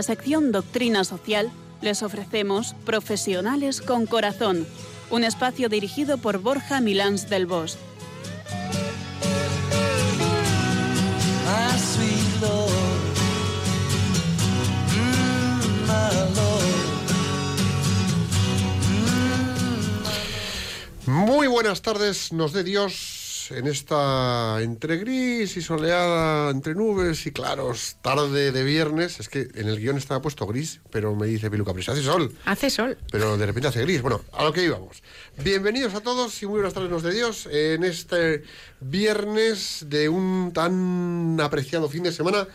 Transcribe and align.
En 0.00 0.02
la 0.02 0.14
sección 0.14 0.50
Doctrina 0.50 1.04
Social 1.04 1.50
les 1.82 2.02
ofrecemos 2.02 2.74
Profesionales 2.86 3.82
con 3.82 4.06
Corazón, 4.06 4.66
un 5.10 5.24
espacio 5.24 5.68
dirigido 5.68 6.16
por 6.16 6.38
Borja 6.38 6.80
Milans 6.80 7.28
del 7.28 7.44
Bosch. 7.44 7.76
Muy 21.04 21.46
buenas 21.46 21.82
tardes, 21.82 22.32
nos 22.32 22.54
dé 22.54 22.64
Dios 22.64 23.19
en 23.50 23.66
esta 23.66 24.60
entre 24.60 24.96
gris 24.98 25.56
y 25.56 25.62
soleada, 25.62 26.50
entre 26.50 26.74
nubes 26.74 27.26
y 27.26 27.32
claros, 27.32 27.96
tarde 28.02 28.52
de 28.52 28.64
viernes. 28.64 29.20
Es 29.20 29.28
que 29.28 29.48
en 29.54 29.68
el 29.68 29.78
guion 29.78 29.96
estaba 29.96 30.22
puesto 30.22 30.46
gris, 30.46 30.80
pero 30.90 31.14
me 31.14 31.26
dice 31.26 31.50
Piluca, 31.50 31.72
pero 31.72 31.92
hace 31.92 32.02
sol. 32.02 32.32
Hace 32.44 32.70
sol. 32.70 32.98
Pero 33.10 33.36
de 33.36 33.46
repente 33.46 33.68
hace 33.68 33.82
gris. 33.82 34.02
Bueno, 34.02 34.20
a 34.32 34.44
lo 34.44 34.52
que 34.52 34.64
íbamos. 34.64 35.02
Bienvenidos 35.42 35.94
a 35.94 36.00
todos 36.00 36.42
y 36.42 36.46
muy 36.46 36.56
buenas 36.56 36.74
tardes, 36.74 36.90
nos 36.90 37.02
de 37.02 37.12
Dios, 37.12 37.48
en 37.50 37.84
este 37.84 38.44
viernes 38.80 39.86
de 39.88 40.08
un 40.08 40.52
tan 40.52 41.38
apreciado 41.40 41.88
fin 41.88 42.02
de 42.02 42.12
semana 42.12 42.46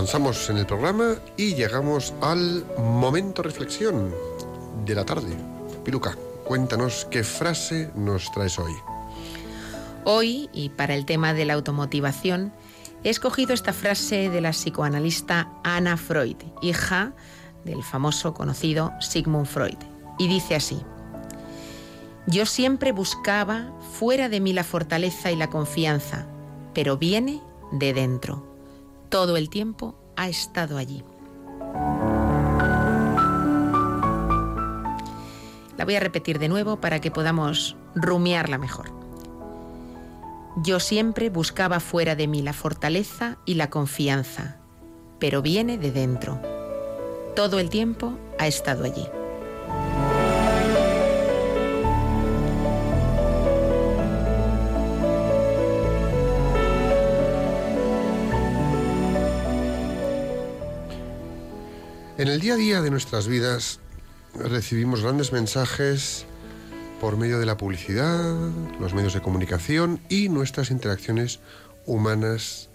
avanzamos 0.00 0.48
en 0.48 0.56
el 0.56 0.64
programa 0.64 1.16
y 1.36 1.54
llegamos 1.56 2.14
al 2.22 2.64
momento 2.78 3.42
reflexión 3.42 4.10
de 4.86 4.94
la 4.94 5.04
tarde. 5.04 5.36
Piluca, 5.84 6.16
cuéntanos 6.46 7.06
qué 7.10 7.22
frase 7.22 7.90
nos 7.94 8.32
traes 8.32 8.58
hoy. 8.58 8.72
Hoy, 10.06 10.48
y 10.54 10.70
para 10.70 10.94
el 10.94 11.04
tema 11.04 11.34
de 11.34 11.44
la 11.44 11.52
automotivación, 11.52 12.50
he 13.04 13.10
escogido 13.10 13.52
esta 13.52 13.74
frase 13.74 14.30
de 14.30 14.40
la 14.40 14.52
psicoanalista 14.52 15.52
Anna 15.64 15.98
Freud, 15.98 16.36
hija 16.62 17.12
del 17.66 17.82
famoso 17.82 18.32
conocido 18.32 18.94
Sigmund 19.02 19.48
Freud. 19.48 19.76
Y 20.18 20.28
dice 20.28 20.54
así, 20.54 20.80
yo 22.26 22.46
siempre 22.46 22.92
buscaba 22.92 23.70
fuera 23.98 24.30
de 24.30 24.40
mí 24.40 24.54
la 24.54 24.64
fortaleza 24.64 25.30
y 25.30 25.36
la 25.36 25.50
confianza, 25.50 26.26
pero 26.72 26.96
viene 26.96 27.42
de 27.70 27.92
dentro 27.92 28.49
todo 29.10 29.36
el 29.36 29.50
tiempo 29.50 29.96
ha 30.16 30.28
estado 30.28 30.78
allí. 30.78 31.04
La 35.76 35.84
voy 35.84 35.96
a 35.96 36.00
repetir 36.00 36.38
de 36.38 36.48
nuevo 36.48 36.80
para 36.80 37.00
que 37.00 37.10
podamos 37.10 37.76
rumiarla 37.94 38.56
mejor. 38.56 38.92
Yo 40.62 40.78
siempre 40.78 41.30
buscaba 41.30 41.80
fuera 41.80 42.14
de 42.14 42.28
mí 42.28 42.42
la 42.42 42.52
fortaleza 42.52 43.38
y 43.44 43.54
la 43.54 43.70
confianza, 43.70 44.58
pero 45.18 45.42
viene 45.42 45.76
de 45.78 45.90
dentro. 45.90 46.40
Todo 47.34 47.58
el 47.58 47.70
tiempo 47.70 48.16
ha 48.38 48.46
estado 48.46 48.84
allí. 48.84 49.06
En 62.20 62.28
el 62.28 62.38
día 62.38 62.52
a 62.52 62.56
día 62.58 62.82
de 62.82 62.90
nuestras 62.90 63.28
vidas 63.28 63.80
recibimos 64.34 65.00
grandes 65.00 65.32
mensajes 65.32 66.26
por 67.00 67.16
medio 67.16 67.38
de 67.38 67.46
la 67.46 67.56
publicidad, 67.56 68.36
los 68.78 68.92
medios 68.92 69.14
de 69.14 69.22
comunicación 69.22 70.02
y 70.10 70.28
nuestras 70.28 70.70
interacciones 70.70 71.40
humanas 71.86 72.68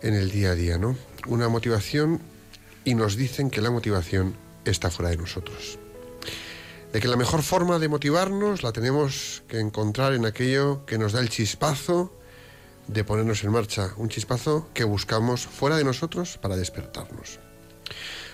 en 0.00 0.14
el 0.14 0.30
día 0.30 0.52
a 0.52 0.54
día, 0.54 0.78
¿no? 0.78 0.96
Una 1.26 1.48
motivación 1.48 2.20
y 2.84 2.94
nos 2.94 3.16
dicen 3.16 3.50
que 3.50 3.60
la 3.60 3.72
motivación 3.72 4.36
está 4.64 4.92
fuera 4.92 5.10
de 5.10 5.16
nosotros. 5.16 5.80
De 6.92 7.00
que 7.00 7.08
la 7.08 7.16
mejor 7.16 7.42
forma 7.42 7.80
de 7.80 7.88
motivarnos 7.88 8.62
la 8.62 8.70
tenemos 8.70 9.42
que 9.48 9.58
encontrar 9.58 10.12
en 10.12 10.24
aquello 10.24 10.86
que 10.86 10.98
nos 10.98 11.10
da 11.10 11.18
el 11.18 11.30
chispazo 11.30 12.16
de 12.86 13.02
ponernos 13.02 13.42
en 13.42 13.50
marcha, 13.50 13.92
un 13.96 14.08
chispazo 14.08 14.68
que 14.72 14.84
buscamos 14.84 15.48
fuera 15.48 15.76
de 15.76 15.82
nosotros 15.82 16.38
para 16.40 16.54
despertarnos. 16.54 17.40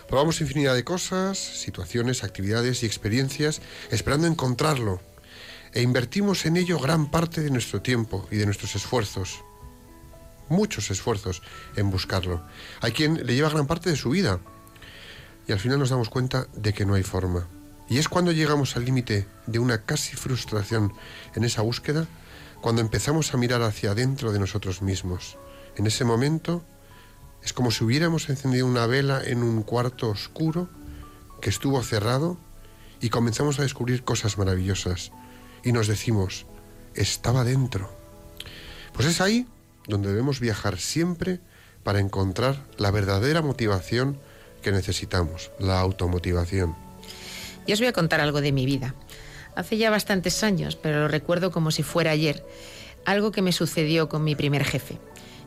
Probamos 0.08 0.40
infinidad 0.40 0.74
de 0.74 0.84
cosas, 0.84 1.36
situaciones, 1.36 2.24
actividades 2.24 2.82
y 2.82 2.86
experiencias 2.86 3.60
esperando 3.90 4.26
encontrarlo 4.26 5.02
e 5.74 5.82
invertimos 5.82 6.46
en 6.46 6.56
ello 6.56 6.78
gran 6.78 7.10
parte 7.10 7.42
de 7.42 7.50
nuestro 7.50 7.82
tiempo 7.82 8.26
y 8.30 8.36
de 8.36 8.46
nuestros 8.46 8.74
esfuerzos. 8.74 9.44
Muchos 10.48 10.90
esfuerzos 10.90 11.42
en 11.76 11.90
buscarlo. 11.90 12.42
Hay 12.80 12.92
quien 12.92 13.26
le 13.26 13.34
lleva 13.34 13.50
gran 13.50 13.66
parte 13.66 13.90
de 13.90 13.96
su 13.96 14.08
vida 14.08 14.40
y 15.46 15.52
al 15.52 15.60
final 15.60 15.78
nos 15.78 15.90
damos 15.90 16.08
cuenta 16.08 16.48
de 16.54 16.72
que 16.72 16.86
no 16.86 16.94
hay 16.94 17.02
forma. 17.02 17.46
Y 17.86 17.98
es 17.98 18.08
cuando 18.08 18.32
llegamos 18.32 18.76
al 18.76 18.86
límite 18.86 19.26
de 19.46 19.58
una 19.58 19.82
casi 19.82 20.16
frustración 20.16 20.94
en 21.34 21.44
esa 21.44 21.60
búsqueda, 21.60 22.06
cuando 22.62 22.80
empezamos 22.80 23.34
a 23.34 23.36
mirar 23.36 23.60
hacia 23.60 23.90
adentro 23.90 24.32
de 24.32 24.38
nosotros 24.38 24.80
mismos. 24.80 25.36
En 25.76 25.86
ese 25.86 26.04
momento 26.04 26.64
Es 27.42 27.52
como 27.52 27.70
si 27.70 27.84
hubiéramos 27.84 28.28
encendido 28.28 28.66
una 28.66 28.86
vela 28.86 29.22
en 29.24 29.42
un 29.42 29.62
cuarto 29.62 30.08
oscuro 30.08 30.68
que 31.40 31.50
estuvo 31.50 31.82
cerrado 31.82 32.36
y 33.00 33.10
comenzamos 33.10 33.58
a 33.58 33.62
descubrir 33.62 34.04
cosas 34.04 34.38
maravillosas. 34.38 35.12
Y 35.64 35.72
nos 35.72 35.86
decimos, 35.86 36.46
estaba 36.94 37.44
dentro. 37.44 37.90
Pues 38.92 39.06
es 39.06 39.20
ahí 39.20 39.46
donde 39.86 40.08
debemos 40.08 40.40
viajar 40.40 40.78
siempre 40.78 41.40
para 41.82 42.00
encontrar 42.00 42.66
la 42.76 42.90
verdadera 42.90 43.40
motivación 43.42 44.18
que 44.62 44.72
necesitamos, 44.72 45.50
la 45.58 45.80
automotivación. 45.80 46.76
Yo 47.66 47.74
os 47.74 47.80
voy 47.80 47.88
a 47.88 47.92
contar 47.92 48.20
algo 48.20 48.40
de 48.40 48.52
mi 48.52 48.66
vida. 48.66 48.94
Hace 49.54 49.76
ya 49.76 49.90
bastantes 49.90 50.42
años, 50.42 50.76
pero 50.76 51.00
lo 51.00 51.08
recuerdo 51.08 51.50
como 51.50 51.70
si 51.70 51.82
fuera 51.82 52.10
ayer, 52.10 52.44
algo 53.04 53.32
que 53.32 53.42
me 53.42 53.52
sucedió 53.52 54.08
con 54.08 54.24
mi 54.24 54.34
primer 54.34 54.64
jefe. 54.64 54.98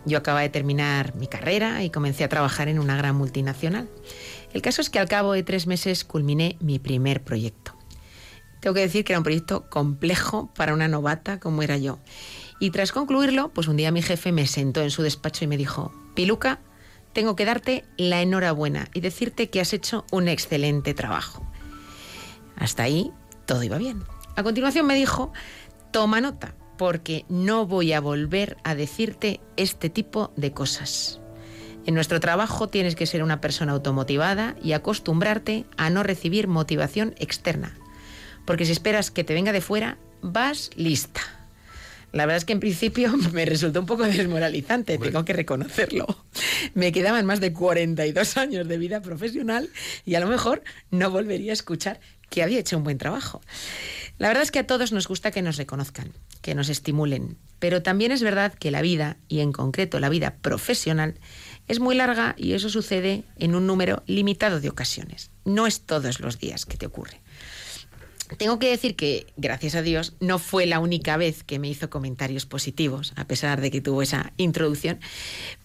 Yo 0.06 0.18
acababa 0.18 0.42
de 0.42 0.50
terminar 0.50 1.16
mi 1.16 1.28
carrera 1.28 1.84
y 1.84 1.90
comencé 1.90 2.24
a 2.24 2.30
trabajar 2.30 2.68
en 2.68 2.80
una 2.80 2.98
gran 2.98 3.16
multinacional. 3.16 3.90
El 4.54 4.62
caso 4.62 4.82
es 4.82 4.90
que 4.90 5.00
al 5.00 5.08
cabo 5.08 5.34
de 5.34 5.44
tres 5.44 5.68
meses 5.68 6.04
culminé 6.04 6.58
mi 6.60 6.80
primer 6.80 7.24
proyecto. 7.24 7.78
Tengo 8.60 8.74
que 8.74 8.82
decir 8.82 9.04
que 9.04 9.14
era 9.14 9.20
un 9.20 9.24
proyecto 9.24 9.70
complejo 9.70 10.52
para 10.56 10.74
una 10.74 10.88
novata 10.88 11.40
como 11.40 11.64
era 11.64 11.78
yo. 11.78 12.00
Y 12.60 12.70
tras 12.70 12.92
concluirlo, 12.92 13.50
pues 13.50 13.68
un 13.68 13.78
día 13.78 13.92
mi 13.92 14.02
jefe 14.02 14.32
me 14.32 14.46
sentó 14.46 14.82
en 14.82 14.92
su 14.92 15.02
despacho 15.02 15.46
y 15.46 15.48
me 15.48 15.58
dijo, 15.58 15.92
Piluca, 16.14 16.60
tengo 17.14 17.36
que 17.36 17.46
darte 17.46 17.86
la 17.98 18.22
enhorabuena 18.22 18.88
y 18.94 19.02
decirte 19.02 19.50
que 19.50 19.62
has 19.62 19.74
hecho 19.74 20.06
un 20.12 20.28
excelente 20.28 20.94
trabajo. 20.94 21.46
Hasta 22.56 22.84
ahí 22.84 23.12
todo 23.46 23.64
iba 23.64 23.78
bien. 23.78 24.04
A 24.36 24.44
continuación 24.44 24.86
me 24.86 24.96
dijo, 24.96 25.34
toma 25.92 26.22
nota, 26.22 26.56
porque 26.82 27.26
no 27.30 27.68
voy 27.68 27.94
a 27.94 28.02
volver 28.02 28.58
a 28.64 28.74
decirte 28.74 29.40
este 29.56 29.92
tipo 29.92 30.34
de 30.36 30.52
cosas. 30.52 31.22
En 31.86 31.94
nuestro 31.94 32.20
trabajo 32.20 32.70
tienes 32.70 32.96
que 32.96 33.06
ser 33.06 33.22
una 33.22 33.40
persona 33.40 33.74
automotivada 33.74 34.56
y 34.64 34.72
acostumbrarte 34.72 35.66
a 35.78 35.92
no 35.92 36.02
recibir 36.02 36.48
motivación 36.48 37.14
externa. 37.20 37.78
Porque 38.46 38.66
si 38.66 38.72
esperas 38.72 39.12
que 39.12 39.24
te 39.24 39.36
venga 39.36 39.52
de 39.52 39.62
fuera, 39.62 40.00
vas 40.24 40.72
lista. 40.76 41.22
La 42.14 42.26
verdad 42.26 42.38
es 42.38 42.46
que 42.46 42.54
en 42.54 42.60
principio 42.60 43.16
me 43.32 43.46
resultó 43.46 43.80
un 43.80 43.86
poco 43.86 44.06
desmoralizante, 44.06 44.98
tengo 44.98 45.24
que 45.24 45.34
reconocerlo. 45.34 46.26
Me 46.74 46.92
quedaban 46.92 47.28
más 47.28 47.40
de 47.42 47.54
42 47.54 48.38
años 48.38 48.68
de 48.68 48.80
vida 48.80 49.04
profesional 49.04 49.70
y 50.04 50.16
a 50.16 50.20
lo 50.20 50.26
mejor 50.26 50.64
no 50.90 51.12
volvería 51.12 51.52
a 51.52 51.54
escuchar 51.54 52.00
que 52.32 52.42
había 52.42 52.60
hecho 52.60 52.78
un 52.78 52.84
buen 52.84 52.98
trabajo. 52.98 53.42
La 54.22 54.28
verdad 54.28 54.44
es 54.44 54.52
que 54.52 54.60
a 54.60 54.68
todos 54.68 54.92
nos 54.92 55.08
gusta 55.08 55.32
que 55.32 55.42
nos 55.42 55.58
reconozcan, 55.58 56.14
que 56.44 56.54
nos 56.54 56.70
estimulen, 56.70 57.40
pero 57.58 57.82
también 57.82 58.12
es 58.12 58.22
verdad 58.22 58.54
que 58.54 58.70
la 58.70 58.84
vida, 58.84 59.18
y 59.28 59.40
en 59.40 59.52
concreto 59.52 60.00
la 60.00 60.10
vida 60.10 60.36
profesional, 60.44 61.16
es 61.68 61.80
muy 61.80 61.96
larga 61.96 62.36
y 62.38 62.54
eso 62.54 62.70
sucede 62.70 63.24
en 63.40 63.56
un 63.56 63.66
número 63.66 64.04
limitado 64.06 64.62
de 64.62 64.70
ocasiones. 64.70 65.32
No 65.44 65.66
es 65.66 65.82
todos 65.82 66.20
los 66.20 66.38
días 66.38 66.68
que 66.68 66.78
te 66.78 66.86
ocurre. 66.86 67.20
Tengo 68.38 68.60
que 68.60 68.70
decir 68.70 68.96
que, 68.96 69.26
gracias 69.38 69.74
a 69.74 69.82
Dios, 69.82 70.14
no 70.20 70.38
fue 70.38 70.68
la 70.68 70.78
única 70.78 71.18
vez 71.18 71.44
que 71.44 71.58
me 71.58 71.70
hizo 71.70 71.90
comentarios 71.90 72.46
positivos, 72.46 73.14
a 73.16 73.26
pesar 73.26 73.60
de 73.60 73.72
que 73.72 73.82
tuvo 73.82 74.04
esa 74.04 74.34
introducción. 74.38 75.00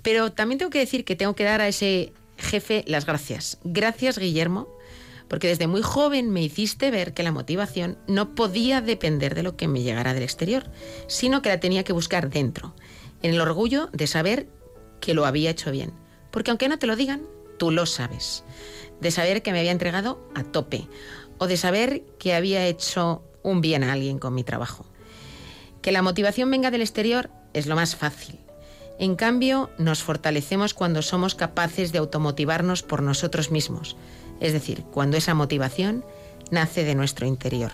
Pero 0.00 0.32
también 0.32 0.56
tengo 0.56 0.70
que 0.70 0.78
decir 0.78 1.04
que 1.04 1.14
tengo 1.14 1.34
que 1.34 1.44
dar 1.44 1.60
a 1.60 1.68
ese 1.68 2.14
jefe 2.38 2.84
las 2.86 3.04
gracias. 3.04 3.58
Gracias, 3.64 4.18
Guillermo, 4.18 4.66
porque 5.28 5.48
desde 5.48 5.66
muy 5.66 5.82
joven 5.82 6.30
me 6.30 6.42
hiciste 6.42 6.90
ver 6.90 7.14
que 7.14 7.22
la 7.22 7.32
motivación 7.32 7.98
no 8.06 8.34
podía 8.34 8.80
depender 8.80 9.34
de 9.34 9.42
lo 9.42 9.56
que 9.56 9.68
me 9.68 9.82
llegara 9.82 10.14
del 10.14 10.22
exterior, 10.22 10.70
sino 11.08 11.42
que 11.42 11.48
la 11.48 11.60
tenía 11.60 11.84
que 11.84 11.92
buscar 11.92 12.30
dentro, 12.30 12.74
en 13.22 13.34
el 13.34 13.40
orgullo 13.40 13.88
de 13.92 14.06
saber 14.06 14.48
que 15.00 15.14
lo 15.14 15.26
había 15.26 15.50
hecho 15.50 15.70
bien. 15.70 15.92
Porque 16.30 16.50
aunque 16.50 16.68
no 16.68 16.78
te 16.78 16.86
lo 16.86 16.96
digan, 16.96 17.22
tú 17.58 17.70
lo 17.70 17.86
sabes. 17.86 18.44
De 19.00 19.10
saber 19.10 19.42
que 19.42 19.52
me 19.52 19.58
había 19.60 19.72
entregado 19.72 20.28
a 20.34 20.44
tope 20.44 20.88
o 21.38 21.46
de 21.46 21.56
saber 21.56 22.02
que 22.18 22.34
había 22.34 22.66
hecho 22.66 23.22
un 23.42 23.60
bien 23.60 23.84
a 23.84 23.92
alguien 23.92 24.18
con 24.18 24.34
mi 24.34 24.44
trabajo. 24.44 24.86
Que 25.82 25.92
la 25.92 26.02
motivación 26.02 26.50
venga 26.50 26.70
del 26.70 26.80
exterior 26.80 27.30
es 27.52 27.66
lo 27.66 27.76
más 27.76 27.96
fácil. 27.96 28.40
En 28.98 29.14
cambio, 29.14 29.70
nos 29.78 30.02
fortalecemos 30.02 30.72
cuando 30.72 31.02
somos 31.02 31.34
capaces 31.34 31.92
de 31.92 31.98
automotivarnos 31.98 32.82
por 32.82 33.02
nosotros 33.02 33.50
mismos, 33.50 33.96
es 34.40 34.52
decir, 34.52 34.84
cuando 34.92 35.16
esa 35.16 35.34
motivación 35.34 36.04
nace 36.50 36.84
de 36.84 36.94
nuestro 36.94 37.26
interior. 37.26 37.72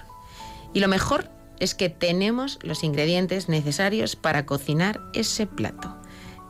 Y 0.72 0.80
lo 0.80 0.88
mejor 0.88 1.30
es 1.60 1.74
que 1.74 1.88
tenemos 1.88 2.58
los 2.62 2.82
ingredientes 2.82 3.48
necesarios 3.48 4.16
para 4.16 4.46
cocinar 4.46 5.00
ese 5.12 5.46
plato. 5.46 5.96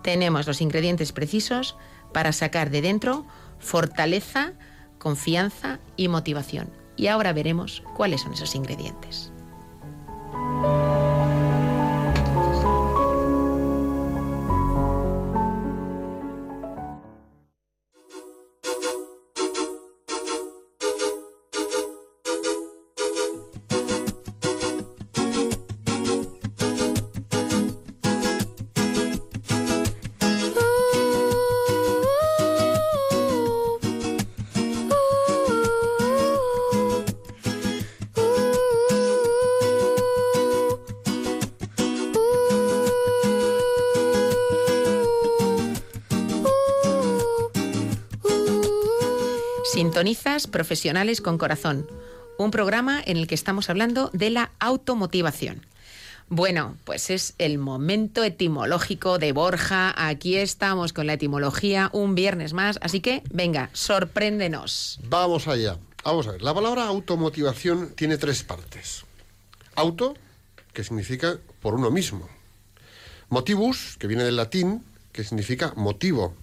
Tenemos 0.02 0.46
los 0.46 0.60
ingredientes 0.60 1.12
precisos 1.12 1.76
para 2.12 2.32
sacar 2.32 2.70
de 2.70 2.82
dentro 2.82 3.26
fortaleza, 3.58 4.52
confianza 4.98 5.78
y 5.96 6.08
motivación. 6.08 6.70
Y 6.96 7.06
ahora 7.06 7.32
veremos 7.32 7.82
cuáles 7.96 8.22
son 8.22 8.34
esos 8.34 8.54
ingredientes. 8.54 9.32
Profesionales 50.50 51.22
con 51.22 51.38
Corazón, 51.38 51.86
un 52.38 52.50
programa 52.50 53.02
en 53.04 53.16
el 53.16 53.26
que 53.26 53.34
estamos 53.34 53.70
hablando 53.70 54.10
de 54.12 54.28
la 54.28 54.50
automotivación. 54.60 55.66
Bueno, 56.28 56.76
pues 56.84 57.08
es 57.08 57.34
el 57.38 57.56
momento 57.56 58.22
etimológico 58.22 59.19
de 59.19 59.32
Borja. 59.32 59.94
Aquí 59.96 60.36
estamos 60.36 60.92
con 60.92 61.06
la 61.06 61.14
etimología 61.14 61.88
un 61.94 62.14
viernes 62.14 62.52
más, 62.52 62.78
así 62.82 63.00
que 63.00 63.22
venga, 63.31 63.70
sorpréndenos. 63.72 65.00
Vamos 65.04 65.48
allá. 65.48 65.78
Vamos 66.04 66.26
a 66.26 66.32
ver, 66.32 66.42
la 66.42 66.52
palabra 66.52 66.86
automotivación 66.86 67.94
tiene 67.94 68.19
tres 68.19 68.42
partes. 68.42 69.04
Auto, 69.74 70.14
que 70.74 70.84
significa 70.84 71.38
por 71.62 71.74
uno 71.74 71.90
mismo. 71.90 72.28
Motivus, 73.31 73.96
que 73.98 74.08
viene 74.08 74.24
del 74.24 74.36
latín, 74.36 74.84
que 75.12 75.24
significa 75.24 75.72
motivo, 75.76 76.34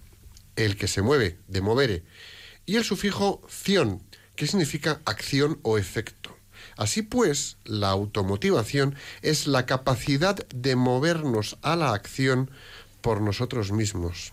el 0.56 0.76
que 0.76 0.88
se 0.88 1.02
mueve, 1.02 1.38
de 1.46 1.60
movere 1.60 2.02
y 2.66 2.76
el 2.76 2.84
sufijo 2.84 3.42
ción, 3.48 4.02
que 4.36 4.46
significa 4.46 5.00
acción 5.04 5.58
o 5.62 5.78
efecto. 5.78 6.36
Así 6.76 7.02
pues, 7.02 7.56
la 7.64 7.90
automotivación 7.90 8.94
es 9.22 9.46
la 9.46 9.66
capacidad 9.66 10.36
de 10.48 10.76
movernos 10.76 11.58
a 11.62 11.76
la 11.76 11.92
acción 11.92 12.50
por 13.00 13.20
nosotros 13.20 13.72
mismos. 13.72 14.32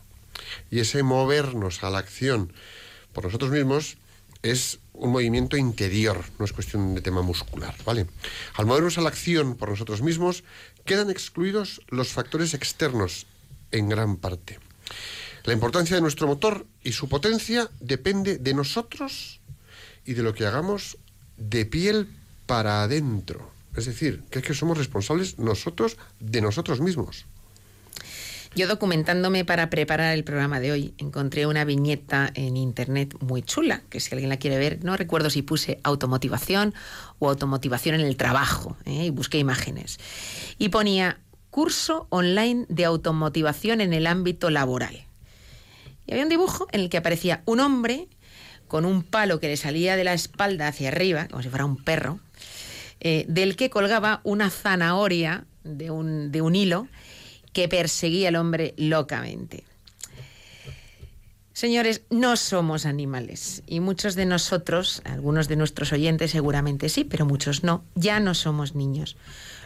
Y 0.71 0.79
ese 0.79 1.03
movernos 1.03 1.83
a 1.83 1.89
la 1.89 1.99
acción 1.99 2.53
por 3.13 3.25
nosotros 3.25 3.51
mismos 3.51 3.97
es 4.43 4.79
un 4.93 5.11
movimiento 5.11 5.57
interior, 5.57 6.23
no 6.39 6.45
es 6.45 6.53
cuestión 6.53 6.95
de 6.95 7.01
tema 7.01 7.21
muscular, 7.21 7.75
¿vale? 7.85 8.07
Al 8.55 8.65
movernos 8.65 8.97
a 8.97 9.01
la 9.01 9.09
acción 9.09 9.55
por 9.55 9.69
nosotros 9.69 10.01
mismos, 10.01 10.43
quedan 10.85 11.09
excluidos 11.09 11.81
los 11.89 12.09
factores 12.09 12.53
externos 12.53 13.25
en 13.71 13.89
gran 13.89 14.15
parte. 14.15 14.59
La 15.47 15.53
importancia 15.53 15.95
de 15.95 16.01
nuestro 16.01 16.27
motor 16.27 16.67
y 16.83 16.91
su 16.91 17.07
potencia 17.07 17.69
depende 17.79 18.37
de 18.37 18.53
nosotros 18.53 19.39
y 20.05 20.13
de 20.13 20.21
lo 20.21 20.33
que 20.33 20.45
hagamos 20.45 20.97
de 21.37 21.65
piel 21.65 22.09
para 22.47 22.83
adentro. 22.83 23.49
Es 23.73 23.85
decir, 23.85 24.23
que 24.29 24.39
es 24.39 24.45
que 24.45 24.53
somos 24.53 24.77
responsables 24.77 25.39
nosotros 25.39 25.95
de 26.19 26.41
nosotros 26.41 26.81
mismos. 26.81 27.27
Yo 28.57 28.67
documentándome 28.67 29.45
para 29.45 29.69
preparar 29.69 30.13
el 30.13 30.25
programa 30.25 30.59
de 30.59 30.73
hoy, 30.73 30.93
encontré 30.97 31.45
una 31.45 31.63
viñeta 31.63 32.29
en 32.33 32.57
internet 32.57 33.15
muy 33.21 33.41
chula, 33.41 33.83
que 33.89 34.01
si 34.01 34.13
alguien 34.13 34.29
la 34.29 34.39
quiere 34.39 34.57
ver, 34.57 34.83
no 34.83 34.97
recuerdo 34.97 35.29
si 35.29 35.43
puse 35.43 35.79
automotivación 35.83 36.73
o 37.19 37.29
automotivación 37.29 37.95
en 37.95 38.01
el 38.01 38.17
trabajo, 38.17 38.75
¿eh? 38.83 39.05
y 39.05 39.09
busqué 39.11 39.37
imágenes. 39.37 39.97
Y 40.57 40.67
ponía 40.67 41.21
curso 41.51 42.05
online 42.09 42.65
de 42.67 42.83
automotivación 42.83 43.79
en 43.79 43.93
el 43.93 44.07
ámbito 44.07 44.49
laboral. 44.49 45.06
Y 46.07 46.13
había 46.13 46.23
un 46.23 46.29
dibujo 46.29 46.67
en 46.71 46.79
el 46.79 46.89
que 46.89 46.97
aparecía 46.97 47.43
un 47.45 47.59
hombre 47.59 48.07
con 48.67 48.85
un 48.85 49.03
palo 49.03 49.39
que 49.39 49.47
le 49.47 49.57
salía 49.57 49.95
de 49.95 50.03
la 50.03 50.13
espalda 50.13 50.67
hacia 50.67 50.89
arriba, 50.89 51.27
como 51.27 51.43
si 51.43 51.49
fuera 51.49 51.65
un 51.65 51.77
perro, 51.77 52.19
eh, 52.99 53.25
del 53.27 53.55
que 53.55 53.69
colgaba 53.69 54.21
una 54.23 54.49
zanahoria 54.49 55.45
de 55.63 55.91
un, 55.91 56.31
de 56.31 56.41
un 56.41 56.55
hilo 56.55 56.87
que 57.53 57.67
perseguía 57.67 58.29
al 58.29 58.35
hombre 58.35 58.73
locamente. 58.77 59.63
Señores, 61.53 62.03
no 62.11 62.37
somos 62.37 62.85
animales 62.85 63.63
y 63.65 63.79
muchos 63.79 64.13
de 64.13 64.27
nosotros, 64.27 65.01
algunos 65.05 65.47
de 65.47 65.55
nuestros 65.55 65.91
oyentes 65.91 66.31
seguramente 66.31 66.87
sí, 66.87 67.03
pero 67.03 67.25
muchos 67.25 67.63
no, 67.63 67.83
ya 67.95 68.19
no 68.19 68.35
somos 68.35 68.75
niños. 68.75 69.17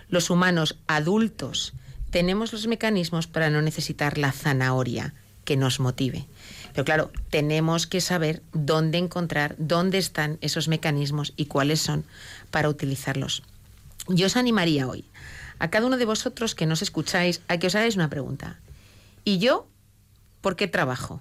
Los 0.08 0.30
humanos 0.30 0.80
adultos 0.88 1.74
tenemos 2.10 2.54
los 2.54 2.68
mecanismos 2.68 3.28
para 3.28 3.50
no 3.50 3.62
necesitar 3.62 4.18
la 4.18 4.32
zanahoria 4.32 5.14
que 5.52 5.58
nos 5.58 5.82
motive. 5.82 6.30
Pero 6.72 6.86
claro, 6.86 7.12
tenemos 7.30 7.86
que 7.86 8.00
saber 8.00 8.42
dónde 8.54 8.98
encontrar, 8.98 9.54
dónde 9.58 9.98
están 9.98 10.38
esos 10.40 10.70
mecanismos 10.70 11.34
y 11.36 11.48
cuáles 11.48 11.82
son 11.82 12.06
para 12.52 12.70
utilizarlos. 12.70 13.44
Yo 14.08 14.28
os 14.28 14.38
animaría 14.38 14.88
hoy 14.88 15.04
a 15.60 15.70
cada 15.70 15.88
uno 15.88 15.98
de 15.98 16.06
vosotros 16.06 16.56
que 16.56 16.66
nos 16.66 16.82
escucháis 16.82 17.42
a 17.50 17.58
que 17.58 17.68
os 17.68 17.76
hagáis 17.76 17.98
una 17.98 18.10
pregunta. 18.10 18.62
¿Y 19.26 19.40
yo 19.40 19.68
por 20.40 20.56
qué 20.56 20.70
trabajo? 20.70 21.20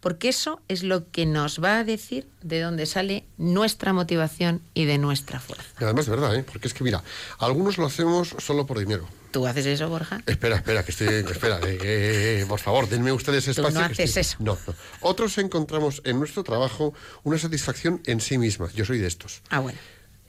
Porque 0.00 0.28
eso 0.28 0.60
es 0.68 0.82
lo 0.82 1.10
que 1.10 1.24
nos 1.24 1.64
va 1.64 1.78
a 1.78 1.84
decir 1.84 2.28
de 2.42 2.60
dónde 2.60 2.84
sale 2.84 3.24
nuestra 3.38 3.94
motivación 3.94 4.60
y 4.74 4.84
de 4.84 4.98
nuestra 4.98 5.40
fuerza. 5.40 5.64
Y 5.80 5.84
además, 5.84 6.04
de 6.04 6.10
verdad, 6.10 6.36
¿eh? 6.36 6.42
porque 6.42 6.68
es 6.68 6.74
que 6.74 6.84
mira, 6.84 7.02
algunos 7.38 7.78
lo 7.78 7.86
hacemos 7.86 8.36
solo 8.40 8.66
por 8.66 8.78
dinero. 8.78 9.08
¿Tú 9.34 9.48
haces 9.48 9.66
eso, 9.66 9.88
Borja? 9.88 10.22
Espera, 10.26 10.54
espera, 10.54 10.84
que 10.84 10.92
estoy. 10.92 11.08
Espera, 11.08 11.58
eh, 11.66 11.78
eh, 11.82 12.46
por 12.48 12.60
favor, 12.60 12.88
denme 12.88 13.10
ustedes 13.10 13.48
espacio. 13.48 13.68
Tú 13.72 13.78
no 13.80 13.84
haces 13.84 13.98
estoy- 13.98 14.20
eso. 14.20 14.36
No, 14.38 14.56
no. 14.64 14.74
Otros 15.00 15.38
encontramos 15.38 16.02
en 16.04 16.20
nuestro 16.20 16.44
trabajo 16.44 16.94
una 17.24 17.36
satisfacción 17.36 18.00
en 18.06 18.20
sí 18.20 18.38
misma. 18.38 18.70
Yo 18.76 18.84
soy 18.84 18.98
de 18.98 19.08
estos. 19.08 19.42
Ah, 19.50 19.58
bueno. 19.58 19.76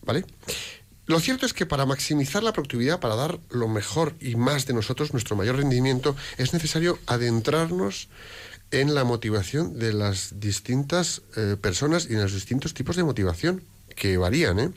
¿Vale? 0.02 0.26
Lo 1.06 1.20
cierto 1.20 1.46
es 1.46 1.54
que 1.54 1.68
para 1.68 1.86
maximizar 1.86 2.42
la 2.42 2.52
productividad, 2.52 3.00
para 3.00 3.14
dar 3.16 3.38
lo 3.52 3.68
mejor 3.68 4.16
y 4.20 4.36
más 4.38 4.66
de 4.66 4.74
nosotros, 4.74 5.14
nuestro 5.14 5.36
mayor 5.36 5.58
rendimiento, 5.58 6.16
es 6.40 6.54
necesario 6.54 6.98
adentrarnos 7.06 8.10
en 8.72 8.96
la 8.96 9.04
motivación 9.04 9.78
de 9.78 9.94
las 9.94 10.40
distintas 10.40 11.22
eh, 11.38 11.58
personas 11.62 12.08
y 12.10 12.14
en 12.14 12.22
los 12.24 12.34
distintos 12.34 12.74
tipos 12.74 12.96
de 12.96 13.04
motivación 13.04 13.62
que 13.96 14.18
varían. 14.18 14.58
¿eh? 14.60 14.72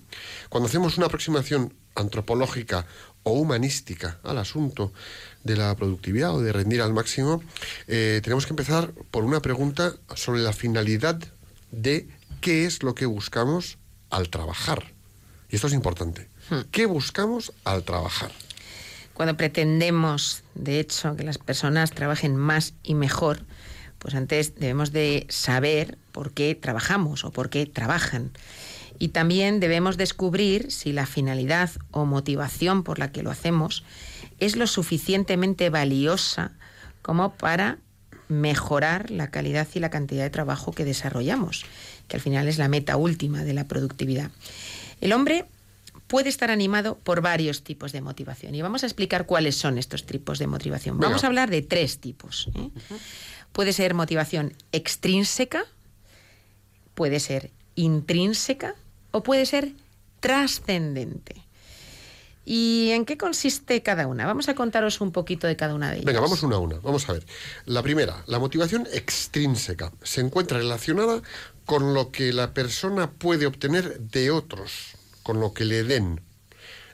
Cuando 0.51 0.69
hacemos 0.69 0.99
una 0.99 1.07
aproximación 1.07 1.73
antropológica 1.95 2.87
o 3.23 3.33
humanística 3.33 4.19
al 4.23 4.39
asunto 4.39 4.93
de 5.45 5.57
la 5.57 5.75
productividad 5.77 6.35
o 6.35 6.41
de 6.41 6.53
rendir 6.53 6.83
al 6.83 6.93
máximo, 6.93 7.43
eh, 7.87 8.21
tenemos 8.23 8.47
que 8.47 8.53
empezar 8.53 8.93
por 9.11 9.25
una 9.25 9.41
pregunta 9.41 9.95
sobre 10.15 10.41
la 10.41 10.53
finalidad 10.53 11.21
de 11.71 12.09
qué 12.41 12.65
es 12.65 12.83
lo 12.83 12.95
que 12.95 13.07
buscamos 13.07 13.79
al 14.11 14.29
trabajar. 14.29 14.93
Y 15.51 15.57
esto 15.57 15.67
es 15.67 15.73
importante. 15.73 16.29
¿Qué 16.71 16.87
buscamos 16.87 17.53
al 17.65 17.85
trabajar? 17.85 18.31
Cuando 19.15 19.37
pretendemos, 19.37 20.45
de 20.55 20.81
hecho, 20.81 21.17
que 21.17 21.25
las 21.25 21.39
personas 21.39 21.91
trabajen 21.91 22.37
más 22.37 22.75
y 22.83 22.95
mejor, 22.95 23.41
pues 23.99 24.15
antes 24.15 24.55
debemos 24.55 24.93
de 24.93 25.27
saber 25.29 25.99
por 26.13 26.33
qué 26.33 26.55
trabajamos 26.55 27.25
o 27.25 27.33
por 27.33 27.51
qué 27.51 27.67
trabajan. 27.67 28.31
Y 28.99 29.09
también 29.09 29.61
debemos 29.61 29.97
descubrir 29.97 30.73
si 30.73 30.93
la 30.93 31.07
finalidad 31.07 31.71
o 31.91 32.05
motivación 32.05 32.83
por 32.83 32.99
la 32.99 33.13
que 33.13 33.23
lo 33.23 33.31
hacemos 33.31 33.85
es 34.41 34.57
lo 34.57 34.67
suficientemente 34.67 35.71
valiosa 35.71 36.53
como 37.03 37.35
para 37.35 37.79
mejorar 38.29 39.11
la 39.11 39.31
calidad 39.31 39.67
y 39.75 39.81
la 39.81 39.91
cantidad 39.91 40.23
de 40.23 40.31
trabajo 40.31 40.73
que 40.73 40.85
desarrollamos, 40.85 41.65
que 42.09 42.17
al 42.17 42.23
final 42.23 42.49
es 42.49 42.59
la 42.59 42.69
meta 42.69 42.97
última 42.97 43.45
de 43.45 43.55
la 43.55 43.67
productividad. 43.67 44.31
El 45.01 45.13
hombre 45.13 45.47
puede 46.07 46.29
estar 46.29 46.51
animado 46.51 46.99
por 46.99 47.21
varios 47.21 47.63
tipos 47.63 47.93
de 47.93 48.01
motivación 48.01 48.55
y 48.55 48.63
vamos 48.63 48.83
a 48.83 48.87
explicar 48.87 49.27
cuáles 49.27 49.57
son 49.57 49.79
estos 49.79 50.05
tipos 50.05 50.39
de 50.39 50.47
motivación. 50.47 50.99
Vamos 50.99 51.25
a 51.25 51.29
hablar 51.29 51.51
de 51.51 51.63
tres 51.63 52.01
tipos. 52.01 52.51
¿eh? 52.55 52.71
Puede 53.53 53.73
ser 53.73 53.95
motivación 53.95 54.55
extrínseca, 54.73 55.65
puede 56.95 57.21
ser 57.21 57.51
intrínseca 57.77 58.75
o 59.11 59.23
puede 59.23 59.47
ser 59.47 59.73
trascendente. 60.21 61.49
¿Y 62.51 62.93
en 62.93 63.05
qué 63.05 63.19
consiste 63.19 63.83
cada 63.83 64.07
una? 64.07 64.27
Vamos 64.27 64.49
a 64.49 64.55
contaros 64.55 65.03
un 65.03 65.13
poquito 65.13 65.47
de 65.47 65.55
cada 65.55 65.75
una 65.75 65.91
de 65.91 65.97
ellas. 65.97 66.07
Venga, 66.07 66.21
vamos 66.21 66.43
una 66.43 66.57
a 66.57 66.59
una. 66.59 66.79
Vamos 66.79 67.07
a 67.09 67.13
ver. 67.13 67.27
La 67.67 67.83
primera, 67.83 68.25
la 68.27 68.39
motivación 68.39 68.89
extrínseca, 68.91 69.93
se 70.03 70.23
encuentra 70.23 70.57
relacionada 70.57 71.21
con 71.67 71.93
lo 71.93 72.11
que 72.11 72.33
la 72.33 72.55
persona 72.55 73.11
puede 73.11 73.45
obtener 73.45 74.01
de 74.01 74.31
otros, 74.31 74.95
con 75.23 75.41
lo 75.41 75.53
que 75.53 75.67
le 75.67 75.85
den. 75.85 76.23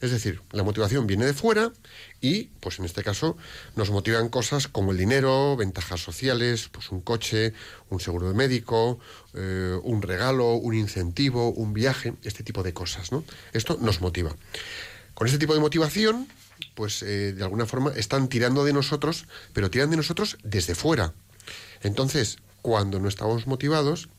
Es 0.05 0.11
decir, 0.11 0.43
la 0.53 0.63
motivación 0.63 1.07
viene 1.07 1.25
de 1.25 1.33
fuera 1.33 1.73
y, 2.21 2.51
pues 2.61 2.79
en 2.79 2.85
este 2.85 3.03
caso, 3.03 3.39
nos 3.75 3.91
motivan 3.91 4.29
cosas 4.29 4.69
como 4.69 4.93
el 4.93 4.99
dinero, 4.99 5.57
ventajas 5.57 6.03
sociales, 6.03 6.69
pues 6.71 6.91
un 6.91 7.01
coche, 7.01 7.55
un 7.89 8.01
seguro 8.01 8.29
de 8.29 8.35
médico, 8.35 8.99
eh, 9.33 9.79
un 9.83 10.03
regalo, 10.03 10.57
un 10.57 10.75
incentivo, 10.75 11.49
un 11.53 11.73
viaje, 11.73 12.13
este 12.23 12.45
tipo 12.45 12.63
de 12.63 12.75
cosas, 12.75 13.13
¿no? 13.13 13.25
Esto 13.55 13.79
nos 13.81 14.03
motiva. 14.03 14.37
Con 15.15 15.27
este 15.27 15.39
tipo 15.39 15.55
de 15.55 15.61
motivación, 15.61 16.29
pues 16.75 17.03
eh, 17.03 17.33
de 17.33 17.43
alguna 17.43 17.65
forma 17.65 17.91
están 17.97 18.29
tirando 18.29 18.63
de 18.67 18.75
nosotros, 18.75 19.27
pero 19.55 19.71
tiran 19.71 19.89
de 19.89 19.97
nosotros 19.97 20.37
desde 20.45 20.75
fuera. 20.75 21.15
Entonces, 21.81 22.37
cuando 22.61 23.01
no 23.01 23.09
estamos 23.09 23.47
motivados, 23.47 24.11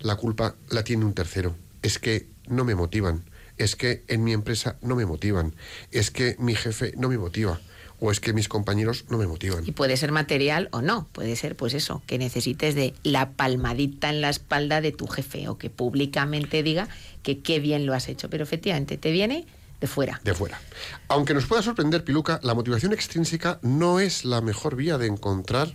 la 0.00 0.16
culpa 0.16 0.56
la 0.70 0.82
tiene 0.82 1.04
un 1.04 1.14
tercero. 1.14 1.54
Es 1.82 2.00
que 2.00 2.26
no 2.48 2.64
me 2.64 2.74
motivan, 2.74 3.29
es 3.60 3.76
que 3.76 4.04
en 4.08 4.24
mi 4.24 4.32
empresa 4.32 4.76
no 4.80 4.96
me 4.96 5.04
motivan, 5.04 5.54
es 5.90 6.10
que 6.10 6.34
mi 6.38 6.54
jefe 6.54 6.94
no 6.96 7.08
me 7.08 7.18
motiva, 7.18 7.60
o 8.00 8.10
es 8.10 8.18
que 8.18 8.32
mis 8.32 8.48
compañeros 8.48 9.04
no 9.10 9.18
me 9.18 9.26
motivan. 9.26 9.66
Y 9.66 9.72
puede 9.72 9.98
ser 9.98 10.12
material 10.12 10.68
o 10.72 10.80
no, 10.80 11.06
puede 11.12 11.36
ser 11.36 11.56
pues 11.56 11.74
eso, 11.74 12.02
que 12.06 12.18
necesites 12.18 12.74
de 12.74 12.94
la 13.02 13.32
palmadita 13.32 14.08
en 14.08 14.22
la 14.22 14.30
espalda 14.30 14.80
de 14.80 14.92
tu 14.92 15.06
jefe 15.06 15.48
o 15.48 15.58
que 15.58 15.68
públicamente 15.68 16.62
diga 16.62 16.88
que 17.22 17.40
qué 17.40 17.60
bien 17.60 17.84
lo 17.84 17.92
has 17.92 18.08
hecho, 18.08 18.30
pero 18.30 18.44
efectivamente 18.44 18.96
te 18.96 19.12
viene 19.12 19.46
de 19.80 19.86
fuera. 19.86 20.20
de 20.24 20.34
fuera. 20.34 20.60
Aunque 21.08 21.34
nos 21.34 21.46
pueda 21.46 21.62
sorprender, 21.62 22.04
Piluca, 22.04 22.38
la 22.42 22.54
motivación 22.54 22.92
extrínseca 22.92 23.58
no 23.62 23.98
es 23.98 24.24
la 24.24 24.40
mejor 24.40 24.76
vía 24.76 24.98
de 24.98 25.06
encontrar 25.06 25.74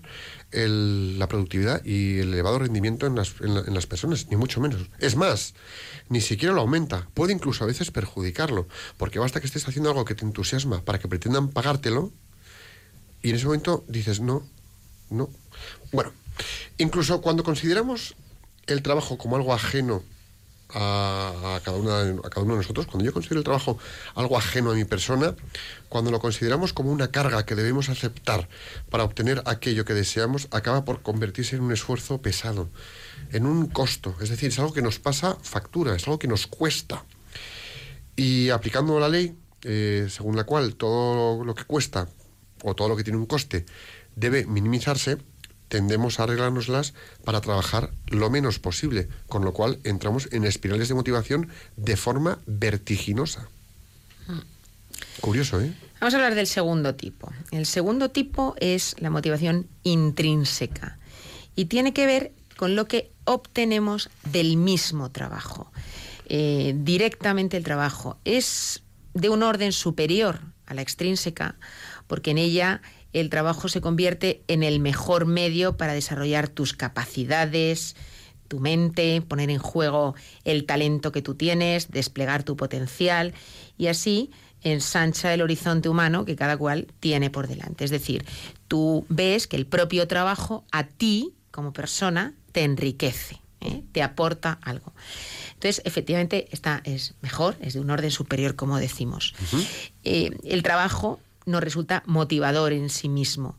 el- 0.52 1.20
la 1.20 1.28
productividad 1.28 1.84
y 1.84 2.20
el 2.20 2.34
elevado 2.34 2.60
rendimiento 2.60 3.06
en 3.08 3.16
las, 3.16 3.34
en 3.42 3.56
la- 3.56 3.62
en 3.62 3.74
las 3.74 3.88
personas, 3.88 4.28
ni 4.30 4.36
mucho 4.38 4.62
menos. 4.62 4.90
Es 5.00 5.16
más, 5.16 5.54
ni 6.10 6.22
siquiera 6.22 6.54
lo 6.54 6.62
aumenta, 6.62 7.08
puede 7.14 7.34
incluso 7.34 7.64
a 7.64 7.68
veces 7.68 7.92
perjudicarlo, 7.92 8.68
porque 8.98 9.20
basta 9.20 9.40
que 9.40 9.48
estés 9.48 9.68
haciendo 9.68 9.90
algo 9.90 10.06
que 10.06 10.16
te 10.16 10.24
entusiasma 10.26 10.82
para 10.82 11.00
que 11.00 11.08
pretendan 11.08 11.50
pagártelo 11.50 12.12
y 13.22 13.30
en 13.30 13.36
ese 13.36 13.46
momento 13.46 13.84
dices, 13.88 14.20
no, 14.20 14.48
no. 15.10 15.30
Bueno, 15.92 16.12
incluso 16.78 17.22
cuando 17.22 17.44
consideramos 17.44 18.16
el 18.68 18.82
trabajo 18.82 19.18
como 19.18 19.36
algo 19.36 19.54
ajeno 19.54 20.04
a, 20.74 21.60
cada 21.64 21.78
una, 21.78 22.00
a 22.02 22.30
cada 22.30 22.42
uno 22.42 22.54
de 22.54 22.62
nosotros, 22.62 22.88
cuando 22.88 23.06
yo 23.06 23.14
considero 23.14 23.40
el 23.40 23.44
trabajo 23.44 23.78
algo 24.16 24.38
ajeno 24.38 24.72
a 24.72 24.76
mi 24.76 24.86
persona, 24.86 25.36
cuando 25.90 26.12
lo 26.12 26.20
consideramos 26.20 26.74
como 26.74 26.92
una 26.92 27.12
carga 27.12 27.46
que 27.46 27.56
debemos 27.56 27.90
aceptar 27.90 28.50
para 28.90 29.04
obtener 29.04 29.42
aquello 29.46 29.86
que 29.86 29.94
deseamos, 29.94 30.48
acaba 30.52 30.86
por 30.86 31.02
convertirse 31.02 31.56
en 31.56 31.64
un 31.64 31.72
esfuerzo 31.72 32.22
pesado, 32.22 32.70
en 33.32 33.46
un 33.46 33.68
costo. 33.68 34.16
Es 34.22 34.30
decir, 34.30 34.50
es 34.50 34.60
algo 34.60 34.74
que 34.74 34.82
nos 34.82 35.00
pasa 35.00 35.38
factura, 35.42 35.96
es 35.96 36.06
algo 36.08 36.20
que 36.20 36.28
nos 36.28 36.48
cuesta. 36.48 37.04
Y 38.16 38.50
aplicando 38.50 39.00
la 39.00 39.10
ley, 39.10 39.38
eh, 39.64 40.08
según 40.10 40.36
la 40.36 40.44
cual 40.44 40.76
todo 40.76 41.44
lo 41.44 41.56
que 41.56 41.64
cuesta 41.64 42.08
o 42.64 42.76
todo 42.76 42.90
lo 42.90 42.96
que 42.96 43.04
tiene 43.04 43.20
un 43.20 43.26
coste 43.26 43.66
debe 44.16 44.46
minimizarse, 44.46 45.18
tendemos 45.68 46.20
a 46.20 46.24
arreglárnoslas 46.24 46.94
para 47.24 47.42
trabajar 47.42 47.92
lo 48.08 48.30
menos 48.30 48.60
posible, 48.60 49.08
con 49.28 49.44
lo 49.44 49.54
cual 49.54 49.80
entramos 49.84 50.30
en 50.32 50.46
espirales 50.46 50.88
de 50.88 50.96
motivación 50.96 51.50
de 51.76 51.98
forma 51.98 52.40
vertiginosa. 52.46 53.50
Curioso, 55.22 55.62
¿eh? 55.62 55.74
Vamos 56.00 56.14
a 56.14 56.18
hablar 56.18 56.36
del 56.36 56.48
segundo 56.48 56.96
tipo. 56.96 57.32
El 57.52 57.66
segundo 57.66 58.12
tipo 58.12 58.56
es 58.60 58.96
la 59.00 59.10
motivación 59.10 59.68
intrínseca 59.84 60.98
y 61.56 61.66
tiene 61.66 61.94
que 61.94 62.06
ver 62.06 62.32
con 62.58 62.76
lo 62.76 62.88
que 62.88 63.12
obtenemos 63.24 64.10
del 64.32 64.58
mismo 64.58 65.12
trabajo. 65.12 65.72
Eh, 66.28 66.74
directamente 66.78 67.58
el 67.58 67.64
trabajo 67.64 68.18
es 68.26 68.84
de 69.14 69.30
un 69.30 69.44
orden 69.44 69.72
superior 69.72 70.42
a 70.66 70.74
la 70.74 70.82
extrínseca 70.82 71.56
porque 72.08 72.32
en 72.32 72.38
ella 72.38 72.82
el 73.16 73.30
trabajo 73.30 73.70
se 73.70 73.80
convierte 73.80 74.44
en 74.48 74.62
el 74.62 74.82
mejor 74.82 75.26
medio 75.26 75.78
para 75.78 75.94
desarrollar 75.94 76.50
tus 76.50 76.74
capacidades, 76.74 77.96
tu 78.50 78.60
mente, 78.60 79.22
poner 79.22 79.50
en 79.50 79.58
juego 79.58 80.16
el 80.44 80.66
talento 80.66 81.14
que 81.14 81.22
tú 81.22 81.36
tienes, 81.36 81.90
desplegar 81.92 82.44
tu 82.44 82.58
potencial 82.58 83.34
y 83.78 83.88
así 83.88 84.32
ensancha 84.62 85.34
el 85.34 85.42
horizonte 85.42 85.88
humano 85.88 86.26
que 86.26 86.36
cada 86.36 86.58
cual 86.58 86.88
tiene 87.00 87.30
por 87.30 87.48
delante. 87.48 87.86
Es 87.86 87.92
decir, 87.92 88.26
tú 88.68 89.06
ves 89.08 89.48
que 89.48 89.56
el 89.56 89.66
propio 89.66 90.08
trabajo 90.08 90.66
a 90.72 90.84
ti 90.84 91.34
como 91.52 91.72
persona 91.72 92.34
te 92.52 92.64
enriquece, 92.64 93.40
¿eh? 93.62 93.84
te 93.94 94.04
aporta 94.04 94.60
algo. 94.62 94.94
Entonces, 95.54 95.82
efectivamente, 95.86 96.50
esta 96.52 96.82
es 96.84 97.14
mejor, 97.22 97.56
es 97.62 97.76
de 97.76 97.80
un 97.80 97.90
orden 97.90 98.12
superior, 98.12 98.56
como 98.56 98.78
decimos. 98.78 99.34
Eh, 100.04 100.32
el 100.44 100.64
trabajo 100.64 101.22
nos 101.46 101.64
resulta 101.64 102.04
motivador 102.06 102.74
en 102.74 102.90
sí 102.90 103.10
mismo. 103.10 103.58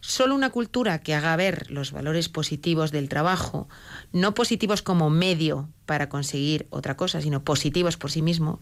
Solo 0.00 0.34
una 0.34 0.50
cultura 0.50 1.00
que 1.00 1.14
haga 1.14 1.34
ver 1.36 1.70
los 1.70 1.92
valores 1.92 2.28
positivos 2.28 2.92
del 2.92 3.08
trabajo, 3.08 3.68
no 4.12 4.32
positivos 4.32 4.82
como 4.82 5.10
medio 5.10 5.68
para 5.86 6.08
conseguir 6.08 6.66
otra 6.70 6.96
cosa, 6.96 7.20
sino 7.20 7.42
positivos 7.42 7.96
por 7.96 8.10
sí 8.10 8.22
mismo, 8.22 8.60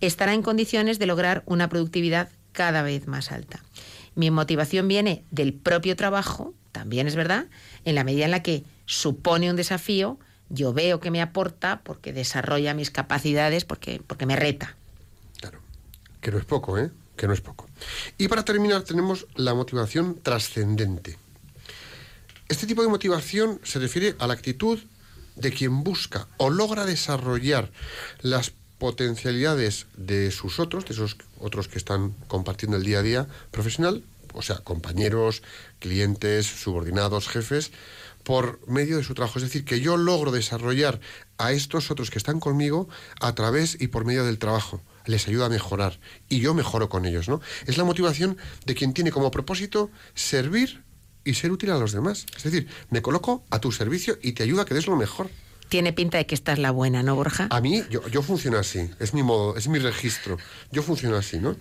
estará 0.00 0.32
en 0.32 0.42
condiciones 0.42 0.98
de 0.98 1.06
lograr 1.06 1.42
una 1.46 1.68
productividad 1.68 2.30
cada 2.52 2.82
vez 2.82 3.06
más 3.06 3.30
alta. 3.30 3.62
Mi 4.14 4.30
motivación 4.30 4.88
viene 4.88 5.24
del 5.30 5.52
propio 5.52 5.96
trabajo, 5.96 6.54
también 6.72 7.06
es 7.06 7.16
verdad, 7.16 7.46
en 7.84 7.94
la 7.94 8.04
medida 8.04 8.24
en 8.24 8.30
la 8.30 8.42
que 8.42 8.64
supone 8.86 9.50
un 9.50 9.56
desafío, 9.56 10.18
yo 10.48 10.72
veo 10.72 11.00
que 11.00 11.10
me 11.10 11.20
aporta 11.20 11.80
porque 11.84 12.12
desarrolla 12.12 12.74
mis 12.74 12.90
capacidades, 12.90 13.64
porque, 13.64 14.00
porque 14.06 14.26
me 14.26 14.36
reta. 14.36 14.76
Claro, 15.40 15.58
que 16.20 16.30
no 16.30 16.38
es 16.38 16.44
poco, 16.44 16.78
¿eh? 16.78 16.90
Que 17.16 17.26
no 17.26 17.32
es 17.32 17.40
poco. 17.40 17.68
Y 18.18 18.28
para 18.28 18.44
terminar 18.44 18.82
tenemos 18.82 19.26
la 19.36 19.54
motivación 19.54 20.18
trascendente. 20.22 21.18
Este 22.48 22.66
tipo 22.66 22.82
de 22.82 22.88
motivación 22.88 23.60
se 23.62 23.78
refiere 23.78 24.16
a 24.18 24.26
la 24.26 24.34
actitud 24.34 24.78
de 25.36 25.52
quien 25.52 25.82
busca 25.82 26.28
o 26.36 26.50
logra 26.50 26.84
desarrollar 26.84 27.70
las 28.20 28.52
potencialidades 28.78 29.86
de 29.96 30.30
sus 30.30 30.60
otros, 30.60 30.84
de 30.84 30.92
esos 30.92 31.16
otros 31.38 31.68
que 31.68 31.78
están 31.78 32.12
compartiendo 32.28 32.76
el 32.76 32.84
día 32.84 32.98
a 32.98 33.02
día 33.02 33.28
profesional, 33.50 34.04
o 34.34 34.42
sea, 34.42 34.58
compañeros, 34.58 35.42
clientes, 35.78 36.46
subordinados, 36.46 37.28
jefes, 37.28 37.70
por 38.24 38.66
medio 38.66 38.96
de 38.96 39.04
su 39.04 39.14
trabajo. 39.14 39.38
Es 39.38 39.44
decir, 39.44 39.64
que 39.64 39.80
yo 39.80 39.96
logro 39.96 40.32
desarrollar 40.32 41.00
a 41.38 41.52
estos 41.52 41.90
otros 41.90 42.10
que 42.10 42.18
están 42.18 42.40
conmigo 42.40 42.88
a 43.20 43.34
través 43.34 43.76
y 43.80 43.88
por 43.88 44.04
medio 44.04 44.24
del 44.24 44.38
trabajo. 44.38 44.82
Les 45.06 45.28
ayuda 45.28 45.46
a 45.46 45.48
mejorar 45.50 46.00
y 46.28 46.40
yo 46.40 46.54
mejoro 46.54 46.88
con 46.88 47.04
ellos, 47.04 47.28
¿no? 47.28 47.40
Es 47.66 47.76
la 47.76 47.84
motivación 47.84 48.38
de 48.64 48.74
quien 48.74 48.94
tiene 48.94 49.12
como 49.12 49.30
propósito 49.30 49.90
servir 50.14 50.82
y 51.24 51.34
ser 51.34 51.52
útil 51.52 51.70
a 51.70 51.78
los 51.78 51.92
demás. 51.92 52.26
Es 52.36 52.42
decir, 52.42 52.68
me 52.90 53.02
coloco 53.02 53.44
a 53.50 53.60
tu 53.60 53.70
servicio 53.70 54.18
y 54.22 54.32
te 54.32 54.42
ayuda 54.42 54.62
a 54.62 54.64
que 54.64 54.74
des 54.74 54.86
lo 54.86 54.96
mejor. 54.96 55.30
Tiene 55.68 55.92
pinta 55.92 56.18
de 56.18 56.26
que 56.26 56.34
esta 56.34 56.52
es 56.52 56.58
la 56.58 56.70
buena, 56.70 57.02
¿no, 57.02 57.16
Borja? 57.16 57.48
A 57.50 57.60
mí, 57.60 57.82
yo, 57.90 58.06
yo 58.08 58.22
funciono 58.22 58.58
así, 58.58 58.90
es 59.00 59.14
mi 59.14 59.22
modo, 59.22 59.56
es 59.56 59.68
mi 59.68 59.78
registro. 59.78 60.38
Yo 60.70 60.82
funciono 60.82 61.16
así, 61.16 61.38
¿no? 61.38 61.56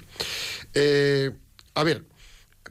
Eh, 0.74 1.32
a 1.74 1.84
ver, 1.84 2.06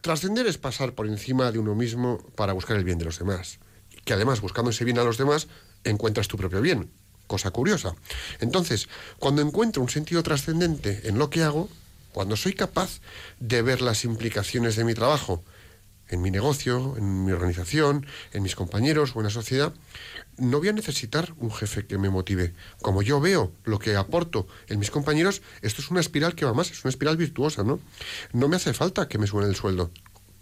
trascender 0.02 0.46
es 0.46 0.58
pasar 0.58 0.94
por 0.94 1.06
encima 1.06 1.50
de 1.50 1.58
uno 1.58 1.75
mismo 1.75 2.18
para 2.37 2.52
buscar 2.52 2.76
el 2.76 2.84
bien 2.84 2.99
de 2.99 3.06
los 3.06 3.18
demás. 3.18 3.58
Que 4.04 4.12
además, 4.14 4.40
buscando 4.40 4.71
ese 4.71 4.85
bien 4.85 4.99
a 4.99 5.04
los 5.04 5.18
demás, 5.18 5.49
encuentras 5.85 6.28
tu 6.28 6.37
propio 6.37 6.61
bien. 6.61 6.90
Cosa 7.26 7.50
curiosa. 7.50 7.94
Entonces, 8.40 8.88
cuando 9.18 9.42
encuentro 9.42 9.82
un 9.82 9.88
sentido 9.88 10.23
trascendente 10.23 11.02
en 11.04 11.18
lo 11.18 11.30
que 11.30 11.42
hago, 11.42 11.68
cuando 12.12 12.37
soy 12.37 12.52
capaz 12.52 13.00
de 13.40 13.62
ver 13.62 13.80
las 13.80 14.04
implicaciones 14.04 14.76
de 14.76 14.85
mi 14.85 14.94
trabajo 14.94 15.42
en 16.12 16.21
mi 16.21 16.30
negocio, 16.30 16.94
en 16.99 17.25
mi 17.25 17.32
organización, 17.32 18.06
en 18.32 18.42
mis 18.42 18.54
compañeros 18.54 19.16
o 19.16 19.21
en 19.21 19.25
la 19.25 19.30
sociedad, 19.30 19.73
no 20.37 20.59
voy 20.59 20.68
a 20.68 20.73
necesitar 20.73 21.32
un 21.38 21.50
jefe 21.50 21.87
que 21.87 21.99
me 21.99 22.11
motive. 22.11 22.52
Como 22.82 23.02
yo 23.02 23.21
veo 23.21 23.52
lo 23.64 23.78
que 23.78 23.97
aporto 23.97 24.47
en 24.68 24.78
mis 24.78 24.90
compañeros, 24.90 25.42
esto 25.62 25.80
es 25.80 25.90
una 25.90 26.00
espiral 26.00 26.35
que 26.35 26.44
va 26.44 26.52
más, 26.52 26.71
es 26.71 26.85
una 26.85 26.90
espiral 26.90 27.16
virtuosa, 27.16 27.64
¿no? 27.64 27.80
No 28.32 28.49
me 28.49 28.56
hace 28.56 28.75
falta 28.75 29.09
que 29.09 29.18
me 29.18 29.26
suene 29.26 29.49
el 29.49 29.56
sueldo, 29.56 29.90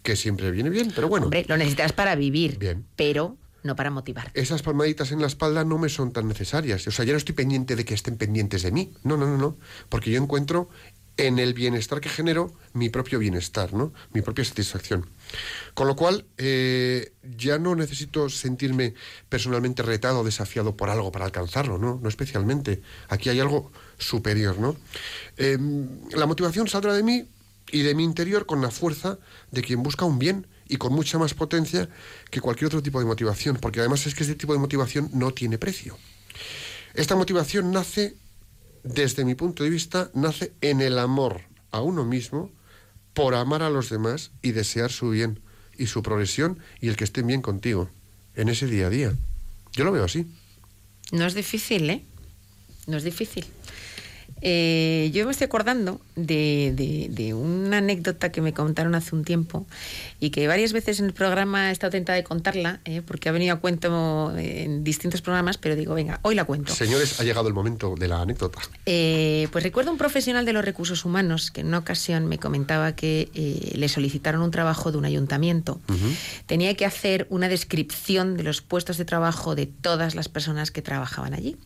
que 0.02 0.16
siempre 0.16 0.50
viene 0.50 0.70
bien, 0.70 0.92
pero 0.94 1.08
bueno. 1.08 1.26
Hombre, 1.26 1.44
lo 1.48 1.56
necesitas 1.56 1.92
para 1.92 2.16
vivir, 2.16 2.58
bien. 2.58 2.84
pero 2.96 3.36
no 3.62 3.76
para 3.76 3.90
motivar. 3.90 4.30
Esas 4.34 4.62
palmaditas 4.62 5.12
en 5.12 5.20
la 5.20 5.26
espalda 5.26 5.64
no 5.64 5.78
me 5.78 5.88
son 5.88 6.12
tan 6.12 6.28
necesarias. 6.28 6.86
O 6.86 6.90
sea, 6.90 7.04
ya 7.04 7.12
no 7.12 7.18
estoy 7.18 7.34
pendiente 7.34 7.76
de 7.76 7.84
que 7.84 7.94
estén 7.94 8.16
pendientes 8.16 8.62
de 8.62 8.72
mí. 8.72 8.92
No, 9.02 9.16
no, 9.16 9.26
no, 9.26 9.36
no. 9.36 9.56
Porque 9.88 10.10
yo 10.10 10.22
encuentro 10.22 10.68
en 11.16 11.38
el 11.38 11.52
bienestar 11.52 12.00
que 12.00 12.08
genero 12.08 12.52
mi 12.72 12.88
propio 12.88 13.18
bienestar, 13.18 13.74
¿no? 13.74 13.92
Mi 14.12 14.22
propia 14.22 14.44
satisfacción. 14.44 15.10
Con 15.74 15.86
lo 15.86 15.94
cual, 15.94 16.24
eh, 16.38 17.12
ya 17.36 17.58
no 17.58 17.74
necesito 17.74 18.30
sentirme 18.30 18.94
personalmente 19.28 19.82
retado 19.82 20.20
o 20.20 20.24
desafiado 20.24 20.76
por 20.76 20.88
algo 20.88 21.12
para 21.12 21.26
alcanzarlo, 21.26 21.76
¿no? 21.76 22.00
No 22.02 22.08
especialmente. 22.08 22.80
Aquí 23.08 23.28
hay 23.28 23.40
algo 23.40 23.70
superior, 23.98 24.58
¿no? 24.58 24.76
Em, 25.36 25.88
la 26.12 26.24
motivación 26.24 26.68
saldrá 26.68 26.94
de 26.94 27.02
mí 27.02 27.28
y 27.70 27.82
de 27.82 27.94
mi 27.94 28.04
interior 28.04 28.46
con 28.46 28.62
la 28.62 28.70
fuerza 28.70 29.18
de 29.50 29.62
quien 29.62 29.82
busca 29.82 30.06
un 30.06 30.18
bien 30.18 30.46
y 30.70 30.76
con 30.76 30.92
mucha 30.92 31.18
más 31.18 31.34
potencia 31.34 31.88
que 32.30 32.40
cualquier 32.40 32.66
otro 32.66 32.82
tipo 32.82 33.00
de 33.00 33.04
motivación, 33.04 33.58
porque 33.60 33.80
además 33.80 34.06
es 34.06 34.14
que 34.14 34.22
este 34.22 34.36
tipo 34.36 34.52
de 34.52 34.60
motivación 34.60 35.10
no 35.12 35.32
tiene 35.34 35.58
precio. 35.58 35.98
Esta 36.94 37.16
motivación 37.16 37.72
nace, 37.72 38.16
desde 38.84 39.24
mi 39.24 39.34
punto 39.34 39.64
de 39.64 39.70
vista, 39.70 40.10
nace 40.14 40.52
en 40.60 40.80
el 40.80 40.98
amor 40.98 41.42
a 41.72 41.82
uno 41.82 42.04
mismo, 42.04 42.52
por 43.14 43.34
amar 43.34 43.62
a 43.62 43.70
los 43.70 43.90
demás 43.90 44.30
y 44.42 44.52
desear 44.52 44.92
su 44.92 45.10
bien 45.10 45.40
y 45.76 45.86
su 45.86 46.02
progresión 46.02 46.60
y 46.80 46.88
el 46.88 46.96
que 46.96 47.04
estén 47.04 47.26
bien 47.26 47.42
contigo 47.42 47.90
en 48.36 48.48
ese 48.48 48.66
día 48.66 48.86
a 48.86 48.90
día. 48.90 49.12
Yo 49.72 49.84
lo 49.84 49.90
veo 49.90 50.04
así. 50.04 50.26
No 51.10 51.26
es 51.26 51.34
difícil, 51.34 51.90
¿eh? 51.90 52.04
No 52.86 52.96
es 52.96 53.02
difícil. 53.02 53.44
Eh, 54.42 55.10
yo 55.12 55.24
me 55.26 55.32
estoy 55.32 55.46
acordando 55.46 56.00
de, 56.16 57.34
una 57.34 57.78
anécdota 57.78 58.32
que 58.32 58.40
me 58.40 58.52
contaron 58.52 58.94
hace 58.94 59.14
un 59.14 59.24
tiempo 59.24 59.66
y 60.18 60.30
que 60.30 60.46
varias 60.48 60.72
veces 60.72 61.00
en 61.00 61.06
el 61.06 61.12
programa 61.12 61.68
he 61.68 61.72
estado 61.72 61.90
tentada 61.90 62.16
de 62.16 62.24
contarla, 62.24 62.80
eh, 62.84 63.02
porque 63.06 63.28
ha 63.28 63.32
venido 63.32 63.54
a 63.54 63.60
cuento 63.60 64.36
en 64.36 64.84
distintos 64.84 65.22
programas, 65.22 65.58
pero 65.58 65.76
digo, 65.76 65.94
venga, 65.94 66.20
hoy 66.22 66.34
la 66.34 66.44
cuento. 66.44 66.74
Señores, 66.74 67.20
ha 67.20 67.24
llegado 67.24 67.48
el 67.48 67.54
momento 67.54 67.94
de 67.98 68.08
la 68.08 68.20
anécdota. 68.22 68.60
Eh, 68.86 69.48
pues 69.52 69.64
recuerdo 69.64 69.92
un 69.92 69.98
profesional 69.98 70.44
de 70.44 70.52
los 70.52 70.64
recursos 70.64 71.04
humanos 71.04 71.50
que 71.50 71.60
en 71.60 71.68
una 71.68 71.78
ocasión 71.78 72.26
me 72.26 72.38
comentaba 72.38 72.94
que 72.94 73.28
le 73.74 73.88
solicitaron 73.88 74.42
un 74.42 74.50
trabajo 74.50 74.92
de 74.92 74.98
un 74.98 75.04
ayuntamiento. 75.04 75.80
Tenía 76.46 76.74
que 76.74 76.86
hacer 76.86 77.26
una 77.30 77.48
descripción 77.48 78.36
de 78.36 78.42
los 78.42 78.60
puestos 78.62 78.96
de 78.98 79.04
trabajo 79.04 79.54
de 79.54 79.66
todas 79.66 80.14
las 80.14 80.28
personas 80.28 80.70
que 80.70 80.82
trabajaban 80.82 81.34
allí. 81.34 81.56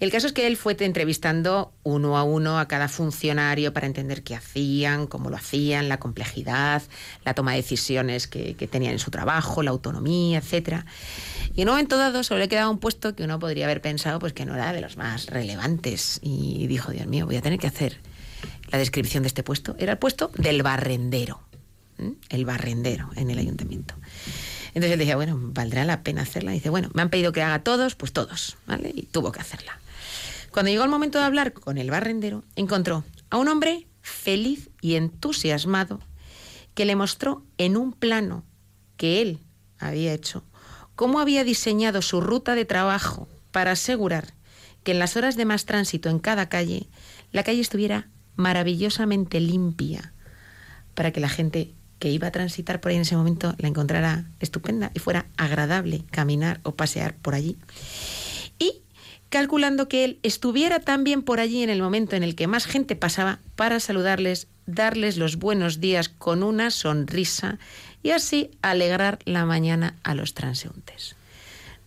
El 0.00 0.10
caso 0.10 0.26
es 0.26 0.32
que 0.32 0.46
él 0.46 0.56
fue 0.56 0.74
entrevistando 0.80 1.74
uno 1.82 2.16
a 2.16 2.24
uno 2.24 2.58
a 2.58 2.66
cada 2.68 2.88
funcionario 2.88 3.74
para 3.74 3.86
entender 3.86 4.22
qué 4.22 4.34
hacían, 4.34 5.06
cómo 5.06 5.28
lo 5.28 5.36
hacían, 5.36 5.90
la 5.90 6.00
complejidad, 6.00 6.82
la 7.22 7.34
toma 7.34 7.50
de 7.50 7.58
decisiones 7.58 8.26
que, 8.26 8.54
tenían 8.70 8.94
en 8.94 8.98
su 8.98 9.10
trabajo, 9.10 9.62
la 9.62 9.72
autonomía, 9.72 10.38
etcétera. 10.38 10.86
Y 11.54 11.62
en 11.62 11.68
un 11.68 11.74
momento 11.74 11.98
dado 11.98 12.24
solo 12.24 12.40
le 12.40 12.48
quedaba 12.48 12.70
un 12.70 12.78
puesto 12.78 13.14
que 13.14 13.24
uno 13.24 13.38
podría 13.38 13.66
haber 13.66 13.82
pensado 13.82 14.18
pues 14.18 14.32
que 14.32 14.46
no 14.46 14.54
era 14.54 14.72
de 14.72 14.80
los 14.80 14.96
más 14.96 15.26
relevantes. 15.26 16.18
Y 16.22 16.66
dijo, 16.66 16.92
Dios 16.92 17.06
mío, 17.06 17.26
voy 17.26 17.36
a 17.36 17.42
tener 17.42 17.58
que 17.58 17.66
hacer 17.66 18.00
la 18.72 18.78
descripción 18.78 19.22
de 19.22 19.26
este 19.26 19.42
puesto. 19.42 19.76
Era 19.78 19.92
el 19.92 19.98
puesto 19.98 20.30
del 20.38 20.62
barrendero. 20.62 21.42
El 22.30 22.46
barrendero 22.46 23.10
en 23.16 23.30
el 23.30 23.38
ayuntamiento. 23.38 23.94
Entonces 24.68 24.92
él 24.92 24.98
decía, 24.98 25.16
bueno, 25.16 25.38
valdrá 25.38 25.84
la 25.84 26.02
pena 26.02 26.22
hacerla. 26.22 26.52
Y 26.52 26.54
dice, 26.54 26.70
bueno, 26.70 26.90
me 26.94 27.02
han 27.02 27.10
pedido 27.10 27.32
que 27.32 27.42
haga 27.42 27.62
todos, 27.62 27.96
pues 27.96 28.12
todos, 28.12 28.56
¿vale? 28.66 28.92
Y 28.94 29.02
tuvo 29.02 29.32
que 29.32 29.40
hacerla. 29.40 29.79
Cuando 30.50 30.70
llegó 30.70 30.84
el 30.84 30.90
momento 30.90 31.18
de 31.18 31.24
hablar 31.24 31.52
con 31.52 31.78
el 31.78 31.90
barrendero, 31.90 32.42
encontró 32.56 33.04
a 33.30 33.36
un 33.36 33.48
hombre 33.48 33.86
feliz 34.02 34.70
y 34.80 34.96
entusiasmado 34.96 36.00
que 36.74 36.84
le 36.84 36.96
mostró 36.96 37.44
en 37.58 37.76
un 37.76 37.92
plano 37.92 38.44
que 38.96 39.22
él 39.22 39.38
había 39.78 40.12
hecho 40.12 40.44
cómo 40.96 41.20
había 41.20 41.44
diseñado 41.44 42.02
su 42.02 42.20
ruta 42.20 42.54
de 42.54 42.64
trabajo 42.64 43.28
para 43.52 43.72
asegurar 43.72 44.34
que 44.82 44.92
en 44.92 44.98
las 44.98 45.16
horas 45.16 45.36
de 45.36 45.44
más 45.44 45.64
tránsito 45.64 46.10
en 46.10 46.18
cada 46.18 46.48
calle, 46.48 46.88
la 47.32 47.42
calle 47.42 47.60
estuviera 47.60 48.08
maravillosamente 48.36 49.40
limpia 49.40 50.12
para 50.94 51.10
que 51.10 51.20
la 51.20 51.28
gente 51.28 51.72
que 51.98 52.10
iba 52.10 52.28
a 52.28 52.32
transitar 52.32 52.80
por 52.80 52.90
ahí 52.90 52.96
en 52.96 53.02
ese 53.02 53.16
momento 53.16 53.54
la 53.58 53.68
encontrara 53.68 54.24
estupenda 54.40 54.90
y 54.94 54.98
fuera 54.98 55.26
agradable 55.36 56.04
caminar 56.10 56.60
o 56.64 56.74
pasear 56.74 57.14
por 57.14 57.34
allí 57.34 57.56
calculando 59.30 59.88
que 59.88 60.04
él 60.04 60.18
estuviera 60.22 60.80
también 60.80 61.22
por 61.22 61.40
allí 61.40 61.62
en 61.62 61.70
el 61.70 61.80
momento 61.80 62.16
en 62.16 62.22
el 62.22 62.34
que 62.34 62.48
más 62.48 62.66
gente 62.66 62.96
pasaba 62.96 63.38
para 63.56 63.80
saludarles, 63.80 64.48
darles 64.66 65.16
los 65.16 65.36
buenos 65.36 65.80
días 65.80 66.08
con 66.08 66.42
una 66.42 66.70
sonrisa 66.70 67.58
y 68.02 68.10
así 68.10 68.50
alegrar 68.60 69.20
la 69.24 69.46
mañana 69.46 69.94
a 70.02 70.14
los 70.14 70.34
transeúntes. 70.34 71.14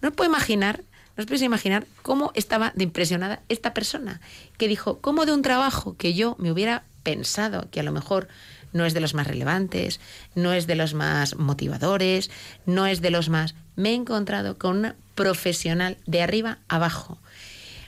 No 0.02 0.10
os 0.10 0.16
puedo 0.16 0.30
imaginar, 0.30 0.84
no 1.18 1.24
os 1.24 1.42
imaginar 1.42 1.86
cómo 2.02 2.32
estaba 2.34 2.72
de 2.76 2.86
impresionada 2.86 3.42
esta 3.50 3.74
persona, 3.74 4.22
que 4.58 4.68
dijo, 4.68 5.00
¿cómo 5.00 5.26
de 5.26 5.34
un 5.34 5.42
trabajo 5.42 5.98
que 5.98 6.14
yo 6.14 6.36
me 6.40 6.52
hubiera 6.52 6.84
pensado 7.04 7.70
que 7.72 7.82
a 7.82 7.84
lo 7.84 7.92
mejor 7.92 8.30
no 8.72 8.86
es 8.86 8.94
de 8.94 9.02
los 9.02 9.14
más 9.14 9.28
relevantes, 9.28 10.00
no 10.34 10.54
es 10.54 10.66
de 10.66 10.76
los 10.76 10.94
más 10.94 11.36
motivadores, 11.36 12.32
no 12.66 12.88
es 12.88 13.02
de 13.02 13.12
los 13.12 13.30
más... 13.30 13.54
Me 13.76 13.92
he 13.92 13.94
encontrado 13.94 14.58
con 14.58 14.78
una 14.78 14.96
profesional 15.16 15.98
de 16.06 16.22
arriba 16.22 16.60
abajo, 16.68 17.20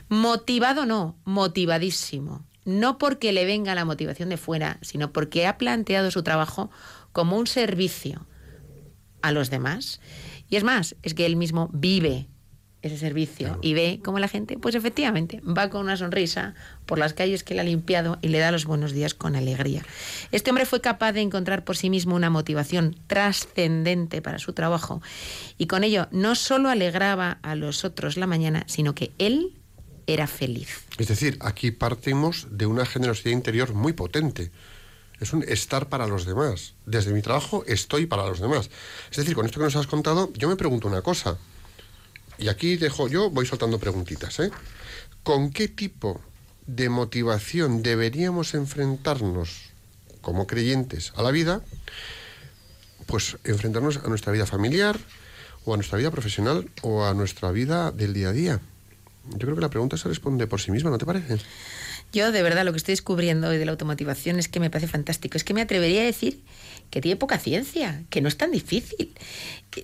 Motivado 0.08 0.86
no, 0.86 1.16
motivadísimo. 1.24 2.44
No 2.64 2.98
porque 2.98 3.32
le 3.32 3.44
venga 3.44 3.74
la 3.74 3.84
motivación 3.84 4.28
de 4.28 4.36
fuera, 4.36 4.78
sino 4.82 5.12
porque 5.12 5.46
ha 5.46 5.56
planteado 5.58 6.10
su 6.10 6.22
trabajo 6.22 6.70
como 7.12 7.36
un 7.36 7.46
servicio 7.46 8.26
a 9.22 9.32
los 9.32 9.50
demás. 9.50 10.00
Y 10.48 10.56
es 10.56 10.64
más, 10.64 10.96
es 11.02 11.14
que 11.14 11.26
él 11.26 11.36
mismo 11.36 11.70
vive 11.72 12.28
ese 12.82 12.98
servicio 12.98 13.58
y 13.62 13.74
ve 13.74 14.00
cómo 14.04 14.18
la 14.18 14.28
gente, 14.28 14.58
pues 14.58 14.74
efectivamente, 14.74 15.40
va 15.40 15.70
con 15.70 15.82
una 15.82 15.96
sonrisa 15.96 16.54
por 16.86 16.98
las 16.98 17.14
calles 17.14 17.42
que 17.42 17.54
le 17.54 17.60
ha 17.60 17.64
limpiado 17.64 18.18
y 18.22 18.28
le 18.28 18.38
da 18.38 18.52
los 18.52 18.64
buenos 18.64 18.92
días 18.92 19.14
con 19.14 19.36
alegría. 19.36 19.84
Este 20.32 20.50
hombre 20.50 20.66
fue 20.66 20.80
capaz 20.80 21.12
de 21.12 21.20
encontrar 21.20 21.64
por 21.64 21.76
sí 21.76 21.90
mismo 21.90 22.14
una 22.14 22.30
motivación 22.30 22.96
trascendente 23.06 24.22
para 24.22 24.38
su 24.38 24.52
trabajo 24.52 25.02
y 25.58 25.66
con 25.66 25.84
ello 25.84 26.08
no 26.10 26.34
solo 26.34 26.68
alegraba 26.68 27.38
a 27.42 27.54
los 27.54 27.84
otros 27.84 28.16
la 28.16 28.26
mañana, 28.26 28.64
sino 28.66 28.94
que 28.94 29.12
él 29.18 29.54
era 30.06 30.26
feliz. 30.26 30.84
Es 30.98 31.08
decir, 31.08 31.36
aquí 31.40 31.70
partimos 31.70 32.46
de 32.50 32.66
una 32.66 32.86
generosidad 32.86 33.32
interior 33.32 33.74
muy 33.74 33.92
potente. 33.92 34.50
Es 35.20 35.32
un 35.32 35.42
estar 35.42 35.88
para 35.88 36.06
los 36.06 36.26
demás. 36.26 36.74
Desde 36.84 37.12
mi 37.12 37.22
trabajo 37.22 37.64
estoy 37.66 38.06
para 38.06 38.26
los 38.26 38.40
demás. 38.40 38.70
Es 39.10 39.16
decir, 39.16 39.34
con 39.34 39.46
esto 39.46 39.58
que 39.58 39.64
nos 39.64 39.76
has 39.76 39.86
contado, 39.86 40.30
yo 40.34 40.48
me 40.48 40.56
pregunto 40.56 40.88
una 40.88 41.02
cosa. 41.02 41.38
Y 42.38 42.48
aquí 42.48 42.76
dejo, 42.76 43.08
yo 43.08 43.30
voy 43.30 43.46
soltando 43.46 43.78
preguntitas. 43.78 44.38
¿eh? 44.40 44.50
¿Con 45.22 45.50
qué 45.50 45.68
tipo 45.68 46.20
de 46.66 46.88
motivación 46.90 47.82
deberíamos 47.82 48.54
enfrentarnos 48.54 49.70
como 50.20 50.46
creyentes 50.46 51.12
a 51.16 51.22
la 51.22 51.30
vida? 51.30 51.62
Pues 53.06 53.38
enfrentarnos 53.44 53.98
a 53.98 54.08
nuestra 54.08 54.32
vida 54.32 54.46
familiar, 54.46 54.98
o 55.64 55.72
a 55.72 55.76
nuestra 55.76 55.98
vida 55.98 56.10
profesional, 56.10 56.70
o 56.82 57.04
a 57.04 57.14
nuestra 57.14 57.50
vida 57.52 57.90
del 57.90 58.12
día 58.12 58.28
a 58.28 58.32
día. 58.32 58.60
Yo 59.32 59.38
creo 59.38 59.54
que 59.54 59.60
la 59.60 59.70
pregunta 59.70 59.96
se 59.96 60.08
responde 60.08 60.46
por 60.46 60.60
sí 60.60 60.70
misma, 60.70 60.90
¿no 60.90 60.98
te 60.98 61.06
parece? 61.06 61.38
Yo, 62.12 62.32
de 62.32 62.42
verdad, 62.42 62.64
lo 62.64 62.72
que 62.72 62.78
estoy 62.78 62.92
descubriendo 62.92 63.48
hoy 63.48 63.58
de 63.58 63.64
la 63.64 63.72
automotivación 63.72 64.38
es 64.38 64.48
que 64.48 64.60
me 64.60 64.70
parece 64.70 64.88
fantástico. 64.88 65.36
Es 65.36 65.44
que 65.44 65.54
me 65.54 65.60
atrevería 65.60 66.02
a 66.02 66.04
decir 66.04 66.42
que 66.90 67.00
tiene 67.00 67.16
poca 67.16 67.38
ciencia, 67.38 68.04
que 68.10 68.20
no 68.20 68.28
es 68.28 68.36
tan 68.36 68.52
difícil. 68.52 69.12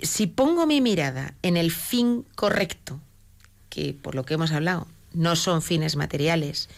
Si 0.02 0.26
pongo 0.26 0.66
mi 0.66 0.80
mirada 0.80 1.34
en 1.42 1.56
el 1.56 1.72
fin 1.72 2.24
correcto, 2.34 3.00
que 3.68 3.94
por 3.94 4.14
lo 4.14 4.24
que 4.24 4.34
hemos 4.34 4.52
hablado, 4.52 4.86
no 5.12 5.36
son 5.36 5.62
fines 5.62 5.96
materiales, 5.96 6.68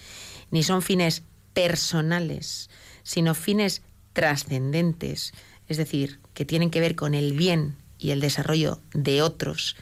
ni 0.50 0.62
son 0.62 0.82
fines 0.82 1.22
personales, 1.52 2.70
sino 3.02 3.34
fines 3.34 3.82
trascendentes, 4.12 5.32
es 5.68 5.76
decir, 5.76 6.20
que 6.32 6.44
tienen 6.44 6.70
que 6.70 6.80
ver 6.80 6.96
con 6.96 7.14
el 7.14 7.32
bien 7.32 7.76
y 7.98 8.10
el 8.10 8.20
desarrollo 8.20 8.80
de 8.92 9.22
otros, 9.22 9.76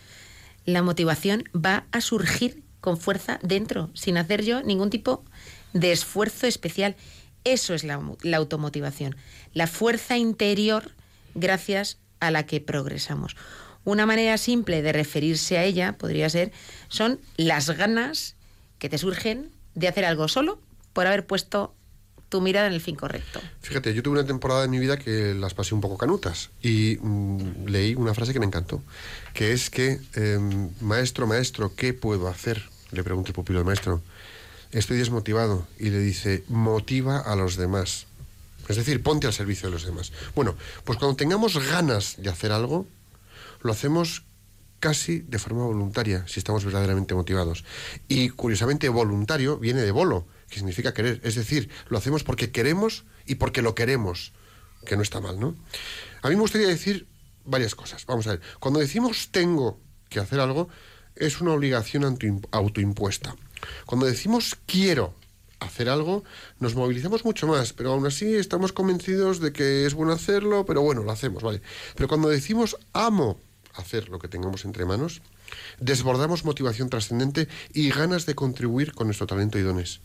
la 0.65 0.83
motivación 0.83 1.45
va 1.55 1.87
a 1.93 2.01
surgir 2.01 2.62
con 2.83 2.99
fuerza 2.99 3.39
dentro, 3.43 3.89
sin 3.95 4.19
hacer 4.19 4.43
yo 4.43 4.63
ningún 4.63 4.91
tipo 4.91 5.25
de 5.73 5.93
esfuerzo 5.93 6.47
especial. 6.47 6.97
Eso 7.45 7.73
es 7.75 7.85
la, 7.85 8.01
automotivación, 8.35 9.17
la 9.55 9.67
fuerza 9.67 10.19
interior 10.19 10.91
gracias 11.35 11.99
a 12.21 12.31
la 12.31 12.45
que 12.45 12.61
progresamos. 12.61 13.37
Una 13.85 14.05
manera 14.05 14.37
simple 14.37 14.83
de 14.83 14.93
referirse 14.93 15.59
a 15.59 15.65
ella 15.65 15.97
podría 15.97 16.29
ser, 16.29 16.53
son 16.89 17.21
las 17.37 17.71
ganas 17.71 18.37
que 18.79 18.89
te 18.89 18.99
surgen 18.99 19.51
de 19.75 19.89
hacer 19.89 20.05
algo 20.05 20.29
solo 20.29 20.61
por 20.93 21.07
haber 21.07 21.27
puesto 21.27 21.75
tu 22.29 22.41
mirada 22.41 22.67
en 22.67 22.73
el 22.73 22.81
fin 22.81 22.97
correcto. 22.97 23.41
Fíjate, 23.61 23.93
yo 23.95 24.03
tuve 24.03 24.19
una 24.19 24.27
temporada 24.27 24.63
de 24.63 24.69
mi 24.69 24.79
vida 24.79 24.99
que 24.99 25.35
las 25.35 25.55
pasé 25.55 25.75
un 25.75 25.81
poco 25.81 25.99
canutas 25.99 26.51
y 26.63 26.97
mm, 27.01 27.67
leí 27.67 27.95
una 27.95 28.15
frase 28.15 28.33
que 28.33 28.41
me 28.41 28.47
encantó, 28.47 28.83
que 29.35 29.53
es 29.53 29.69
que, 29.69 30.01
em, 30.15 30.71
maestro, 30.81 31.27
maestro, 31.27 31.75
¿qué 31.77 31.93
puedo 31.93 32.29
hacer? 32.29 32.72
Le 32.93 33.03
pregunta 33.03 33.31
el 33.31 33.35
pupilo 33.35 33.59
al 33.59 33.65
maestro 33.65 34.03
estoy 34.73 34.97
desmotivado. 34.99 35.67
Y 35.79 35.91
le 35.91 35.99
dice, 35.99 36.45
motiva 36.49 37.21
a 37.21 37.37
los 37.37 37.57
demás. 37.57 38.07
Es 38.69 38.77
decir, 38.77 39.03
ponte 39.03 39.27
al 39.27 39.33
servicio 39.33 39.69
de 39.69 39.75
los 39.75 39.85
demás. 39.85 40.13
Bueno, 40.35 40.57
pues 40.85 40.99
cuando 40.99 41.17
tengamos 41.17 41.59
ganas 41.69 42.17
de 42.19 42.31
hacer 42.31 42.53
algo, 42.53 42.87
lo 43.61 43.73
hacemos 43.73 44.25
casi 44.81 45.21
de 45.21 45.39
forma 45.39 45.65
voluntaria, 45.65 46.25
si 46.27 46.41
estamos 46.41 46.65
verdaderamente 46.65 47.15
motivados. 47.15 47.65
Y 48.09 48.31
curiosamente, 48.31 48.89
voluntario 48.89 49.59
viene 49.59 49.83
de 49.83 49.93
bolo, 49.93 50.27
que 50.49 50.57
significa 50.57 50.95
querer. 50.95 51.21
Es 51.23 51.35
decir, 51.37 51.71
lo 51.89 51.99
hacemos 51.99 52.25
porque 52.25 52.51
queremos 52.51 53.05
y 53.27 53.37
porque 53.37 53.63
lo 53.63 53.75
queremos, 53.75 54.33
que 54.85 54.97
no 54.97 55.03
está 55.03 55.21
mal, 55.21 55.39
¿no? 55.39 55.55
A 56.23 56.29
mí 56.29 56.35
me 56.35 56.41
gustaría 56.41 56.67
decir 56.67 57.07
varias 57.45 57.75
cosas. 57.75 58.07
Vamos 58.07 58.27
a 58.27 58.31
ver, 58.31 58.41
cuando 58.59 58.81
decimos 58.81 59.29
tengo 59.31 59.81
que 60.09 60.21
hacer 60.21 60.41
algo, 60.41 60.69
es 61.17 61.41
una 61.41 61.53
obligación 61.53 62.19
autoimpuesta. 62.51 63.37
Cuando 63.87 64.07
decimos 64.07 64.57
quiero 64.67 65.15
hacer 65.61 65.89
algo, 65.89 66.25
nos 66.59 66.75
movilizamos 66.75 67.25
mucho 67.25 67.47
más, 67.47 67.73
pero 67.73 67.93
aún 67.93 68.07
así 68.07 68.35
estamos 68.35 68.73
convencidos 68.73 69.41
de 69.41 69.53
que 69.53 69.87
es 69.87 69.95
bueno 69.95 70.13
hacerlo, 70.13 70.67
pero 70.67 70.83
bueno, 70.83 71.03
lo 71.03 71.13
hacemos, 71.13 71.43
¿vale? 71.43 71.63
Pero 71.95 72.09
cuando 72.09 72.29
decimos 72.29 72.77
amo 72.93 73.41
hacer 73.75 74.09
lo 74.09 74.19
que 74.19 74.29
tengamos 74.29 74.65
entre 74.65 74.85
manos, 74.85 75.23
desbordamos 75.79 76.45
motivación 76.45 76.91
trascendente 76.91 77.49
y 77.73 77.91
ganas 77.91 78.27
de 78.27 78.35
contribuir 78.35 78.93
con 78.93 79.07
nuestro 79.07 79.27
talento 79.27 79.59
y 79.59 79.63
dones. 79.63 80.01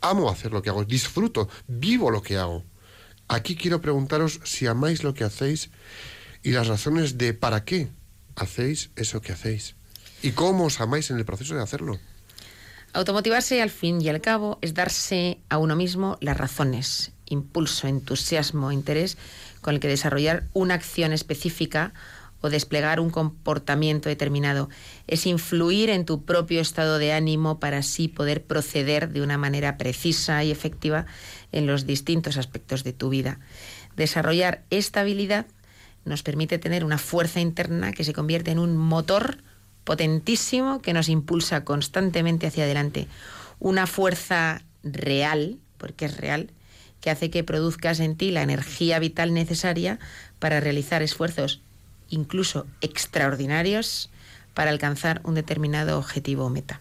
amo 0.00 0.30
hacer 0.30 0.52
lo 0.52 0.62
que 0.62 0.70
hago, 0.70 0.84
disfruto, 0.84 1.48
vivo 1.66 2.10
lo 2.10 2.22
que 2.22 2.36
hago. 2.36 2.64
Aquí 3.28 3.56
quiero 3.56 3.80
preguntaros 3.80 4.40
si 4.44 4.66
amáis 4.66 5.04
lo 5.04 5.14
que 5.14 5.24
hacéis 5.24 5.70
y 6.42 6.52
las 6.52 6.68
razones 6.68 7.18
de 7.18 7.34
para 7.34 7.64
qué 7.64 7.88
hacéis 8.36 8.90
eso 8.96 9.20
que 9.20 9.32
hacéis 9.32 9.74
y 10.26 10.32
cómo 10.32 10.64
os 10.64 10.80
amáis 10.80 11.10
en 11.10 11.18
el 11.18 11.24
proceso 11.24 11.54
de 11.54 11.62
hacerlo. 11.62 11.98
Automotivarse 12.92 13.62
al 13.62 13.70
fin 13.70 14.02
y 14.02 14.08
al 14.08 14.20
cabo 14.20 14.58
es 14.60 14.74
darse 14.74 15.38
a 15.48 15.58
uno 15.58 15.76
mismo 15.76 16.18
las 16.20 16.36
razones, 16.36 17.12
impulso, 17.26 17.86
entusiasmo, 17.86 18.72
interés 18.72 19.18
con 19.60 19.74
el 19.74 19.80
que 19.80 19.86
desarrollar 19.86 20.48
una 20.52 20.74
acción 20.74 21.12
específica 21.12 21.92
o 22.40 22.50
desplegar 22.50 22.98
un 22.98 23.10
comportamiento 23.10 24.08
determinado. 24.08 24.68
Es 25.06 25.26
influir 25.26 25.90
en 25.90 26.04
tu 26.04 26.24
propio 26.24 26.60
estado 26.60 26.98
de 26.98 27.12
ánimo 27.12 27.60
para 27.60 27.78
así 27.78 28.08
poder 28.08 28.42
proceder 28.42 29.10
de 29.10 29.22
una 29.22 29.38
manera 29.38 29.76
precisa 29.76 30.42
y 30.42 30.50
efectiva 30.50 31.06
en 31.52 31.66
los 31.66 31.86
distintos 31.86 32.36
aspectos 32.36 32.82
de 32.82 32.92
tu 32.92 33.10
vida. 33.10 33.38
Desarrollar 33.96 34.64
esta 34.70 35.02
habilidad 35.02 35.46
nos 36.04 36.24
permite 36.24 36.58
tener 36.58 36.84
una 36.84 36.98
fuerza 36.98 37.40
interna 37.40 37.92
que 37.92 38.04
se 38.04 38.12
convierte 38.12 38.50
en 38.50 38.58
un 38.58 38.76
motor 38.76 39.38
potentísimo 39.86 40.82
que 40.82 40.92
nos 40.92 41.08
impulsa 41.08 41.64
constantemente 41.64 42.48
hacia 42.48 42.64
adelante. 42.64 43.06
Una 43.60 43.86
fuerza 43.86 44.62
real, 44.82 45.58
porque 45.78 46.06
es 46.06 46.16
real, 46.16 46.50
que 47.00 47.08
hace 47.08 47.30
que 47.30 47.44
produzcas 47.44 48.00
en 48.00 48.16
ti 48.16 48.32
la 48.32 48.42
energía 48.42 48.98
vital 48.98 49.32
necesaria 49.32 50.00
para 50.40 50.58
realizar 50.58 51.02
esfuerzos 51.02 51.60
incluso 52.08 52.66
extraordinarios 52.80 54.10
para 54.54 54.70
alcanzar 54.70 55.20
un 55.22 55.36
determinado 55.36 55.98
objetivo 55.98 56.46
o 56.46 56.50
meta. 56.50 56.80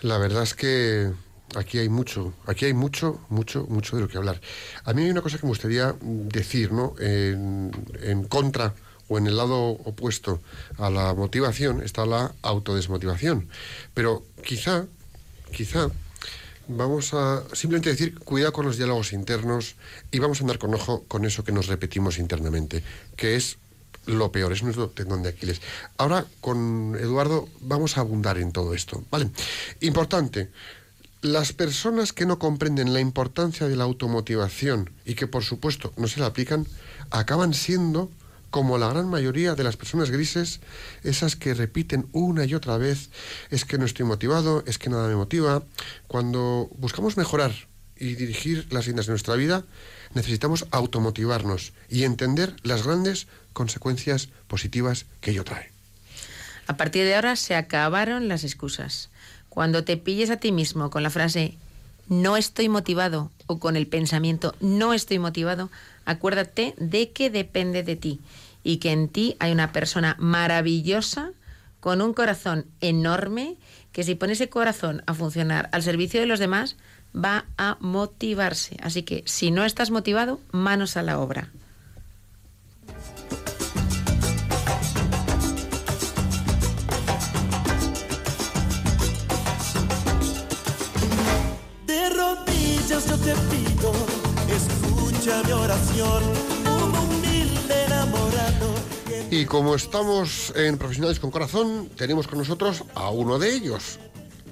La 0.00 0.18
verdad 0.18 0.42
es 0.42 0.52
que 0.54 1.10
aquí 1.56 1.78
hay 1.78 1.88
mucho, 1.88 2.34
aquí 2.46 2.66
hay 2.66 2.74
mucho, 2.74 3.20
mucho, 3.30 3.64
mucho 3.68 3.96
de 3.96 4.02
lo 4.02 4.08
que 4.08 4.18
hablar. 4.18 4.38
A 4.84 4.92
mí 4.92 5.04
hay 5.04 5.10
una 5.10 5.22
cosa 5.22 5.38
que 5.38 5.46
me 5.46 5.50
gustaría 5.50 5.94
decir, 6.02 6.72
¿no? 6.72 6.94
En, 6.98 7.70
en 8.02 8.24
contra 8.24 8.74
o 9.12 9.18
en 9.18 9.26
el 9.26 9.36
lado 9.36 9.76
opuesto 9.84 10.40
a 10.78 10.88
la 10.88 11.12
motivación 11.12 11.82
está 11.82 12.06
la 12.06 12.32
autodesmotivación. 12.40 13.48
Pero 13.92 14.24
quizá, 14.42 14.86
quizá, 15.54 15.90
vamos 16.66 17.12
a 17.12 17.44
simplemente 17.52 17.90
decir, 17.90 18.18
cuidado 18.20 18.54
con 18.54 18.64
los 18.64 18.78
diálogos 18.78 19.12
internos 19.12 19.76
y 20.10 20.18
vamos 20.18 20.40
a 20.40 20.44
andar 20.44 20.58
con 20.58 20.72
ojo 20.72 21.04
con 21.08 21.26
eso 21.26 21.44
que 21.44 21.52
nos 21.52 21.66
repetimos 21.66 22.18
internamente, 22.18 22.82
que 23.14 23.36
es 23.36 23.58
lo 24.06 24.32
peor, 24.32 24.52
es 24.52 24.62
nuestro 24.62 24.88
tendón 24.88 25.22
de 25.22 25.28
Aquiles. 25.28 25.60
Ahora, 25.98 26.24
con 26.40 26.96
Eduardo, 26.98 27.48
vamos 27.60 27.98
a 27.98 28.00
abundar 28.00 28.38
en 28.38 28.50
todo 28.50 28.72
esto, 28.72 29.04
¿vale? 29.10 29.30
Importante, 29.80 30.50
las 31.20 31.52
personas 31.52 32.14
que 32.14 32.24
no 32.24 32.38
comprenden 32.38 32.94
la 32.94 33.00
importancia 33.00 33.68
de 33.68 33.76
la 33.76 33.84
automotivación 33.84 34.90
y 35.04 35.14
que, 35.14 35.26
por 35.26 35.44
supuesto, 35.44 35.92
no 35.98 36.08
se 36.08 36.18
la 36.18 36.26
aplican, 36.26 36.66
acaban 37.10 37.52
siendo 37.52 38.10
como 38.52 38.76
la 38.76 38.90
gran 38.90 39.08
mayoría 39.08 39.54
de 39.54 39.64
las 39.64 39.78
personas 39.78 40.10
grises, 40.10 40.60
esas 41.02 41.36
que 41.36 41.54
repiten 41.54 42.06
una 42.12 42.44
y 42.44 42.54
otra 42.54 42.76
vez, 42.76 43.08
es 43.50 43.64
que 43.64 43.78
no 43.78 43.86
estoy 43.86 44.04
motivado, 44.04 44.62
es 44.66 44.78
que 44.78 44.90
nada 44.90 45.08
me 45.08 45.16
motiva. 45.16 45.62
Cuando 46.06 46.68
buscamos 46.76 47.16
mejorar 47.16 47.50
y 47.96 48.14
dirigir 48.14 48.68
las 48.70 48.84
riendas 48.84 49.06
de 49.06 49.12
nuestra 49.12 49.36
vida, 49.36 49.64
necesitamos 50.12 50.66
automotivarnos 50.70 51.72
y 51.88 52.04
entender 52.04 52.54
las 52.62 52.84
grandes 52.84 53.26
consecuencias 53.54 54.28
positivas 54.48 55.06
que 55.22 55.30
ello 55.30 55.44
trae. 55.44 55.72
A 56.66 56.76
partir 56.76 57.06
de 57.06 57.14
ahora 57.14 57.36
se 57.36 57.54
acabaron 57.54 58.28
las 58.28 58.44
excusas. 58.44 59.08
Cuando 59.48 59.82
te 59.82 59.96
pilles 59.96 60.28
a 60.28 60.36
ti 60.36 60.52
mismo 60.52 60.90
con 60.90 61.02
la 61.02 61.10
frase 61.10 61.56
no 62.08 62.36
estoy 62.36 62.68
motivado 62.68 63.30
o 63.46 63.58
con 63.58 63.76
el 63.76 63.86
pensamiento 63.86 64.54
no 64.60 64.92
estoy 64.92 65.18
motivado, 65.18 65.70
Acuérdate 66.04 66.74
de 66.78 67.10
que 67.10 67.30
depende 67.30 67.82
de 67.82 67.96
ti 67.96 68.20
y 68.64 68.78
que 68.78 68.92
en 68.92 69.08
ti 69.08 69.36
hay 69.38 69.52
una 69.52 69.72
persona 69.72 70.16
maravillosa 70.18 71.32
con 71.80 72.00
un 72.00 72.14
corazón 72.14 72.66
enorme 72.80 73.56
que 73.92 74.04
si 74.04 74.14
pone 74.14 74.34
ese 74.34 74.48
corazón 74.48 75.02
a 75.06 75.14
funcionar 75.14 75.68
al 75.72 75.82
servicio 75.82 76.20
de 76.20 76.26
los 76.26 76.38
demás 76.38 76.76
va 77.14 77.44
a 77.58 77.76
motivarse. 77.80 78.76
Así 78.82 79.02
que 79.02 79.22
si 79.26 79.50
no 79.50 79.64
estás 79.64 79.90
motivado, 79.90 80.40
manos 80.50 80.96
a 80.96 81.02
la 81.02 81.18
obra. 81.18 81.50
De 91.86 92.08
rodillas 92.10 93.08
yo 93.08 93.18
te 93.18 93.34
pido 93.50 93.71
escucha 95.22 95.42
mi 95.44 95.52
oración, 95.52 96.24
un 96.66 96.96
humilde 96.96 97.84
enamorado. 97.84 98.74
Y 99.30 99.44
como 99.44 99.76
estamos 99.76 100.52
en 100.56 100.78
Profesionales 100.78 101.20
con 101.20 101.30
Corazón, 101.30 101.88
tenemos 101.96 102.26
con 102.26 102.40
nosotros 102.40 102.82
a 102.96 103.10
uno 103.10 103.38
de 103.38 103.54
ellos. 103.54 104.00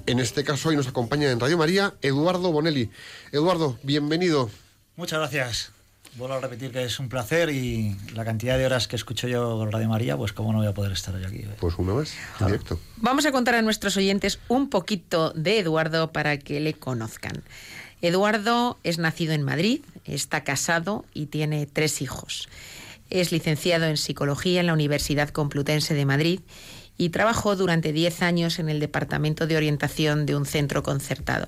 En 0.05 0.19
este 0.19 0.45
caso 0.45 0.69
hoy 0.69 0.77
nos 0.77 0.87
acompaña 0.87 1.29
en 1.29 1.41
Radio 1.41 1.57
María 1.57 1.93
Eduardo 2.01 2.53
Bonelli. 2.53 2.89
Eduardo, 3.33 3.77
bienvenido. 3.83 4.49
Muchas 4.95 5.19
gracias. 5.19 5.71
Vuelvo 6.15 6.35
a 6.35 6.39
repetir 6.39 6.71
que 6.71 6.83
es 6.83 6.99
un 6.99 7.09
placer 7.09 7.49
y 7.49 7.97
la 8.13 8.23
cantidad 8.23 8.57
de 8.57 8.65
horas 8.65 8.87
que 8.87 8.95
escucho 8.95 9.27
yo 9.27 9.65
Radio 9.65 9.89
María, 9.89 10.15
pues 10.15 10.31
cómo 10.31 10.53
no 10.53 10.59
voy 10.59 10.67
a 10.67 10.73
poder 10.73 10.93
estar 10.93 11.13
hoy 11.13 11.25
aquí. 11.25 11.39
¿eh? 11.39 11.49
Pues 11.59 11.75
una 11.79 11.93
más, 11.93 12.13
en 12.39 12.47
directo. 12.47 12.79
Vamos 12.95 13.25
a 13.25 13.33
contar 13.33 13.55
a 13.55 13.61
nuestros 13.61 13.97
oyentes 13.97 14.39
un 14.47 14.69
poquito 14.69 15.31
de 15.31 15.59
Eduardo 15.59 16.13
para 16.13 16.37
que 16.37 16.61
le 16.61 16.73
conozcan. 16.73 17.43
Eduardo 18.01 18.79
es 18.83 18.97
nacido 18.97 19.33
en 19.33 19.43
Madrid, 19.43 19.81
está 20.05 20.43
casado 20.43 21.05
y 21.13 21.27
tiene 21.27 21.65
tres 21.67 22.01
hijos. 22.01 22.49
Es 23.09 23.31
licenciado 23.31 23.85
en 23.85 23.97
Psicología 23.97 24.61
en 24.61 24.67
la 24.67 24.73
Universidad 24.73 25.29
Complutense 25.29 25.93
de 25.93 26.05
Madrid 26.05 26.39
y 26.97 27.09
trabajó 27.09 27.55
durante 27.55 27.93
10 27.93 28.21
años 28.21 28.59
en 28.59 28.69
el 28.69 28.79
Departamento 28.79 29.47
de 29.47 29.57
Orientación 29.57 30.25
de 30.25 30.35
un 30.35 30.45
centro 30.45 30.83
concertado. 30.83 31.47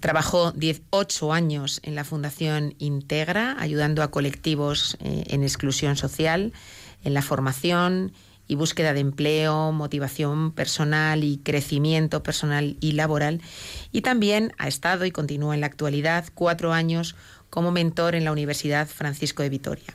Trabajó 0.00 0.52
18 0.52 1.32
años 1.32 1.80
en 1.82 1.94
la 1.94 2.04
Fundación 2.04 2.74
Integra, 2.78 3.56
ayudando 3.58 4.02
a 4.02 4.10
colectivos 4.10 4.98
eh, 5.00 5.24
en 5.28 5.42
exclusión 5.42 5.96
social, 5.96 6.52
en 7.04 7.14
la 7.14 7.22
formación 7.22 8.12
y 8.46 8.56
búsqueda 8.56 8.92
de 8.92 9.00
empleo, 9.00 9.72
motivación 9.72 10.52
personal 10.52 11.24
y 11.24 11.38
crecimiento 11.38 12.22
personal 12.22 12.76
y 12.80 12.92
laboral. 12.92 13.40
Y 13.92 14.02
también 14.02 14.52
ha 14.58 14.68
estado 14.68 15.04
y 15.06 15.10
continúa 15.10 15.54
en 15.54 15.60
la 15.60 15.66
actualidad 15.66 16.26
cuatro 16.34 16.72
años 16.72 17.14
como 17.50 17.70
mentor 17.70 18.14
en 18.14 18.24
la 18.24 18.32
Universidad 18.32 18.86
Francisco 18.88 19.42
de 19.42 19.48
Vitoria. 19.48 19.94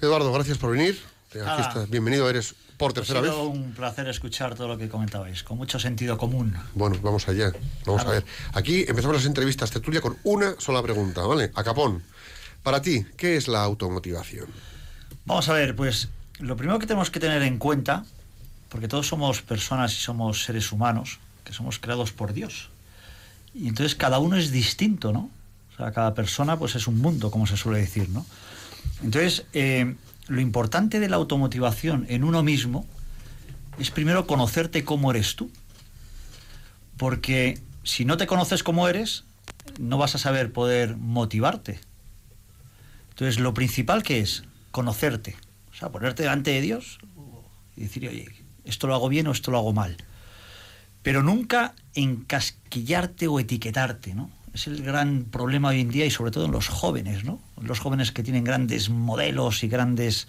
Eduardo, 0.00 0.32
gracias 0.32 0.58
por 0.58 0.70
venir. 0.72 0.98
Aquí 1.30 1.62
estás. 1.62 1.90
Bienvenido, 1.90 2.28
eres 2.30 2.54
por 2.78 2.92
tercera 2.92 3.18
ha 3.18 3.22
vez. 3.22 3.30
sido 3.32 3.44
un 3.44 3.72
placer 3.72 4.06
escuchar 4.08 4.54
todo 4.54 4.68
lo 4.68 4.78
que 4.78 4.88
comentabais, 4.88 5.42
con 5.42 5.56
mucho 5.58 5.78
sentido 5.78 6.16
común. 6.18 6.54
Bueno, 6.74 6.96
vamos 7.02 7.26
allá. 7.28 7.52
Vamos 7.84 8.02
Claro. 8.02 8.10
a 8.10 8.12
ver. 8.20 8.24
Aquí 8.52 8.84
empezamos 8.88 9.16
las 9.16 9.26
entrevistas 9.26 9.70
tertulia 9.70 10.00
con 10.00 10.16
una 10.24 10.54
sola 10.58 10.82
pregunta, 10.82 11.22
¿vale? 11.22 11.50
A 11.54 11.64
capón. 11.64 12.02
Para 12.62 12.80
ti, 12.82 13.04
¿qué 13.16 13.36
es 13.36 13.48
la 13.48 13.62
automotivación? 13.62 14.46
Vamos 15.24 15.48
a 15.48 15.54
ver, 15.54 15.74
pues 15.74 16.08
lo 16.38 16.56
primero 16.56 16.78
que 16.78 16.86
tenemos 16.86 17.10
que 17.10 17.20
tener 17.20 17.42
en 17.42 17.58
cuenta, 17.58 18.04
porque 18.68 18.88
todos 18.88 19.06
somos 19.06 19.42
personas 19.42 19.92
y 19.92 19.96
somos 19.96 20.44
seres 20.44 20.72
humanos, 20.72 21.18
que 21.44 21.52
somos 21.52 21.78
creados 21.78 22.12
por 22.12 22.32
Dios. 22.32 22.70
Y 23.54 23.68
entonces 23.68 23.94
cada 23.94 24.18
uno 24.18 24.36
es 24.36 24.50
distinto, 24.50 25.12
¿no? 25.12 25.30
O 25.72 25.76
sea, 25.76 25.92
cada 25.92 26.14
persona 26.14 26.58
pues 26.58 26.74
es 26.74 26.86
un 26.86 26.98
mundo, 26.98 27.30
como 27.30 27.46
se 27.46 27.56
suele 27.56 27.80
decir, 27.80 28.08
¿no? 28.10 28.26
Entonces, 29.02 29.44
eh, 29.52 29.94
lo 30.28 30.40
importante 30.40 31.00
de 31.00 31.08
la 31.08 31.16
automotivación 31.16 32.06
en 32.08 32.24
uno 32.24 32.42
mismo 32.42 32.86
es 33.78 33.90
primero 33.90 34.26
conocerte 34.26 34.84
cómo 34.84 35.10
eres 35.10 35.36
tú. 35.36 35.50
Porque 36.96 37.60
si 37.82 38.04
no 38.04 38.16
te 38.16 38.26
conoces 38.26 38.62
cómo 38.62 38.88
eres, 38.88 39.24
no 39.78 39.98
vas 39.98 40.14
a 40.14 40.18
saber 40.18 40.52
poder 40.52 40.96
motivarte. 40.96 41.80
Entonces, 43.10 43.38
lo 43.38 43.54
principal 43.54 44.02
que 44.02 44.20
es 44.20 44.44
conocerte, 44.70 45.36
o 45.76 45.78
sea, 45.78 45.90
ponerte 45.90 46.22
delante 46.22 46.52
de 46.52 46.62
Dios 46.62 46.98
y 47.76 47.82
decir, 47.82 48.08
oye, 48.08 48.26
esto 48.64 48.86
lo 48.86 48.94
hago 48.94 49.10
bien 49.10 49.26
o 49.26 49.32
esto 49.32 49.50
lo 49.50 49.58
hago 49.58 49.74
mal. 49.74 49.98
Pero 51.02 51.22
nunca 51.22 51.74
encasquillarte 51.94 53.28
o 53.28 53.38
etiquetarte, 53.38 54.14
¿no? 54.14 54.30
Es 54.54 54.66
el 54.66 54.82
gran 54.82 55.24
problema 55.24 55.68
hoy 55.68 55.82
en 55.82 55.90
día 55.90 56.06
y 56.06 56.10
sobre 56.10 56.30
todo 56.30 56.46
en 56.46 56.52
los 56.52 56.68
jóvenes, 56.68 57.24
¿no? 57.24 57.40
Los 57.60 57.78
jóvenes 57.78 58.10
que 58.10 58.22
tienen 58.22 58.42
grandes 58.42 58.88
modelos 58.88 59.62
y 59.64 59.68
grandes 59.68 60.28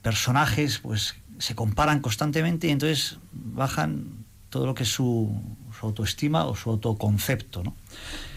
personajes, 0.00 0.78
pues 0.78 1.16
se 1.38 1.54
comparan 1.54 2.00
constantemente 2.00 2.68
y 2.68 2.70
entonces 2.70 3.18
bajan 3.30 4.24
todo 4.48 4.64
lo 4.64 4.74
que 4.74 4.84
es 4.84 4.88
su, 4.88 5.38
autoestima 5.82 6.46
o 6.46 6.56
su 6.56 6.70
autoconcepto, 6.70 7.62
¿no? 7.62 7.76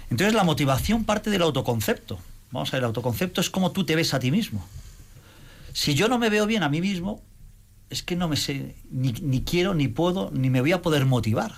Entonces 0.10 0.34
la 0.34 0.44
motivación 0.44 1.06
parte 1.06 1.30
del 1.30 1.44
autoconcepto. 1.44 2.20
Vamos 2.52 2.70
a 2.70 2.72
ver, 2.74 2.80
el 2.80 2.88
autoconcepto 2.88 3.40
es 3.40 3.50
cómo 3.50 3.72
tú 3.72 3.86
te 3.86 3.96
ves 3.96 4.14
a 4.14 4.20
ti 4.20 4.32
mismo. 4.32 4.68
Si 5.78 5.94
yo 5.94 6.08
no 6.08 6.18
me 6.18 6.32
veo 6.32 6.48
bien 6.48 6.64
a 6.64 6.70
mí 6.70 6.82
mismo, 6.82 7.22
es 7.92 8.02
que 8.02 8.16
no 8.16 8.28
me 8.28 8.36
sé, 8.36 8.76
ni, 8.90 9.12
ni 9.12 9.44
quiero, 9.44 9.76
ni 9.76 9.88
puedo, 9.88 10.32
ni 10.34 10.50
me 10.50 10.60
voy 10.60 10.72
a 10.72 10.82
poder 10.82 11.06
motivar. 11.06 11.54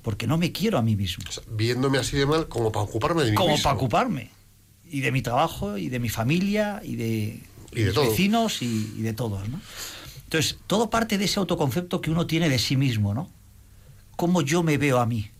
Porque 0.00 0.26
no 0.26 0.38
me 0.38 0.50
quiero 0.50 0.78
a 0.78 0.82
mí 0.82 0.96
mismo. 0.96 1.24
O 1.28 1.30
sea, 1.32 1.42
viéndome 1.50 1.98
así 1.98 2.16
de 2.16 2.24
mal 2.24 2.48
como 2.48 2.72
para 2.72 2.84
ocuparme 2.86 3.22
de 3.24 3.32
mí 3.32 3.36
Como 3.36 3.50
mismo. 3.50 3.64
para 3.64 3.76
ocuparme. 3.76 4.30
Y 4.90 5.00
de 5.02 5.12
mi 5.12 5.20
trabajo, 5.20 5.76
y 5.76 5.90
de 5.90 5.98
mi 5.98 6.08
familia, 6.08 6.80
y 6.82 6.96
de, 6.96 7.42
Y 7.72 7.80
de 7.80 7.84
mis 7.84 7.94
todo. 7.94 8.08
vecinos, 8.08 8.62
y, 8.62 8.94
y 8.96 9.02
de 9.02 9.12
todos, 9.12 9.46
¿no? 9.50 9.60
Entonces, 10.24 10.56
todo 10.66 10.88
parte 10.88 11.18
de 11.18 11.26
ese 11.26 11.40
autoconcepto 11.40 12.00
que 12.00 12.10
uno 12.10 12.26
tiene 12.26 12.48
de 12.48 12.58
sí 12.58 12.78
mismo, 12.78 13.12
¿no? 13.12 13.28
Cómo 14.16 14.40
yo 14.40 14.62
me 14.62 14.78
veo 14.78 15.00
a 15.00 15.06
mí. 15.06 15.30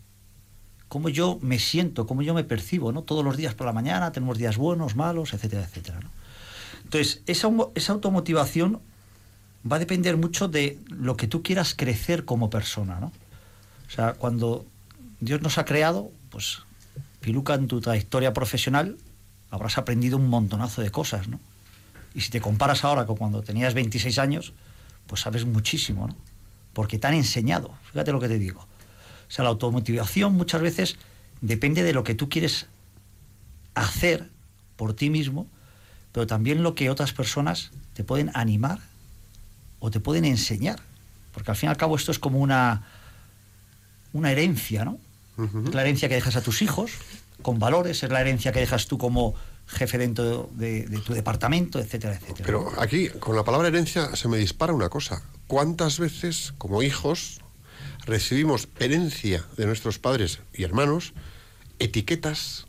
Cómo 0.89 1.09
yo 1.09 1.39
me 1.41 1.57
siento, 1.57 2.05
cómo 2.05 2.21
yo 2.21 2.35
me 2.35 2.43
percibo, 2.43 2.91
¿no? 2.91 3.01
Todos 3.01 3.25
los 3.25 3.35
días 3.35 3.55
por 3.55 3.65
la 3.65 3.73
mañana 3.73 4.11
tenemos 4.11 4.37
días 4.37 4.57
buenos, 4.57 4.95
malos, 4.95 5.33
etcétera, 5.33 5.63
etcétera, 5.63 5.99
¿no? 6.01 6.11
Entonces, 6.85 7.21
esa, 7.25 7.49
esa 7.73 7.93
automotivación 7.93 8.79
va 9.69 9.77
a 9.77 9.79
depender 9.79 10.17
mucho 10.17 10.47
de 10.47 10.79
lo 10.87 11.17
que 11.17 11.27
tú 11.27 11.41
quieras 11.43 11.73
crecer 11.75 12.25
como 12.25 12.49
persona, 12.49 12.99
¿no? 12.99 13.11
O 13.87 13.91
sea, 13.91 14.13
cuando 14.13 14.65
Dios 15.19 15.41
nos 15.41 15.57
ha 15.57 15.65
creado, 15.65 16.11
pues, 16.29 16.59
Piluca, 17.21 17.55
en 17.55 17.67
tu 17.67 17.81
trayectoria 17.81 18.33
profesional 18.33 18.97
habrás 19.49 19.77
aprendido 19.77 20.17
un 20.17 20.29
montonazo 20.29 20.81
de 20.81 20.91
cosas, 20.91 21.27
¿no? 21.27 21.39
Y 22.13 22.21
si 22.21 22.29
te 22.29 22.39
comparas 22.39 22.83
ahora 22.83 23.05
con 23.05 23.17
cuando 23.17 23.41
tenías 23.41 23.73
26 23.73 24.19
años, 24.19 24.53
pues 25.07 25.21
sabes 25.21 25.45
muchísimo, 25.45 26.07
¿no? 26.07 26.15
Porque 26.73 26.99
te 26.99 27.07
han 27.07 27.13
enseñado, 27.15 27.73
fíjate 27.91 28.11
lo 28.11 28.19
que 28.19 28.27
te 28.27 28.37
digo. 28.37 28.61
O 28.61 29.31
sea, 29.31 29.43
la 29.43 29.49
automotivación 29.49 30.33
muchas 30.33 30.61
veces 30.61 30.97
depende 31.41 31.83
de 31.83 31.93
lo 31.93 32.03
que 32.03 32.13
tú 32.13 32.29
quieres 32.29 32.67
hacer 33.73 34.29
por 34.75 34.93
ti 34.93 35.09
mismo, 35.09 35.47
pero 36.15 36.27
también 36.27 36.63
lo 36.63 36.75
que 36.75 36.89
otras 36.89 37.11
personas 37.11 37.71
te 37.93 38.05
pueden 38.05 38.31
animar 38.35 38.79
o 39.79 39.91
te 39.91 39.99
pueden 39.99 40.23
enseñar. 40.23 40.79
Porque 41.33 41.51
al 41.51 41.57
fin 41.57 41.67
y 41.67 41.71
al 41.71 41.75
cabo 41.75 41.97
esto 41.97 42.09
es 42.13 42.19
como 42.19 42.39
una, 42.39 42.87
una 44.13 44.31
herencia, 44.31 44.85
¿no? 44.85 44.97
Es 45.67 45.75
la 45.75 45.81
herencia 45.81 46.07
que 46.07 46.15
dejas 46.15 46.37
a 46.37 46.41
tus 46.41 46.61
hijos, 46.61 46.91
con 47.41 47.59
valores, 47.59 48.01
es 48.01 48.09
la 48.09 48.21
herencia 48.21 48.53
que 48.53 48.61
dejas 48.61 48.87
tú 48.87 48.97
como 48.97 49.35
jefe 49.67 49.97
dentro 49.97 50.49
de, 50.53 50.85
de 50.85 50.99
tu 50.99 51.13
departamento, 51.13 51.79
etcétera, 51.79 52.13
etcétera. 52.13 52.45
Pero 52.45 52.71
aquí, 52.79 53.09
con 53.09 53.35
la 53.35 53.43
palabra 53.43 53.67
herencia, 53.67 54.15
se 54.15 54.29
me 54.29 54.37
dispara 54.37 54.71
una 54.71 54.87
cosa. 54.87 55.21
¿Cuántas 55.47 55.99
veces, 55.99 56.53
como 56.57 56.81
hijos, 56.81 57.41
recibimos 58.05 58.69
herencia 58.79 59.43
de 59.57 59.65
nuestros 59.65 59.99
padres 59.99 60.39
y 60.53 60.63
hermanos, 60.63 61.11
etiquetas 61.79 62.67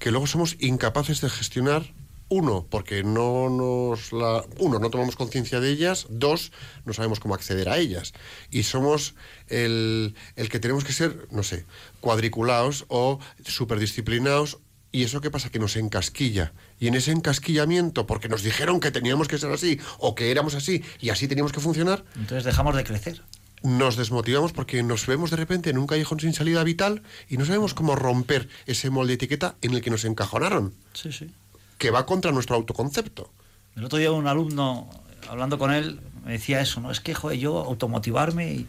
que 0.00 0.10
luego 0.10 0.26
somos 0.26 0.56
incapaces 0.58 1.20
de 1.20 1.30
gestionar? 1.30 1.96
Uno, 2.30 2.66
porque 2.68 3.02
no 3.02 3.48
nos 3.48 4.12
la. 4.12 4.44
Uno, 4.58 4.78
no 4.78 4.90
tomamos 4.90 5.16
conciencia 5.16 5.60
de 5.60 5.70
ellas. 5.70 6.06
Dos, 6.10 6.52
no 6.84 6.92
sabemos 6.92 7.20
cómo 7.20 7.34
acceder 7.34 7.68
a 7.68 7.78
ellas. 7.78 8.12
Y 8.50 8.64
somos 8.64 9.14
el, 9.48 10.14
el 10.36 10.48
que 10.50 10.60
tenemos 10.60 10.84
que 10.84 10.92
ser, 10.92 11.26
no 11.30 11.42
sé, 11.42 11.64
cuadriculados 12.00 12.84
o 12.88 13.18
superdisciplinados 13.46 14.58
¿Y 14.90 15.02
eso 15.02 15.20
qué 15.20 15.30
pasa? 15.30 15.50
Que 15.50 15.58
nos 15.58 15.76
encasquilla. 15.76 16.54
Y 16.80 16.86
en 16.88 16.94
ese 16.94 17.12
encasquillamiento, 17.12 18.06
porque 18.06 18.30
nos 18.30 18.42
dijeron 18.42 18.80
que 18.80 18.90
teníamos 18.90 19.28
que 19.28 19.36
ser 19.36 19.50
así 19.52 19.78
o 19.98 20.14
que 20.14 20.30
éramos 20.30 20.54
así 20.54 20.82
y 20.98 21.10
así 21.10 21.28
teníamos 21.28 21.52
que 21.52 21.60
funcionar, 21.60 22.06
Entonces 22.16 22.44
dejamos 22.44 22.74
de 22.74 22.84
crecer. 22.84 23.20
nos 23.62 23.96
desmotivamos 23.96 24.54
porque 24.54 24.82
nos 24.82 25.06
vemos 25.06 25.30
de 25.30 25.36
repente 25.36 25.68
en 25.68 25.76
un 25.76 25.86
callejón 25.86 26.20
sin 26.20 26.32
salida 26.32 26.64
vital 26.64 27.02
y 27.28 27.36
no 27.36 27.44
sabemos 27.44 27.74
cómo 27.74 27.96
romper 27.96 28.48
ese 28.64 28.88
molde 28.88 29.08
de 29.08 29.14
etiqueta 29.16 29.56
en 29.60 29.74
el 29.74 29.82
que 29.82 29.90
nos 29.90 30.06
encajonaron, 30.06 30.72
Sí, 30.94 31.12
sí. 31.12 31.30
Que 31.78 31.90
va 31.90 32.06
contra 32.06 32.32
nuestro 32.32 32.56
autoconcepto. 32.56 33.30
El 33.76 33.84
otro 33.84 33.98
día 33.98 34.10
un 34.10 34.26
alumno, 34.26 34.90
hablando 35.28 35.58
con 35.58 35.72
él, 35.72 36.00
me 36.24 36.32
decía 36.32 36.60
eso, 36.60 36.80
¿no? 36.80 36.90
Es 36.90 37.00
que, 37.00 37.14
joder, 37.14 37.38
yo 37.38 37.58
automotivarme 37.58 38.52
y... 38.52 38.66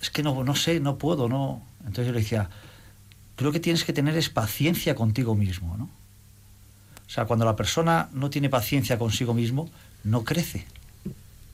Es 0.00 0.10
que 0.10 0.22
no, 0.22 0.44
no 0.44 0.54
sé, 0.54 0.80
no 0.80 0.98
puedo, 0.98 1.28
¿no? 1.28 1.62
Entonces 1.80 2.08
yo 2.08 2.12
le 2.12 2.20
decía, 2.20 2.50
tú 3.36 3.44
lo 3.44 3.52
que 3.52 3.60
tienes 3.60 3.84
que 3.84 3.92
tener 3.92 4.16
es 4.16 4.28
paciencia 4.28 4.94
contigo 4.94 5.34
mismo, 5.34 5.76
¿no? 5.76 5.88
O 7.06 7.10
sea, 7.10 7.24
cuando 7.24 7.44
la 7.44 7.54
persona 7.56 8.08
no 8.12 8.30
tiene 8.30 8.50
paciencia 8.50 8.98
consigo 8.98 9.32
mismo, 9.32 9.70
no 10.02 10.24
crece. 10.24 10.66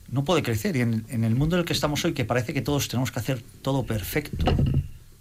No 0.09 0.23
puede 0.23 0.43
crecer. 0.43 0.75
Y 0.75 0.81
en, 0.81 1.23
el 1.23 1.35
mundo 1.35 1.55
en 1.55 1.61
el 1.61 1.65
que 1.65 1.73
estamos 1.73 2.03
hoy, 2.05 2.13
que 2.13 2.25
parece 2.25 2.53
que 2.53 2.61
todos 2.61 2.87
tenemos 2.87 3.11
que 3.11 3.19
hacer 3.19 3.43
todo 3.61 3.83
perfecto 3.85 4.45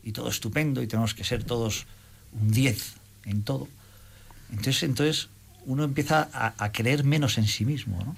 y 0.03 0.13
todo 0.13 0.29
estupendo 0.29 0.83
y 0.83 0.87
tenemos 0.87 1.15
que 1.15 1.25
ser 1.25 1.45
todos 1.45 1.87
un 2.41 2.51
10 2.51 2.95
en 3.27 3.43
todo, 3.43 3.69
entonces, 4.53 4.83
entonces 4.85 5.29
uno 5.65 5.85
empieza 5.85 6.29
a, 6.33 6.73
creer 6.73 7.05
menos 7.05 7.39
en 7.39 7.47
sí 7.47 7.65
mismo, 7.65 8.03
¿no? 8.05 8.17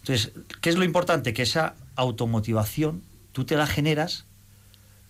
Entonces, 0.00 0.32
¿qué 0.60 0.70
es 0.70 0.76
lo 0.76 0.84
importante? 0.84 1.32
Que 1.34 1.42
esa 1.42 1.74
automotivación 1.96 3.02
tú 3.32 3.44
te 3.44 3.56
la 3.56 3.66
generas 3.66 4.24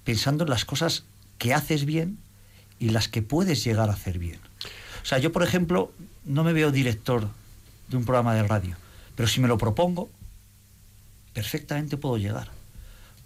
pensando 0.05 0.45
en 0.45 0.51
las 0.51 0.65
cosas 0.65 1.05
que 1.39 1.55
haces 1.55 1.85
bien 1.85 2.19
y 2.79 2.91
las 2.91 3.09
que 3.09 3.23
puedes 3.23 3.63
llegar 3.65 3.89
a 3.89 3.93
hacer 3.93 4.19
bien. 4.19 4.41
O 5.03 5.07
sea, 5.07 5.19
yo, 5.19 5.33
por 5.33 5.43
ejemplo, 5.43 5.93
no 6.25 6.45
me 6.45 6.53
veo 6.53 6.73
director 6.73 7.29
de 7.89 7.97
un 7.97 8.05
programa 8.05 8.35
de 8.35 8.43
radio, 8.43 8.77
pero 9.15 9.29
si 9.29 9.41
me 9.41 9.49
lo 9.49 9.59
propongo, 9.59 10.11
perfectamente 11.33 11.97
puedo 11.97 12.19
llegar. 12.19 12.51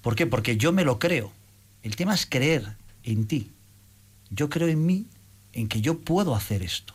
¿Por 0.02 0.14
qué? 0.14 0.26
Porque 0.26 0.56
yo 0.56 0.72
me 0.72 0.84
lo 0.84 0.98
creo. 0.98 1.32
El 1.82 1.96
tema 1.96 2.14
es 2.14 2.26
creer 2.26 2.76
en 3.02 3.26
ti. 3.26 3.50
Yo 4.30 4.48
creo 4.50 4.68
en 4.68 4.84
mí, 4.84 5.06
en 5.54 5.68
que 5.68 5.80
yo 5.80 5.98
puedo 5.98 6.34
hacer 6.34 6.62
esto. 6.62 6.94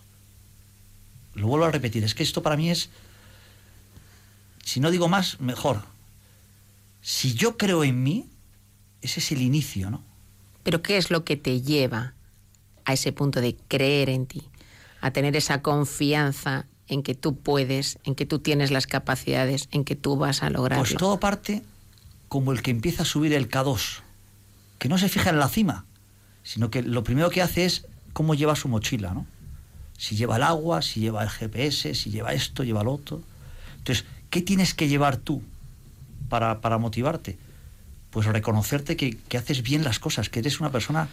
Lo 1.33 1.47
vuelvo 1.47 1.65
a 1.65 1.71
repetir, 1.71 2.03
es 2.03 2.13
que 2.13 2.23
esto 2.23 2.43
para 2.43 2.57
mí 2.57 2.69
es, 2.69 2.89
si 4.63 4.79
no 4.79 4.91
digo 4.91 5.07
más, 5.07 5.39
mejor. 5.39 5.83
Si 7.01 7.33
yo 7.33 7.57
creo 7.57 7.83
en 7.83 8.03
mí, 8.03 8.27
ese 9.01 9.19
es 9.19 9.31
el 9.31 9.41
inicio, 9.41 9.89
¿no? 9.89 10.03
Pero 10.63 10.81
¿qué 10.81 10.97
es 10.97 11.09
lo 11.09 11.23
que 11.23 11.37
te 11.37 11.61
lleva 11.61 12.13
a 12.85 12.93
ese 12.93 13.11
punto 13.13 13.41
de 13.41 13.55
creer 13.67 14.09
en 14.09 14.25
ti? 14.25 14.43
A 15.01 15.11
tener 15.11 15.35
esa 15.35 15.61
confianza 15.61 16.65
en 16.87 17.03
que 17.03 17.15
tú 17.15 17.37
puedes, 17.37 17.99
en 18.03 18.15
que 18.15 18.25
tú 18.25 18.39
tienes 18.39 18.71
las 18.71 18.85
capacidades, 18.85 19.69
en 19.71 19.85
que 19.85 19.95
tú 19.95 20.17
vas 20.17 20.43
a 20.43 20.49
lograrlo. 20.49 20.83
Pues 20.83 20.97
todo 20.97 21.19
parte 21.19 21.63
como 22.27 22.51
el 22.51 22.61
que 22.61 22.71
empieza 22.71 23.03
a 23.03 23.05
subir 23.05 23.33
el 23.33 23.49
K2, 23.49 24.01
que 24.77 24.89
no 24.89 24.97
se 24.97 25.07
fija 25.07 25.29
en 25.29 25.39
la 25.39 25.47
cima, 25.47 25.85
sino 26.43 26.69
que 26.69 26.83
lo 26.83 27.03
primero 27.03 27.29
que 27.29 27.41
hace 27.41 27.65
es 27.65 27.85
cómo 28.13 28.35
lleva 28.35 28.55
su 28.55 28.67
mochila, 28.67 29.13
¿no? 29.13 29.25
Si 29.97 30.15
lleva 30.15 30.37
el 30.37 30.43
agua, 30.43 30.81
si 30.81 31.01
lleva 31.01 31.23
el 31.23 31.29
GPS, 31.29 31.93
si 31.93 32.09
lleva 32.09 32.33
esto, 32.33 32.63
lleva 32.63 32.83
lo 32.83 32.93
otro. 32.93 33.21
Entonces, 33.77 34.05
¿qué 34.29 34.41
tienes 34.41 34.73
que 34.73 34.87
llevar 34.87 35.17
tú 35.17 35.43
para, 36.29 36.61
para 36.61 36.77
motivarte? 36.77 37.37
Pues 38.09 38.25
reconocerte 38.25 38.95
que, 38.95 39.17
que 39.17 39.37
haces 39.37 39.61
bien 39.61 39.83
las 39.83 39.99
cosas, 39.99 40.29
que 40.29 40.39
eres 40.39 40.59
una 40.59 40.71
persona 40.71 41.09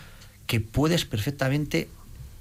que 0.46 0.60
puedes 0.60 1.04
perfectamente 1.04 1.88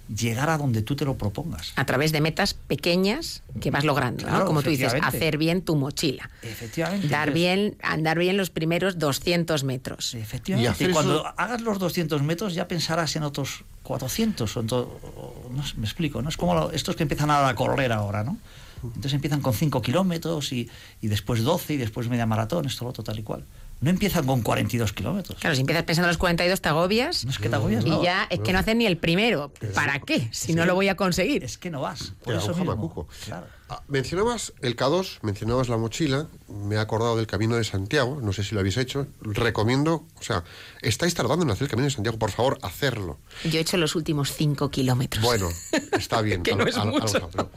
llegar 0.08 0.50
a 0.50 0.58
donde 0.58 0.82
tú 0.82 0.96
te 0.96 1.06
lo 1.06 1.16
propongas. 1.18 1.74
a 1.76 1.86
través 1.86 2.12
de 2.12 2.22
metas 2.22 2.54
pequeñas 2.54 3.42
que 3.60 3.72
vas 3.72 3.84
logrando, 3.84 4.26
Como 4.46 4.62
tú 4.62 4.70
dices, 4.70 4.94
hacer 5.02 5.38
bien 5.38 5.62
tu 5.62 5.76
mochila. 5.76 6.30
Efectivamente. 6.42 7.08
Dar 7.08 7.32
bien, 7.32 7.78
andar 7.82 8.20
bien 8.20 8.38
los 8.38 8.50
primeros 8.50 9.00
200 9.00 9.64
metros. 9.64 10.14
Efectivamente. 10.14 10.84
Y 10.84 10.90
cuando 10.92 11.16
eso- 11.22 11.34
hagas 11.38 11.62
los 11.62 11.80
200 11.80 12.22
metros 12.22 12.54
ya 12.54 12.68
pensarás 12.68 13.16
en 13.16 13.24
otros 13.24 13.64
400. 13.84 14.56
O 14.56 14.60
en 14.60 14.68
to- 14.68 15.00
o- 15.16 15.50
no 15.54 15.66
sé, 15.66 15.76
me 15.78 15.86
explico, 15.86 16.22
¿no? 16.22 16.30
Es 16.30 16.38
como 16.38 16.70
estos 16.72 16.96
que 16.96 17.04
empiezan 17.04 17.32
a 17.32 17.54
correr 17.56 17.92
ahora, 17.92 18.24
¿no? 18.24 18.38
Entonces 18.84 19.14
empiezan 19.14 19.42
con 19.42 19.54
5 19.54 19.82
kilómetros 19.82 20.52
y, 20.52 20.70
y 21.02 21.08
después 21.08 21.42
12 21.44 21.74
y 21.74 21.78
después 21.78 22.08
media 22.10 22.26
maratón, 22.28 22.66
esto, 22.66 22.84
lo 22.84 22.92
otro, 22.92 23.04
tal 23.04 23.18
y 23.18 23.24
cual. 23.24 23.44
No 23.82 23.90
empiezan 23.90 24.26
con 24.26 24.42
42 24.42 24.94
kilómetros. 24.94 25.38
Claro, 25.40 25.56
si 25.56 25.62
empiezas 25.62 25.84
pensando 25.84 26.08
en 26.08 26.12
los 26.12 26.18
42 26.18 26.62
te 26.62 26.70
agobias 26.70 27.26
No 27.26 27.32
es 27.32 27.38
que 27.38 27.50
te 27.50 27.56
agobias, 27.56 27.86
y 27.86 27.90
no. 27.90 28.04
ya 28.04 28.26
es 28.30 28.40
que 28.40 28.54
no 28.54 28.60
hacen 28.60 28.78
ni 28.80 28.86
el 28.86 28.98
primero. 28.98 29.52
¿Para 29.76 30.00
qué? 30.00 30.28
Si 30.32 30.54
no 30.54 30.66
lo 30.66 30.74
voy 30.76 30.88
a 30.88 30.96
conseguir. 30.96 31.44
Es 31.44 31.58
que 31.58 31.70
no 31.70 31.82
vas. 31.82 32.14
Por 32.24 32.34
eso 32.36 32.48
mismo. 32.50 32.66
jamacuco. 32.66 33.08
Claro. 33.26 33.48
Ah, 33.68 33.82
mencionabas 33.88 34.54
el 34.62 34.76
K2, 34.76 35.20
mencionabas 35.24 35.70
la 35.70 35.78
mochila, 35.78 36.28
me 36.48 36.76
he 36.76 36.78
acordado 36.80 37.18
del 37.18 37.26
Camino 37.26 37.56
de 37.56 37.64
Santiago, 37.64 38.20
no 38.22 38.32
sé 38.32 38.44
si 38.44 38.54
lo 38.54 38.60
habéis 38.62 38.78
hecho, 38.78 39.08
recomiendo, 39.22 40.06
o 40.20 40.24
sea, 40.24 40.44
estáis 40.84 41.16
tardando 41.16 41.44
en 41.46 41.50
hacer 41.50 41.64
el 41.64 41.70
Camino 41.70 41.86
de 41.86 41.92
Santiago, 41.92 42.20
por 42.20 42.30
favor, 42.30 42.60
hacerlo. 42.62 43.18
Yo 43.44 43.58
he 43.58 43.62
hecho 43.62 43.78
los 43.78 43.96
últimos 43.96 44.32
5 44.34 44.70
kilómetros. 44.70 45.24
Bueno, 45.24 45.50
está 45.94 46.22
bien. 46.22 46.44
Que 46.44 46.56
no 46.56 46.64
es 46.68 46.78
mucho. 46.78 46.82
algo, 47.18 47.30
pero 47.32 47.50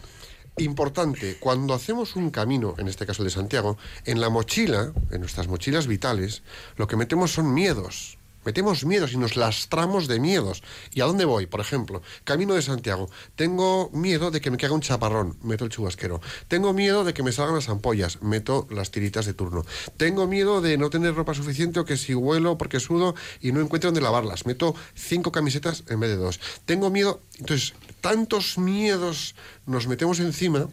Importante, 0.59 1.37
cuando 1.39 1.73
hacemos 1.73 2.17
un 2.17 2.31
camino, 2.31 2.75
en 2.79 2.89
este 2.89 3.07
caso 3.07 3.23
de 3.23 3.31
Santiago, 3.31 3.79
en 4.05 4.21
la 4.21 4.29
mochila, 4.29 4.93
en 5.11 5.21
nuestras 5.21 5.47
mochilas 5.47 5.87
vitales, 5.87 6.43
lo 6.77 6.89
que 6.89 6.97
metemos 6.97 7.33
son 7.33 7.55
miedos. 7.55 8.19
Metemos 8.45 8.85
miedos 8.85 9.13
y 9.13 9.19
nos 9.19 9.37
lastramos 9.37 10.09
de 10.09 10.21
miedos. 10.21 10.63
¿Y 10.93 11.01
a 11.01 11.05
dónde 11.05 11.25
voy? 11.25 11.47
Por 11.47 11.61
ejemplo, 11.61 12.03
camino 12.25 12.55
de 12.55 12.63
Santiago. 12.63 13.11
Tengo 13.37 13.91
miedo 13.93 14.31
de 14.31 14.41
que 14.41 14.51
me 14.51 14.57
caiga 14.57 14.75
un 14.75 14.81
chaparrón, 14.81 15.37
meto 15.43 15.65
el 15.65 15.71
chubasquero. 15.71 16.21
Tengo 16.47 16.73
miedo 16.73 17.05
de 17.05 17.13
que 17.13 17.23
me 17.23 17.31
salgan 17.31 17.57
las 17.57 17.69
ampollas, 17.69 18.23
meto 18.23 18.67
las 18.71 18.91
tiritas 18.91 19.27
de 19.27 19.35
turno. 19.35 19.65
Tengo 19.97 20.27
miedo 20.27 20.61
de 20.61 20.79
no 20.79 20.89
tener 20.89 21.15
ropa 21.15 21.35
suficiente 21.35 21.79
o 21.81 21.85
que 21.85 21.97
si 21.97 22.15
huelo 22.15 22.57
porque 22.57 22.81
sudo 22.81 23.15
y 23.41 23.53
no 23.53 23.61
encuentro 23.61 23.89
dónde 23.89 24.01
lavarlas, 24.01 24.47
meto 24.47 24.75
cinco 24.95 25.31
camisetas 25.31 25.85
en 25.89 26.01
vez 26.01 26.11
de 26.11 26.17
dos. 26.17 26.41
Tengo 26.65 26.91
miedo, 26.91 27.21
entonces, 27.39 27.75
tantos 28.09 28.57
miedos 28.57 29.35
nos 29.67 29.87
metemos 29.87 30.19
encima 30.19 30.71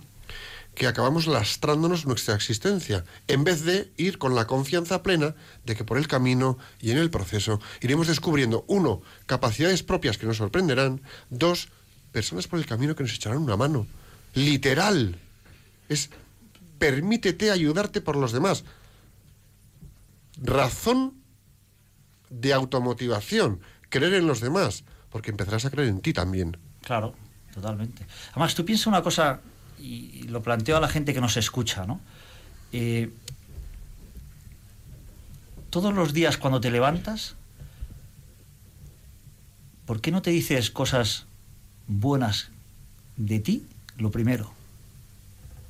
que 0.73 0.87
acabamos 0.87 1.27
lastrándonos 1.27 2.05
nuestra 2.05 2.33
existencia, 2.33 3.03
en 3.27 3.43
vez 3.43 3.65
de 3.65 3.91
ir 3.97 4.19
con 4.19 4.35
la 4.35 4.47
confianza 4.47 5.03
plena 5.03 5.35
de 5.65 5.75
que 5.75 5.83
por 5.83 5.97
el 5.97 6.07
camino 6.07 6.57
y 6.79 6.91
en 6.91 6.97
el 6.97 7.11
proceso 7.11 7.59
iremos 7.81 8.07
descubriendo, 8.07 8.63
uno, 8.69 9.01
capacidades 9.25 9.83
propias 9.83 10.17
que 10.17 10.25
nos 10.25 10.37
sorprenderán, 10.37 11.01
dos, 11.29 11.67
personas 12.13 12.47
por 12.47 12.57
el 12.57 12.65
camino 12.65 12.95
que 12.95 13.03
nos 13.03 13.13
echarán 13.13 13.39
una 13.39 13.57
mano. 13.57 13.85
Literal. 14.33 15.19
Es 15.89 16.09
permítete 16.79 17.51
ayudarte 17.51 17.99
por 17.99 18.15
los 18.15 18.31
demás. 18.31 18.63
Razón 20.37 21.15
de 22.29 22.53
automotivación, 22.53 23.59
creer 23.89 24.13
en 24.13 24.27
los 24.27 24.39
demás, 24.39 24.85
porque 25.09 25.31
empezarás 25.31 25.65
a 25.65 25.69
creer 25.69 25.89
en 25.89 25.99
ti 25.99 26.13
también. 26.13 26.57
Claro, 26.85 27.15
totalmente. 27.55 28.05
Además, 28.31 28.53
tú 28.53 28.65
piensas 28.65 28.87
una 28.87 29.01
cosa, 29.01 29.39
y 29.79 30.23
lo 30.27 30.43
planteo 30.43 30.77
a 30.77 30.79
la 30.81 30.89
gente 30.89 31.13
que 31.13 31.21
nos 31.21 31.37
escucha, 31.37 31.85
¿no? 31.85 31.99
Eh, 32.71 33.11
todos 35.69 35.93
los 35.93 36.13
días 36.13 36.37
cuando 36.37 36.61
te 36.61 36.69
levantas, 36.69 37.35
¿por 39.85 40.01
qué 40.01 40.11
no 40.11 40.21
te 40.21 40.31
dices 40.31 40.69
cosas 40.69 41.25
buenas 41.87 42.49
de 43.17 43.39
ti, 43.39 43.65
lo 43.97 44.11
primero? 44.11 44.53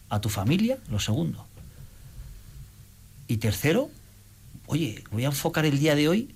A 0.10 0.20
tu 0.22 0.30
familia, 0.30 0.78
lo 0.90 1.00
segundo. 1.00 1.46
Y 3.28 3.38
tercero, 3.38 3.90
oye, 4.68 5.04
voy 5.12 5.24
a 5.24 5.28
enfocar 5.28 5.66
el 5.66 5.80
día 5.80 5.96
de 5.96 6.08
hoy 6.10 6.36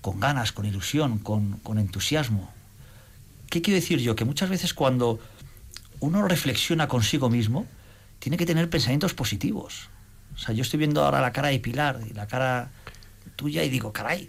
con 0.00 0.20
ganas, 0.20 0.52
con 0.52 0.66
ilusión, 0.66 1.18
con 1.18 1.78
entusiasmo. 1.78 2.53
¿Qué 3.54 3.62
quiero 3.62 3.76
decir 3.76 4.00
yo? 4.00 4.16
Que 4.16 4.24
muchas 4.24 4.50
veces 4.50 4.74
cuando 4.74 5.20
uno 6.00 6.26
reflexiona 6.26 6.88
consigo 6.88 7.30
mismo, 7.30 7.68
tiene 8.18 8.36
que 8.36 8.46
tener 8.46 8.68
pensamientos 8.68 9.14
positivos. 9.14 9.90
O 10.34 10.38
sea, 10.38 10.52
yo 10.56 10.62
estoy 10.62 10.80
viendo 10.80 11.04
ahora 11.04 11.20
la 11.20 11.32
cara 11.32 11.50
de 11.50 11.60
Pilar 11.60 12.00
y 12.10 12.14
la 12.14 12.26
cara 12.26 12.72
tuya 13.36 13.62
y 13.62 13.68
digo, 13.70 13.92
caray, 13.92 14.28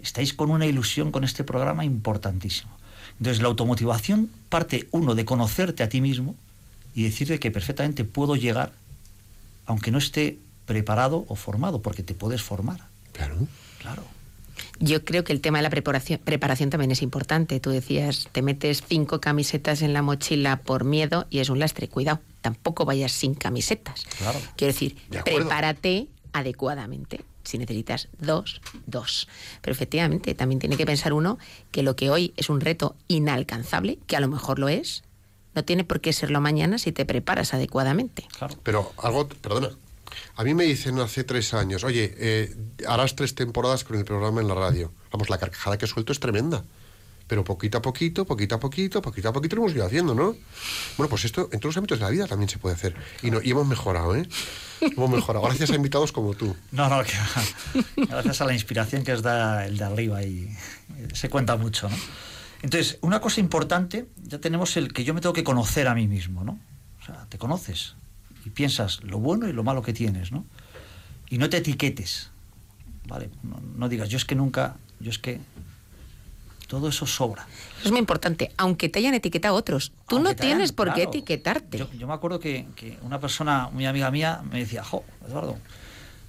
estáis 0.00 0.32
con 0.32 0.50
una 0.50 0.64
ilusión 0.64 1.12
con 1.12 1.22
este 1.22 1.44
programa 1.44 1.84
importantísimo. 1.84 2.74
Entonces, 3.18 3.42
la 3.42 3.48
automotivación 3.48 4.30
parte, 4.48 4.88
uno, 4.90 5.14
de 5.14 5.26
conocerte 5.26 5.82
a 5.82 5.90
ti 5.90 6.00
mismo 6.00 6.34
y 6.94 7.02
decirte 7.02 7.38
que 7.38 7.50
perfectamente 7.50 8.04
puedo 8.04 8.36
llegar, 8.36 8.72
aunque 9.66 9.90
no 9.90 9.98
esté 9.98 10.38
preparado 10.64 11.26
o 11.28 11.36
formado, 11.36 11.82
porque 11.82 12.02
te 12.02 12.14
puedes 12.14 12.42
formar. 12.42 12.80
Claro. 13.12 13.36
Claro. 13.80 14.02
Yo 14.78 15.04
creo 15.04 15.22
que 15.24 15.32
el 15.32 15.40
tema 15.40 15.58
de 15.58 15.62
la 15.62 15.70
preparación, 15.70 16.20
preparación 16.24 16.70
también 16.70 16.90
es 16.90 17.02
importante. 17.02 17.60
Tú 17.60 17.70
decías, 17.70 18.28
te 18.32 18.42
metes 18.42 18.82
cinco 18.86 19.20
camisetas 19.20 19.82
en 19.82 19.92
la 19.92 20.02
mochila 20.02 20.56
por 20.56 20.84
miedo 20.84 21.26
y 21.30 21.38
es 21.38 21.50
un 21.50 21.58
lastre. 21.58 21.88
Cuidado, 21.88 22.20
tampoco 22.40 22.84
vayas 22.84 23.12
sin 23.12 23.34
camisetas. 23.34 24.04
Claro. 24.18 24.38
Quiero 24.56 24.72
decir, 24.72 24.96
De 25.08 25.22
prepárate 25.22 26.08
adecuadamente. 26.32 27.24
Si 27.44 27.58
necesitas 27.58 28.08
dos, 28.18 28.60
dos. 28.86 29.28
Pero 29.60 29.72
efectivamente, 29.72 30.34
también 30.34 30.58
tiene 30.60 30.76
que 30.76 30.86
pensar 30.86 31.12
uno 31.12 31.38
que 31.70 31.82
lo 31.82 31.96
que 31.96 32.10
hoy 32.10 32.32
es 32.36 32.48
un 32.50 32.60
reto 32.60 32.94
inalcanzable, 33.08 33.98
que 34.06 34.16
a 34.16 34.20
lo 34.20 34.28
mejor 34.28 34.58
lo 34.58 34.68
es, 34.68 35.02
no 35.54 35.64
tiene 35.64 35.84
por 35.84 36.00
qué 36.00 36.12
serlo 36.12 36.40
mañana 36.40 36.78
si 36.78 36.92
te 36.92 37.04
preparas 37.04 37.52
adecuadamente. 37.52 38.26
Claro. 38.38 38.56
Pero 38.62 38.92
algo, 38.96 39.28
perdona, 39.28 39.70
a 40.36 40.44
mí 40.44 40.54
me 40.54 40.64
dicen 40.64 40.98
hace 40.98 41.24
tres 41.24 41.54
años, 41.54 41.84
oye, 41.84 42.14
eh, 42.16 42.54
harás 42.86 43.14
tres 43.14 43.34
temporadas 43.34 43.84
con 43.84 43.96
el 43.96 44.04
programa 44.04 44.40
en 44.40 44.48
la 44.48 44.54
radio. 44.54 44.92
Vamos, 45.10 45.30
la 45.30 45.38
carcajada 45.38 45.78
que 45.78 45.86
suelto 45.86 46.12
es 46.12 46.20
tremenda. 46.20 46.64
Pero 47.26 47.44
poquito 47.44 47.78
a 47.78 47.82
poquito, 47.82 48.26
poquito 48.26 48.56
a 48.56 48.60
poquito, 48.60 49.00
poquito 49.00 49.28
a 49.28 49.32
poquito 49.32 49.56
lo 49.56 49.62
hemos 49.62 49.74
ido 49.74 49.86
haciendo, 49.86 50.14
¿no? 50.14 50.36
Bueno, 50.96 51.08
pues 51.08 51.24
esto 51.24 51.48
en 51.52 51.60
todos 51.60 51.74
los 51.74 51.76
ámbitos 51.76 51.98
de 51.98 52.04
la 52.04 52.10
vida 52.10 52.26
también 52.26 52.48
se 52.48 52.58
puede 52.58 52.74
hacer. 52.74 52.94
Y, 53.22 53.30
no, 53.30 53.40
y 53.40 53.50
hemos 53.50 53.66
mejorado, 53.66 54.14
¿eh? 54.16 54.28
Hemos 54.80 55.08
mejorado. 55.08 55.44
Gracias 55.46 55.70
a 55.70 55.74
invitados 55.74 56.12
como 56.12 56.34
tú. 56.34 56.56
No, 56.72 56.88
no, 56.88 57.02
que 57.04 57.12
gracias 58.06 58.40
a 58.40 58.44
la 58.44 58.52
inspiración 58.52 59.04
que 59.04 59.12
os 59.12 59.22
da 59.22 59.64
el 59.66 59.78
de 59.78 59.84
arriba 59.84 60.22
y 60.22 60.54
se 61.14 61.30
cuenta 61.30 61.56
mucho, 61.56 61.88
¿no? 61.88 61.96
Entonces, 62.62 62.98
una 63.00 63.20
cosa 63.20 63.40
importante, 63.40 64.08
ya 64.22 64.38
tenemos 64.38 64.76
el 64.76 64.92
que 64.92 65.04
yo 65.04 65.14
me 65.14 65.20
tengo 65.20 65.32
que 65.32 65.44
conocer 65.44 65.88
a 65.88 65.94
mí 65.94 66.06
mismo, 66.06 66.44
¿no? 66.44 66.60
O 67.00 67.04
sea, 67.04 67.26
te 67.28 67.38
conoces 67.38 67.96
y 68.44 68.50
piensas 68.50 69.02
lo 69.04 69.18
bueno 69.18 69.48
y 69.48 69.52
lo 69.52 69.62
malo 69.64 69.82
que 69.82 69.92
tienes, 69.92 70.32
¿no? 70.32 70.44
Y 71.30 71.38
no 71.38 71.48
te 71.48 71.58
etiquetes, 71.58 72.30
¿vale? 73.06 73.30
No, 73.42 73.60
no 73.76 73.88
digas, 73.88 74.08
yo 74.08 74.16
es 74.16 74.24
que 74.24 74.34
nunca, 74.34 74.76
yo 75.00 75.10
es 75.10 75.18
que... 75.18 75.40
Todo 76.68 76.88
eso 76.88 77.04
sobra. 77.04 77.46
Es 77.84 77.90
muy 77.90 78.00
importante, 78.00 78.50
aunque 78.56 78.88
te 78.88 78.98
hayan 78.98 79.12
etiquetado 79.12 79.54
otros. 79.54 79.92
Tú 80.08 80.16
Aunque 80.16 80.22
no 80.22 80.28
hayan- 80.30 80.36
tienes 80.40 80.72
por 80.72 80.94
qué 80.94 81.02
etiquetarte. 81.02 81.76
Yo, 81.76 81.92
yo 81.92 82.06
me 82.06 82.14
acuerdo 82.14 82.40
que, 82.40 82.66
que 82.76 82.98
una 83.02 83.20
persona 83.20 83.68
muy 83.70 83.84
amiga 83.84 84.10
mía 84.10 84.40
me 84.50 84.60
decía, 84.60 84.82
jo, 84.82 85.04
Eduardo, 85.28 85.58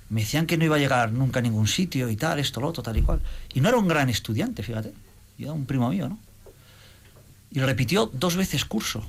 me 0.10 0.20
decían 0.20 0.46
que 0.46 0.58
no 0.58 0.66
iba 0.66 0.76
a 0.76 0.80
llegar 0.80 1.14
nunca 1.14 1.40
a 1.40 1.42
ningún 1.42 1.68
sitio 1.70 2.10
y 2.10 2.18
tal, 2.18 2.40
esto, 2.40 2.60
lo 2.60 2.68
otro, 2.68 2.84
tal 2.84 2.98
y 2.98 3.02
cual. 3.04 3.22
Y 3.54 3.62
no 3.62 3.70
era 3.70 3.78
un 3.78 3.88
gran 3.88 4.10
estudiante, 4.10 4.64
fíjate. 4.64 4.92
Y 5.38 5.44
era 5.44 5.54
un 5.54 5.66
primo 5.66 5.90
mío, 5.90 6.10
¿no? 6.10 6.20
Y 7.52 7.60
repitió 7.62 8.08
dos 8.14 8.36
veces 8.36 8.66
curso. 8.66 9.02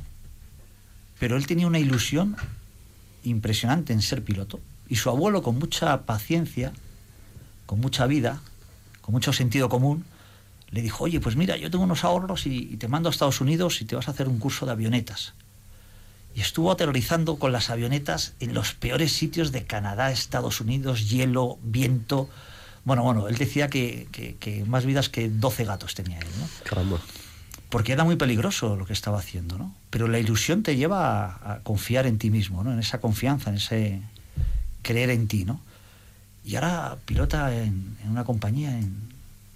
Pero 1.19 1.37
él 1.37 1.49
tenía 1.49 1.67
una 1.67 1.81
ilusión 1.81 2.37
impresionante 3.25 3.93
en 3.93 4.03
ser 4.03 4.23
piloto. 4.23 4.61
Y 4.89 4.97
su 4.97 5.11
abuelo, 5.11 5.43
con 5.43 5.59
mucha 5.59 6.03
paciencia, 6.03 6.73
con 7.67 7.81
mucha 7.81 8.07
vida, 8.07 8.41
con 9.01 9.13
mucho 9.13 9.33
sentido 9.33 9.69
común, 9.69 10.05
le 10.71 10.83
dijo, 10.83 11.05
oye, 11.05 11.21
pues 11.21 11.37
mira, 11.37 11.57
yo 11.57 11.71
tengo 11.71 11.85
unos 11.85 12.05
ahorros 12.05 12.47
y, 12.47 12.77
te 12.77 12.89
mando 12.89 13.09
a 13.09 13.13
Estados 13.13 13.41
Unidos 13.41 13.81
y 13.81 13.85
te 13.85 13.97
vas 13.97 14.09
a 14.09 14.11
hacer 14.11 14.29
un 14.29 14.39
curso 14.39 14.67
de 14.67 14.73
avionetas. 14.73 15.35
Y 16.35 16.41
estuvo 16.41 16.73
aterrorizando 16.73 17.37
con 17.37 17.53
las 17.53 17.71
avionetas 17.71 18.35
en 18.41 18.55
los 18.55 18.75
peores 18.75 19.13
sitios 19.13 19.53
de 19.53 19.65
Canadá, 19.65 20.11
Estados 20.11 20.61
Unidos, 20.61 21.09
hielo, 21.09 21.59
viento. 21.63 22.29
Bueno, 22.85 23.05
bueno, 23.05 23.29
él 23.29 23.37
decía 23.37 23.69
que, 23.69 24.65
más 24.67 24.85
vidas 24.85 25.09
que 25.09 25.29
12 25.29 25.65
gatos 25.65 25.95
tenía 25.95 26.19
él, 26.19 26.27
¿no? 26.41 26.49
Porque 27.75 27.91
era 27.93 28.05
muy 28.05 28.15
peligroso 28.15 28.77
lo 28.77 28.87
que 28.87 28.93
estaba 28.93 29.19
haciendo, 29.19 29.59
¿no? 29.59 29.75
Pero 29.91 30.07
la 30.07 30.21
ilusión 30.21 30.63
te 30.63 30.77
lleva 30.77 31.27
a, 31.27 31.55
a 31.55 31.59
confiar 31.65 32.07
en 32.07 32.19
ti 32.19 32.31
mismo, 32.31 32.63
¿no? 32.63 32.73
En 32.73 32.79
esa 32.79 33.01
confianza, 33.01 33.51
en 33.51 33.57
ese 33.57 34.01
creer 34.83 35.11
en 35.11 35.27
ti, 35.27 35.45
¿no? 35.45 35.61
Y 36.45 36.55
ahora 36.55 36.99
pilota 37.05 37.53
en, 37.53 37.97
en 38.05 38.11
una 38.11 38.23
compañía 38.23 38.79
en- 38.79 39.13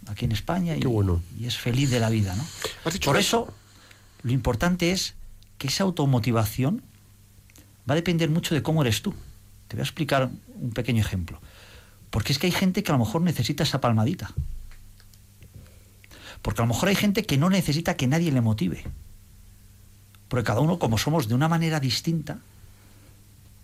aquí 0.09 0.25
en 0.25 0.33
España 0.33 0.75
y, 0.77 0.81
Qué 0.81 0.89
bueno. 0.89 1.23
y 1.39 1.45
es 1.47 1.57
feliz 1.59 1.91
de 1.91 2.01
la 2.01 2.11
vida, 2.11 2.35
¿no? 2.35 2.45
Por 3.05 3.11
una- 3.11 3.21
eso, 3.21 3.55
lo 4.25 4.33
importante 4.33 4.91
es 4.91 5.15
que 5.59 5.69
esa 5.69 5.85
automotivación 5.85 6.83
va 7.89 7.93
a 7.93 7.95
depender 7.95 8.31
mucho 8.31 8.53
de 8.53 8.63
cómo 8.63 8.83
eres 8.83 9.01
tú. 9.01 9.15
Te 9.69 9.77
voy 9.77 9.83
a 9.83 9.85
explicar 9.85 10.29
un 10.61 10.71
pequeño 10.73 11.01
ejemplo. 11.03 11.41
Porque 12.11 12.33
es 12.33 12.41
que 12.41 12.47
hay 12.49 12.53
gente 12.53 12.83
que 12.83 12.91
a 12.91 12.97
lo 12.97 13.05
mejor 13.05 13.23
necesita 13.23 13.63
esa 13.63 13.81
palmadita. 13.81 14.33
Porque 16.43 16.63
a 16.63 16.65
lo 16.65 16.73
mejor 16.73 16.89
hay 16.89 16.95
gente 16.95 17.25
que 17.25 17.37
no 17.37 17.51
necesita 17.51 17.97
que 17.97 18.07
nadie 18.07 18.31
le 18.33 18.41
motive. 18.41 18.85
Porque 20.29 20.45
cada 20.45 20.61
uno, 20.61 20.79
como 20.79 20.99
somos 20.99 21.29
de 21.29 21.35
una 21.35 21.49
manera 21.49 21.81
distinta, 21.81 22.39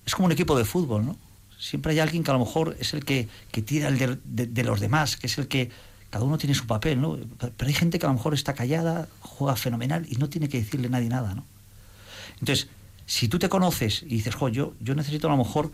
es 0.06 0.14
como 0.14 0.26
un 0.26 0.32
equipo 0.32 0.56
de 0.56 0.64
fútbol, 0.64 1.04
¿no? 1.06 1.16
Siempre 1.58 1.92
hay 1.92 2.00
alguien 2.00 2.24
que 2.24 2.30
a 2.30 2.34
lo 2.34 2.40
mejor 2.40 2.76
es 2.78 2.92
el 2.94 3.04
que, 3.04 3.28
que 3.50 3.62
tira 3.62 3.88
el 3.88 3.98
de, 3.98 4.46
de- 4.46 4.64
los 4.64 4.80
demás, 4.80 5.16
que 5.16 5.26
es 5.26 5.38
el 5.38 5.48
que... 5.48 5.70
Cada 6.10 6.24
uno 6.26 6.38
tiene 6.38 6.54
su 6.54 6.68
papel, 6.68 7.00
¿no? 7.00 7.18
Pero 7.38 7.66
hay 7.66 7.74
gente 7.74 7.98
que 7.98 8.06
a 8.06 8.08
lo 8.08 8.14
mejor 8.14 8.34
está 8.34 8.54
callada, 8.54 9.08
juega 9.20 9.56
fenomenal 9.56 10.06
y 10.08 10.14
no 10.14 10.28
tiene 10.28 10.48
que 10.48 10.58
decirle 10.58 10.86
a 10.86 10.90
nadie 10.90 11.08
nada, 11.08 11.34
¿no? 11.34 11.44
Entonces, 12.38 12.68
si 13.04 13.26
tú 13.26 13.40
te 13.40 13.48
conoces 13.48 14.02
y 14.02 14.10
dices, 14.10 14.36
jo, 14.36 14.48
yo, 14.48 14.74
yo 14.78 14.94
necesito 14.94 15.26
a 15.26 15.32
lo 15.32 15.36
mejor 15.36 15.72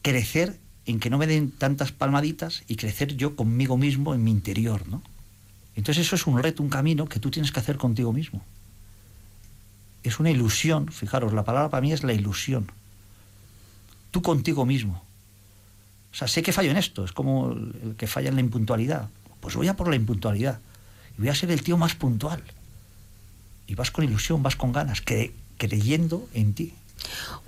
crecer 0.00 0.58
en 0.86 1.00
que 1.00 1.10
no 1.10 1.18
me 1.18 1.26
den 1.26 1.50
tantas 1.50 1.92
palmaditas 1.92 2.62
y 2.66 2.76
crecer 2.76 3.14
yo 3.14 3.36
conmigo 3.36 3.76
mismo 3.76 4.14
en 4.14 4.24
mi 4.24 4.30
interior, 4.30 4.88
¿no? 4.88 5.02
Entonces 5.74 6.06
eso 6.06 6.16
es 6.16 6.26
un 6.26 6.42
reto, 6.42 6.62
un 6.62 6.68
camino 6.68 7.08
que 7.08 7.18
tú 7.18 7.30
tienes 7.30 7.50
que 7.52 7.60
hacer 7.60 7.76
contigo 7.78 8.12
mismo. 8.12 8.42
Es 10.02 10.18
una 10.20 10.30
ilusión, 10.30 10.88
fijaros, 10.88 11.32
la 11.32 11.44
palabra 11.44 11.70
para 11.70 11.80
mí 11.80 11.92
es 11.92 12.02
la 12.02 12.12
ilusión. 12.12 12.70
Tú 14.10 14.20
contigo 14.20 14.66
mismo. 14.66 15.02
O 16.12 16.14
sea, 16.14 16.28
sé 16.28 16.42
que 16.42 16.52
fallo 16.52 16.70
en 16.70 16.76
esto, 16.76 17.04
es 17.04 17.12
como 17.12 17.52
el 17.52 17.94
que 17.96 18.06
falla 18.06 18.28
en 18.28 18.34
la 18.34 18.40
impuntualidad. 18.42 19.08
Pues 19.40 19.54
voy 19.56 19.68
a 19.68 19.76
por 19.76 19.88
la 19.88 19.96
impuntualidad. 19.96 20.60
Y 21.16 21.20
voy 21.20 21.28
a 21.30 21.34
ser 21.34 21.50
el 21.50 21.62
tío 21.62 21.76
más 21.78 21.94
puntual. 21.94 22.42
Y 23.66 23.74
vas 23.74 23.90
con 23.90 24.04
ilusión, 24.04 24.42
vas 24.42 24.56
con 24.56 24.72
ganas, 24.72 25.02
cre- 25.04 25.32
creyendo 25.56 26.28
en 26.34 26.52
ti. 26.52 26.74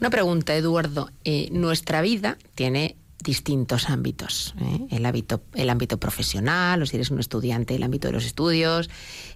Una 0.01 0.09
pregunta, 0.11 0.55
Eduardo. 0.57 1.11
Eh, 1.25 1.49
nuestra 1.53 2.01
vida 2.01 2.39
tiene 2.55 2.97
distintos 3.23 3.89
ámbitos. 3.89 4.55
¿eh? 4.61 4.87
El, 4.91 5.07
ámbito, 5.07 5.43
el 5.55 5.71
ámbito 5.71 5.99
profesional, 5.99 6.83
o 6.83 6.87
si 6.87 6.97
eres 6.97 7.11
un 7.11 7.21
estudiante, 7.21 7.75
el 7.75 7.83
ámbito 7.83 8.09
de 8.09 8.13
los 8.13 8.25
estudios, 8.25 8.91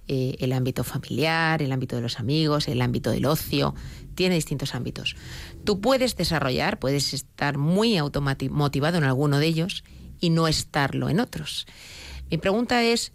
eh, 0.07 0.35
el 0.39 0.53
ámbito 0.53 0.83
familiar, 0.83 1.61
el 1.61 1.71
ámbito 1.71 1.95
de 1.95 2.01
los 2.01 2.19
amigos, 2.19 2.67
el 2.67 2.81
ámbito 2.81 3.11
del 3.11 3.25
ocio. 3.25 3.73
Tiene 4.15 4.35
distintos 4.35 4.75
ámbitos. 4.75 5.15
Tú 5.63 5.81
puedes 5.81 6.15
desarrollar, 6.15 6.79
puedes 6.79 7.13
estar 7.13 7.57
muy 7.57 7.97
motivado 8.49 8.97
en 8.97 9.03
alguno 9.03 9.39
de 9.39 9.47
ellos 9.47 9.83
y 10.19 10.29
no 10.29 10.47
estarlo 10.47 11.09
en 11.09 11.19
otros. 11.19 11.65
Mi 12.29 12.37
pregunta 12.37 12.83
es, 12.83 13.11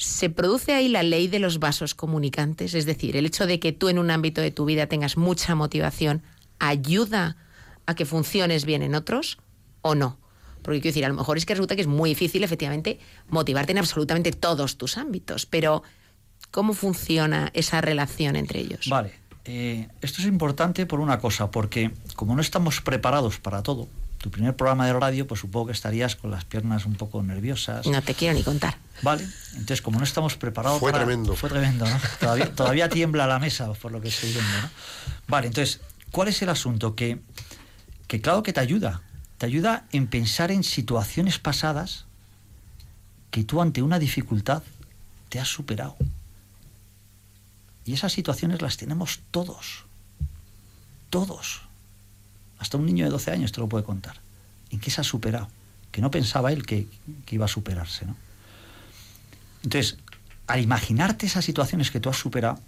¿Se 0.00 0.30
produce 0.30 0.74
ahí 0.74 0.86
la 0.86 1.02
ley 1.02 1.26
de 1.26 1.40
los 1.40 1.58
vasos 1.58 1.96
comunicantes? 1.96 2.74
Es 2.74 2.86
decir, 2.86 3.16
el 3.16 3.26
hecho 3.26 3.48
de 3.48 3.58
que 3.58 3.72
tú 3.72 3.88
en 3.88 3.98
un 3.98 4.12
ámbito 4.12 4.40
de 4.40 4.52
tu 4.52 4.64
vida 4.64 4.86
tengas 4.86 5.16
mucha 5.16 5.56
motivación, 5.56 6.22
¿ayuda 6.60 7.36
a 7.84 7.96
que 7.96 8.06
funciones 8.06 8.64
bien 8.64 8.82
en 8.82 8.94
otros 8.94 9.38
o 9.82 9.94
no? 9.94 10.18
Porque 10.62 10.80
quiero 10.80 10.92
decir, 10.92 11.04
a 11.04 11.08
lo 11.08 11.14
mejor 11.14 11.38
es 11.38 11.46
que 11.46 11.54
resulta 11.54 11.74
que 11.76 11.80
es 11.82 11.86
muy 11.86 12.10
difícil, 12.10 12.44
efectivamente, 12.44 12.98
motivarte 13.28 13.72
en 13.72 13.78
absolutamente 13.78 14.32
todos 14.32 14.76
tus 14.76 14.98
ámbitos, 14.98 15.46
pero 15.46 15.82
¿cómo 16.50 16.74
funciona 16.74 17.50
esa 17.54 17.80
relación 17.80 18.36
entre 18.36 18.60
ellos? 18.60 18.86
Vale, 18.88 19.14
eh, 19.44 19.88
esto 20.02 20.20
es 20.20 20.26
importante 20.26 20.84
por 20.84 21.00
una 21.00 21.18
cosa, 21.20 21.50
porque 21.50 21.92
como 22.16 22.34
no 22.34 22.40
estamos 22.42 22.80
preparados 22.80 23.38
para 23.38 23.62
todo, 23.62 23.88
tu 24.18 24.30
primer 24.30 24.56
programa 24.56 24.84
de 24.86 24.92
radio, 24.94 25.26
pues 25.28 25.40
supongo 25.40 25.66
que 25.66 25.72
estarías 25.72 26.16
con 26.16 26.32
las 26.32 26.44
piernas 26.44 26.84
un 26.86 26.94
poco 26.96 27.22
nerviosas. 27.22 27.86
No 27.86 28.02
te 28.02 28.14
quiero 28.14 28.34
ni 28.34 28.42
contar. 28.42 28.76
Vale, 29.02 29.24
entonces 29.52 29.80
como 29.80 29.98
no 30.00 30.04
estamos 30.04 30.36
preparados 30.36 30.80
Fue 30.80 30.90
para- 30.90 31.04
tremendo. 31.04 31.34
Fue 31.36 31.48
tremendo, 31.48 31.86
¿no? 31.88 31.96
Todavía, 32.20 32.52
todavía 32.52 32.88
tiembla 32.88 33.28
la 33.28 33.38
mesa 33.38 33.72
por 33.74 33.92
lo 33.92 34.00
que 34.00 34.08
estoy 34.08 34.32
viendo, 34.32 34.50
¿no? 34.60 34.70
Vale, 35.28 35.46
entonces, 35.46 35.80
¿cuál 36.10 36.28
es 36.28 36.42
el 36.42 36.48
asunto? 36.48 36.96
Que, 36.96 37.20
que 38.08 38.20
claro 38.20 38.42
que 38.42 38.52
te 38.52 38.58
ayuda. 38.60 39.02
Te 39.38 39.46
ayuda 39.46 39.86
en 39.92 40.08
pensar 40.08 40.50
en 40.50 40.64
situaciones 40.64 41.38
pasadas 41.38 42.04
que 43.30 43.44
tú 43.44 43.62
ante 43.62 43.82
una 43.82 44.00
dificultad 44.00 44.64
te 45.28 45.38
has 45.38 45.48
superado. 45.48 45.96
Y 47.84 47.92
esas 47.92 48.12
situaciones 48.12 48.60
las 48.60 48.76
tenemos 48.76 49.20
todos. 49.30 49.84
Todos. 51.08 51.62
Hasta 52.58 52.76
un 52.76 52.86
niño 52.86 53.04
de 53.04 53.10
12 53.10 53.30
años 53.30 53.52
te 53.52 53.60
lo 53.60 53.68
puede 53.68 53.84
contar. 53.84 54.16
¿En 54.70 54.80
qué 54.80 54.90
se 54.90 55.00
ha 55.00 55.04
superado? 55.04 55.48
Que 55.92 56.00
no 56.00 56.10
pensaba 56.10 56.52
él 56.52 56.66
que, 56.66 56.88
iba 57.30 57.44
a 57.44 57.48
superarse, 57.48 58.06
¿no? 58.06 58.16
Entonces, 59.62 59.98
al 60.46 60.60
imaginarte 60.60 61.26
esas 61.26 61.44
situaciones 61.44 61.90
que 61.90 62.00
tú 62.00 62.10
has 62.10 62.16
superado, 62.16 62.58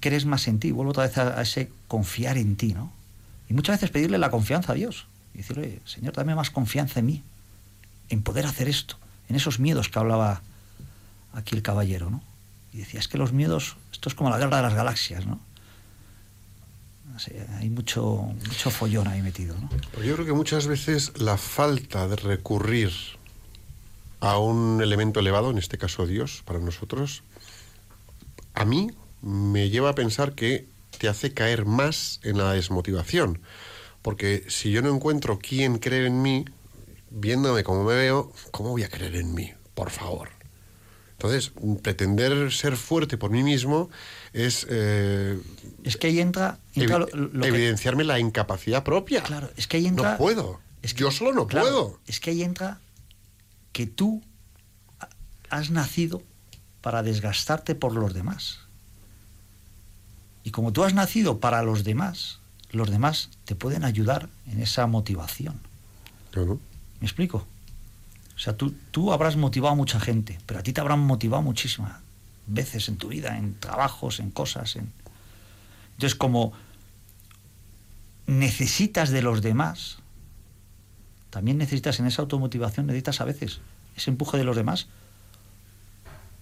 crees 0.00 0.24
más 0.24 0.48
en 0.48 0.58
ti. 0.58 0.70
Vuelvo 0.72 0.90
otra 0.90 1.04
vez 1.04 1.18
a 1.18 1.40
ese 1.42 1.70
confiar 1.86 2.38
en 2.38 2.56
ti, 2.56 2.72
¿no? 2.74 2.99
Y 3.50 3.52
muchas 3.52 3.76
veces 3.76 3.90
pedirle 3.90 4.16
la 4.16 4.30
confianza 4.30 4.72
a 4.72 4.74
Dios. 4.76 5.08
Y 5.34 5.38
decirle, 5.38 5.80
Señor, 5.84 6.14
dame 6.14 6.36
más 6.36 6.50
confianza 6.50 7.00
en 7.00 7.06
mí, 7.06 7.24
en 8.08 8.22
poder 8.22 8.46
hacer 8.46 8.68
esto, 8.68 8.96
en 9.28 9.34
esos 9.34 9.58
miedos 9.58 9.88
que 9.88 9.98
hablaba 9.98 10.40
aquí 11.32 11.56
el 11.56 11.62
caballero, 11.62 12.10
¿no? 12.10 12.22
Y 12.72 12.78
decía, 12.78 13.00
es 13.00 13.08
que 13.08 13.18
los 13.18 13.32
miedos, 13.32 13.76
esto 13.92 14.08
es 14.08 14.14
como 14.14 14.30
la 14.30 14.38
guerra 14.38 14.58
de 14.58 14.62
las 14.62 14.74
galaxias, 14.74 15.26
¿no? 15.26 15.40
Hay 17.58 17.68
mucho, 17.68 18.32
mucho 18.46 18.70
follón 18.70 19.08
ahí 19.08 19.20
metido, 19.20 19.58
¿no? 19.58 19.68
Porque 19.92 20.06
yo 20.08 20.14
creo 20.14 20.26
que 20.26 20.32
muchas 20.32 20.68
veces 20.68 21.12
la 21.20 21.36
falta 21.36 22.06
de 22.06 22.16
recurrir 22.16 22.92
a 24.20 24.38
un 24.38 24.80
elemento 24.80 25.20
elevado, 25.20 25.50
en 25.50 25.58
este 25.58 25.76
caso 25.76 26.06
Dios, 26.06 26.42
para 26.46 26.60
nosotros, 26.60 27.24
a 28.54 28.64
mí 28.64 28.90
me 29.22 29.68
lleva 29.70 29.90
a 29.90 29.94
pensar 29.94 30.34
que 30.34 30.69
te 31.00 31.08
hace 31.08 31.32
caer 31.32 31.64
más 31.64 32.20
en 32.24 32.36
la 32.36 32.52
desmotivación. 32.52 33.40
Porque 34.02 34.44
si 34.48 34.70
yo 34.70 34.82
no 34.82 34.94
encuentro 34.94 35.38
quién 35.38 35.78
cree 35.78 36.06
en 36.06 36.20
mí, 36.20 36.44
viéndome 37.08 37.64
como 37.64 37.84
me 37.84 37.94
veo, 37.94 38.30
¿cómo 38.50 38.68
voy 38.70 38.82
a 38.82 38.90
creer 38.90 39.16
en 39.16 39.34
mí? 39.34 39.50
Por 39.74 39.88
favor. 39.88 40.28
Entonces, 41.12 41.52
pretender 41.82 42.52
ser 42.52 42.76
fuerte 42.76 43.16
por 43.16 43.30
mí 43.30 43.42
mismo 43.42 43.88
es 44.34 44.66
eh, 44.68 45.38
Es 45.84 45.96
que 45.96 46.08
ahí 46.08 46.20
entra, 46.20 46.58
entra 46.74 46.98
evi- 46.98 47.10
lo- 47.14 47.28
lo 47.28 47.42
que- 47.42 47.48
evidenciarme 47.48 48.04
la 48.04 48.18
incapacidad 48.18 48.84
propia. 48.84 49.22
Claro, 49.22 49.50
es 49.56 49.66
que 49.66 49.78
ahí 49.78 49.86
entra. 49.86 50.12
No 50.12 50.18
puedo. 50.18 50.60
Es 50.82 50.92
que- 50.94 51.00
Yo 51.00 51.10
solo 51.10 51.32
no 51.32 51.46
claro, 51.46 51.66
puedo. 51.66 52.00
Es 52.06 52.20
que 52.20 52.30
ahí 52.30 52.42
entra 52.42 52.78
que 53.72 53.86
tú 53.86 54.22
ha- 54.98 55.08
has 55.48 55.70
nacido 55.70 56.22
para 56.82 57.02
desgastarte 57.02 57.74
por 57.74 57.94
los 57.94 58.12
demás. 58.14 58.60
Y 60.44 60.50
como 60.50 60.72
tú 60.72 60.84
has 60.84 60.94
nacido 60.94 61.38
para 61.38 61.62
los 61.62 61.84
demás, 61.84 62.40
los 62.70 62.90
demás 62.90 63.30
te 63.44 63.54
pueden 63.54 63.84
ayudar 63.84 64.28
en 64.46 64.60
esa 64.62 64.86
motivación. 64.86 65.60
Claro. 66.30 66.58
¿Me 67.00 67.06
explico? 67.06 67.46
O 68.36 68.38
sea, 68.38 68.56
tú, 68.56 68.74
tú 68.90 69.12
habrás 69.12 69.36
motivado 69.36 69.72
a 69.72 69.76
mucha 69.76 70.00
gente, 70.00 70.38
pero 70.46 70.60
a 70.60 70.62
ti 70.62 70.72
te 70.72 70.80
habrán 70.80 71.00
motivado 71.00 71.42
muchísimas 71.42 71.92
veces 72.46 72.88
en 72.88 72.96
tu 72.96 73.08
vida, 73.08 73.36
en 73.36 73.58
trabajos, 73.58 74.20
en 74.20 74.30
cosas. 74.30 74.76
En... 74.76 74.92
Entonces, 75.94 76.14
como 76.14 76.52
necesitas 78.26 79.10
de 79.10 79.22
los 79.22 79.42
demás, 79.42 79.98
también 81.30 81.58
necesitas 81.58 82.00
en 82.00 82.06
esa 82.06 82.22
automotivación, 82.22 82.86
necesitas 82.86 83.20
a 83.20 83.24
veces 83.24 83.60
ese 83.96 84.10
empuje 84.10 84.38
de 84.38 84.44
los 84.44 84.56
demás. 84.56 84.86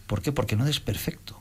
¿Por 0.06 0.22
qué? 0.22 0.32
Porque 0.32 0.56
no 0.56 0.64
eres 0.64 0.80
perfecto. 0.80 1.40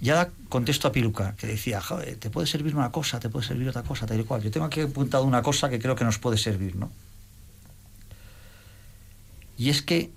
Ya 0.00 0.30
contesto 0.48 0.88
a 0.88 0.92
Piluca, 0.92 1.34
que 1.36 1.46
decía, 1.46 1.80
"Joder, 1.80 2.16
te 2.16 2.30
puede 2.30 2.46
servir 2.46 2.74
una 2.74 2.90
cosa, 2.90 3.20
te 3.20 3.28
puede 3.28 3.46
servir 3.46 3.68
otra 3.68 3.82
cosa, 3.82 4.06
tal 4.06 4.20
y 4.20 4.24
cual. 4.24 4.42
Yo 4.42 4.50
tengo 4.50 4.66
aquí 4.66 4.80
apuntado 4.80 5.24
una 5.24 5.42
cosa 5.42 5.68
que 5.68 5.78
creo 5.78 5.94
que 5.94 6.04
nos 6.04 6.18
puede 6.18 6.38
servir, 6.38 6.74
¿no? 6.76 6.90
Y 9.58 9.68
es 9.68 9.82
que 9.82 10.10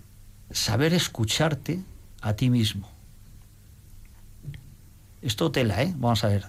saber 0.52 0.94
escucharte 0.94 1.82
a 2.22 2.34
ti 2.34 2.50
mismo. 2.50 2.90
Esto 5.22 5.52
tela, 5.52 5.82
¿eh? 5.84 5.94
Vamos 5.98 6.24
a 6.24 6.30
ver. 6.30 6.46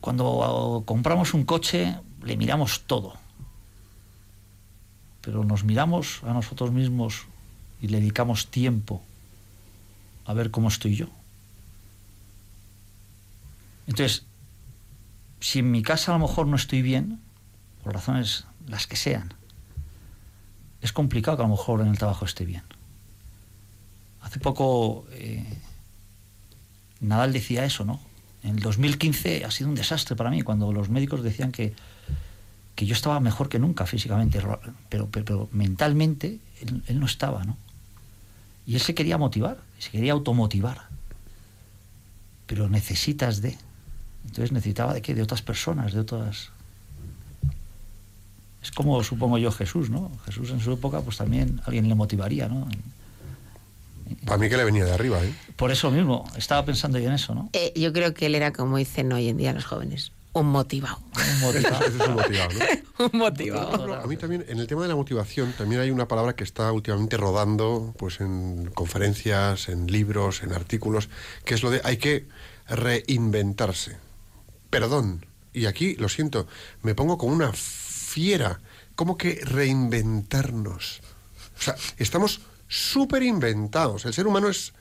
Cuando 0.00 0.84
compramos 0.86 1.34
un 1.34 1.44
coche, 1.44 1.96
le 2.22 2.36
miramos 2.36 2.82
todo. 2.86 3.14
Pero 5.22 5.42
nos 5.42 5.64
miramos 5.64 6.22
a 6.22 6.32
nosotros 6.32 6.70
mismos 6.70 7.26
y 7.80 7.88
le 7.88 7.98
dedicamos 7.98 8.46
tiempo 8.46 9.02
a 10.24 10.34
ver 10.34 10.52
cómo 10.52 10.68
estoy 10.68 10.94
yo. 10.94 11.17
Entonces, 13.88 14.26
si 15.40 15.58
en 15.58 15.70
mi 15.72 15.82
casa 15.82 16.14
a 16.14 16.18
lo 16.18 16.28
mejor 16.28 16.46
no 16.46 16.54
estoy 16.54 16.82
bien, 16.82 17.20
por 17.82 17.94
razones 17.94 18.44
las 18.68 18.86
que 18.86 18.96
sean, 18.96 19.34
es 20.80 20.92
complicado 20.92 21.36
que 21.36 21.42
a 21.42 21.46
lo 21.46 21.56
mejor 21.56 21.80
en 21.80 21.88
el 21.88 21.98
trabajo 21.98 22.24
esté 22.24 22.44
bien. 22.44 22.62
Hace 24.20 24.38
poco 24.38 25.06
eh, 25.12 25.44
Nadal 27.00 27.32
decía 27.32 27.64
eso, 27.64 27.84
¿no? 27.84 28.00
En 28.42 28.56
el 28.56 28.60
2015 28.60 29.44
ha 29.44 29.50
sido 29.50 29.68
un 29.68 29.74
desastre 29.74 30.16
para 30.16 30.30
mí, 30.30 30.42
cuando 30.42 30.72
los 30.72 30.90
médicos 30.90 31.22
decían 31.22 31.50
que, 31.50 31.74
que 32.74 32.86
yo 32.86 32.94
estaba 32.94 33.18
mejor 33.20 33.48
que 33.48 33.58
nunca 33.58 33.86
físicamente, 33.86 34.40
pero, 34.88 35.08
pero, 35.10 35.48
mentalmente 35.50 36.38
él, 36.60 37.00
no 37.00 37.06
estaba, 37.06 37.44
¿no? 37.44 37.56
Y 38.66 38.74
él 38.74 38.80
se 38.80 38.94
quería 38.94 39.18
motivar, 39.18 39.58
se 39.78 39.90
quería 39.90 40.12
automotivar. 40.12 40.88
Pero 42.46 42.68
necesitas 42.68 43.40
de. 43.40 43.56
Entonces 44.28 44.52
necesitaba 44.52 44.94
de 44.94 45.02
qué? 45.02 45.14
De 45.14 45.22
otras 45.22 45.42
personas, 45.42 45.92
de 45.92 46.00
otras. 46.00 46.50
Es 48.62 48.70
como 48.70 49.02
supongo 49.02 49.38
yo 49.38 49.50
Jesús, 49.50 49.90
¿no? 49.90 50.10
Jesús 50.26 50.50
en 50.50 50.60
su 50.60 50.72
época, 50.72 51.00
pues 51.00 51.16
también 51.16 51.60
alguien 51.64 51.88
le 51.88 51.94
motivaría, 51.94 52.48
¿no? 52.48 52.68
Para 54.24 54.38
mí 54.38 54.48
que 54.48 54.56
le 54.56 54.64
venía 54.64 54.84
de 54.84 54.92
arriba, 54.92 55.22
¿eh? 55.22 55.32
Por 55.56 55.70
eso 55.70 55.90
mismo, 55.90 56.30
estaba 56.36 56.64
pensando 56.64 56.98
yo 56.98 57.08
en 57.08 57.14
eso, 57.14 57.34
¿no? 57.34 57.50
Eh, 57.52 57.72
yo 57.76 57.92
creo 57.92 58.14
que 58.14 58.26
él 58.26 58.34
era 58.34 58.52
como 58.52 58.76
dicen 58.76 59.12
hoy 59.12 59.28
en 59.28 59.36
día 59.36 59.52
los 59.52 59.64
jóvenes, 59.64 60.12
un 60.32 60.46
motivado. 60.46 60.98
Un 61.16 61.40
motivado. 61.40 61.84
Ese 61.86 62.02
es 62.02 62.08
un 62.08 62.14
motivado, 62.14 62.50
¿no? 62.52 63.04
un 63.06 63.18
motivado. 63.18 63.94
A 63.94 64.06
mí 64.06 64.16
también, 64.16 64.44
en 64.48 64.58
el 64.58 64.66
tema 64.66 64.82
de 64.82 64.88
la 64.88 64.96
motivación, 64.96 65.52
también 65.56 65.80
hay 65.80 65.90
una 65.90 66.06
palabra 66.06 66.34
que 66.34 66.44
está 66.44 66.70
últimamente 66.72 67.16
rodando 67.16 67.94
pues 67.98 68.20
en 68.20 68.70
conferencias, 68.74 69.68
en 69.68 69.86
libros, 69.86 70.42
en 70.42 70.52
artículos, 70.52 71.08
que 71.44 71.54
es 71.54 71.62
lo 71.62 71.70
de 71.70 71.80
hay 71.84 71.96
que 71.96 72.26
reinventarse. 72.68 73.96
Perdón, 74.70 75.26
y 75.52 75.66
aquí, 75.66 75.94
lo 75.96 76.08
siento, 76.08 76.46
me 76.82 76.94
pongo 76.94 77.18
como 77.18 77.32
una 77.32 77.52
fiera. 77.52 78.60
¿Cómo 78.94 79.16
que 79.16 79.40
reinventarnos? 79.44 81.00
O 81.58 81.62
sea, 81.62 81.76
estamos 81.96 82.40
súper 82.68 83.22
inventados. 83.22 84.04
El 84.04 84.14
ser 84.14 84.26
humano 84.26 84.48
es 84.48 84.72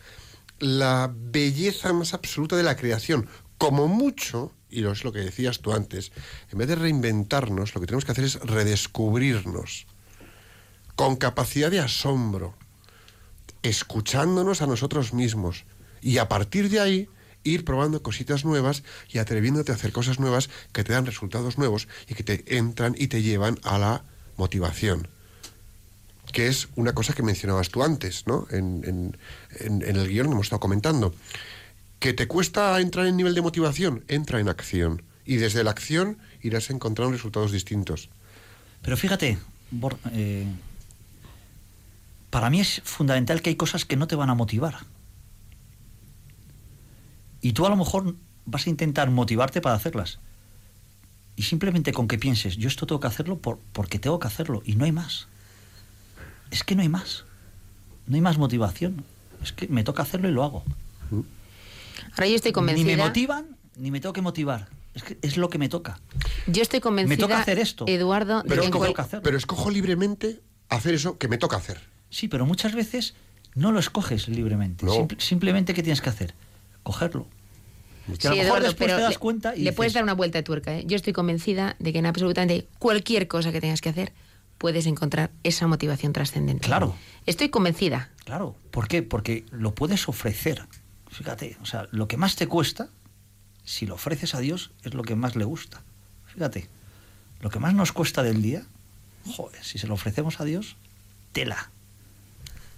la 0.60 1.12
belleza 1.14 1.94
más 1.94 2.14
absoluta 2.14 2.56
de 2.56 2.64
la 2.64 2.76
creación. 2.76 3.28
Como 3.58 3.88
mucho, 3.88 4.52
y 4.70 4.86
es 4.86 5.04
lo 5.04 5.12
que 5.12 5.20
decías 5.20 5.60
tú 5.62 5.74
antes, 5.74 6.12
en 6.52 6.60
vez 6.60 6.68
de 6.68 6.76
reinventarnos, 6.76 7.74
lo 7.74 7.82
que 7.82 7.88
tenemos 7.88 8.06
que 8.06 8.12
hacer 8.12 8.26
es 8.26 8.40
redescubrirnos, 8.42 9.88
con 10.96 11.16
capacidad 11.16 11.72
de 11.72 11.80
asombro, 11.80 12.56
escuchándonos 13.64 14.62
a 14.62 14.68
nosotros 14.68 15.14
mismos, 15.14 15.66
y 16.02 16.20
a 16.20 16.28
partir 16.28 16.70
de 16.70 16.80
ahí 16.80 17.10
ir 17.50 17.66
probando 17.66 18.02
cositas 18.02 18.46
nuevas 18.46 18.84
y 19.10 19.18
atreviéndote 19.20 19.72
a 19.72 19.76
hacer 19.76 19.92
cosas 19.92 20.20
nuevas 20.20 20.50
que 20.74 20.84
te 20.84 20.94
dan 20.94 21.06
resultados 21.06 21.58
nuevos 21.58 21.88
y 22.08 22.14
que 22.14 22.24
te 22.24 22.58
entran 22.58 22.96
y 22.98 23.08
te 23.08 23.22
llevan 23.22 23.60
a 23.64 23.78
la 23.78 24.04
motivación 24.38 25.08
que 26.32 26.48
es 26.48 26.68
una 26.76 26.94
cosa 26.94 27.14
que 27.14 27.24
mencionabas 27.24 27.70
tú 27.70 27.84
antes, 27.84 28.28
¿no? 28.28 28.48
En, 28.52 29.16
en, 29.60 29.82
el 29.82 30.08
guion 30.08 30.28
que 30.28 30.34
hemos 30.34 30.48
estado 30.48 30.60
comentando. 30.60 31.16
¿Que 32.00 32.14
te 32.14 32.28
cuesta 32.28 32.80
entrar 32.80 33.08
en 33.08 33.18
nivel 33.18 33.34
de 33.34 33.42
motivación? 33.42 34.04
Entra 34.08 34.40
en 34.40 34.50
acción. 34.50 35.02
Y 35.26 35.38
desde 35.38 35.64
la 35.64 35.72
acción 35.72 36.18
irás 36.42 36.70
encontrando 36.70 37.14
resultados 37.14 37.52
distintos. 37.52 38.10
Pero 38.82 38.98
fíjate, 38.98 39.38
eh, 40.12 40.48
para 42.30 42.50
mí 42.50 42.60
es 42.60 42.82
fundamental 42.84 43.42
que 43.42 43.50
hay 43.50 43.56
cosas 43.56 43.86
que 43.86 43.96
no 43.96 44.08
te 44.08 44.16
van 44.16 44.30
a 44.30 44.36
motivar. 44.36 44.80
Y 47.48 47.54
tú 47.54 47.66
a 47.66 47.70
lo 47.70 47.78
mejor 47.78 48.14
vas 48.46 48.68
a 48.68 48.70
intentar 48.70 49.10
motivarte 49.10 49.62
para 49.62 49.74
hacerlas. 49.76 50.20
Y 51.38 51.44
simplemente 51.44 51.94
con 51.94 52.10
que 52.10 52.18
pienses, 52.18 52.58
yo 52.58 52.68
esto 52.68 52.86
tengo 52.86 53.00
que 53.00 53.08
hacerlo 53.08 53.38
por, 53.38 53.58
porque 53.72 54.00
tengo 54.00 54.20
que 54.20 54.28
hacerlo, 54.28 54.62
y 54.66 54.76
no 54.76 54.84
hay 54.84 54.92
más. 54.92 55.28
Es 56.52 56.66
que 56.66 56.76
no 56.76 56.82
hay 56.82 56.90
más. 56.90 57.24
No 58.06 58.16
hay 58.16 58.22
más 58.22 58.38
motivación. 58.38 59.06
Es 59.42 59.54
que 59.54 59.70
me 59.70 59.86
toca 59.86 60.04
hacerlo 60.04 60.28
y 60.28 60.34
lo 60.34 60.44
hago. 60.44 60.64
Ahora 62.12 62.28
yo 62.28 62.36
estoy 62.36 62.50
Ni 62.50 62.54
convencida. 62.54 62.98
me 62.98 62.98
motivan, 62.98 63.46
ni 63.78 63.92
me 63.92 64.02
tengo 64.02 64.12
que 64.12 64.22
motivar. 64.22 64.68
Es 64.94 65.04
que 65.04 65.18
es 65.22 65.38
lo 65.38 65.50
que 65.50 65.58
me 65.58 65.70
toca. 65.70 66.02
Yo 66.48 66.62
estoy 66.62 66.82
convencida. 66.82 67.16
toca 67.18 67.40
hacer 67.40 67.60
esto. 67.60 67.86
Eduardo, 67.88 68.44
Pero, 68.46 68.62
escojo- 68.62 68.94
que 68.94 69.02
hacerlo. 69.02 69.24
pero 69.24 69.38
escojo 69.38 69.70
libremente 69.70 70.42
hacer 70.68 70.96
eso 70.96 71.18
que 71.18 71.30
me 71.30 71.38
toca 71.38 71.56
hacer. 71.56 71.80
Sí, 72.10 72.28
pero 72.28 72.46
muchas 72.46 72.74
veces 72.76 73.14
no 73.56 73.72
lo 73.72 73.80
escoges 73.80 74.28
libremente. 74.28 74.86
No. 74.86 74.92
Simple- 74.94 75.22
simplemente, 75.22 75.74
¿qué 75.74 75.82
tienes 75.82 76.02
que 76.02 76.10
hacer? 76.10 76.34
Cogerlo. 76.84 77.26
Y 78.08 78.12
a 78.12 78.14
lo 78.14 78.20
Sí, 78.20 78.28
mejor 78.28 78.38
Eduardo, 78.46 78.66
después 78.68 78.88
pero 78.88 78.98
te 78.98 79.04
das 79.04 79.18
cuenta 79.18 79.56
y 79.56 79.62
le 79.64 79.74
puedes 79.74 79.94
dar 79.94 80.04
una 80.04 80.14
vuelta 80.14 80.38
de 80.38 80.44
tuerca. 80.44 80.76
¿eh? 80.78 80.84
Yo 80.86 80.96
estoy 80.96 81.14
convencida 81.14 81.76
de 81.80 81.94
que 81.94 82.00
en 82.00 82.06
absolutamente 82.06 82.68
cualquier 82.80 83.28
cosa 83.28 83.52
que 83.52 83.62
tengas 83.62 83.82
que 83.82 83.90
hacer 83.90 84.14
puedes 84.58 84.86
encontrar 84.88 85.32
esa 85.44 85.68
motivación 85.68 86.14
trascendente. 86.14 86.66
Claro. 86.66 86.96
Estoy 87.26 87.50
convencida. 87.50 88.10
Claro, 88.26 88.56
¿por 88.72 88.88
qué? 88.88 89.04
Porque 89.04 89.46
lo 89.52 89.76
puedes 89.76 90.08
ofrecer. 90.10 90.66
Fíjate, 91.12 91.58
o 91.62 91.66
sea, 91.66 91.88
lo 91.92 92.08
que 92.08 92.18
más 92.18 92.36
te 92.36 92.48
cuesta, 92.48 92.90
si 93.64 93.86
lo 93.86 93.96
ofreces 93.96 94.36
a 94.36 94.40
Dios, 94.40 94.72
es 94.84 94.94
lo 94.94 95.04
que 95.04 95.16
más 95.16 95.36
le 95.36 95.46
gusta. 95.46 95.84
Fíjate, 96.34 96.68
lo 97.42 97.50
que 97.50 97.60
más 97.60 97.74
nos 97.74 97.92
cuesta 97.92 98.24
del 98.24 98.42
día, 98.42 98.64
joder, 99.26 99.64
si 99.64 99.78
se 99.78 99.88
lo 99.88 99.94
ofrecemos 99.94 100.40
a 100.40 100.46
Dios, 100.46 100.76
tela. 101.32 101.70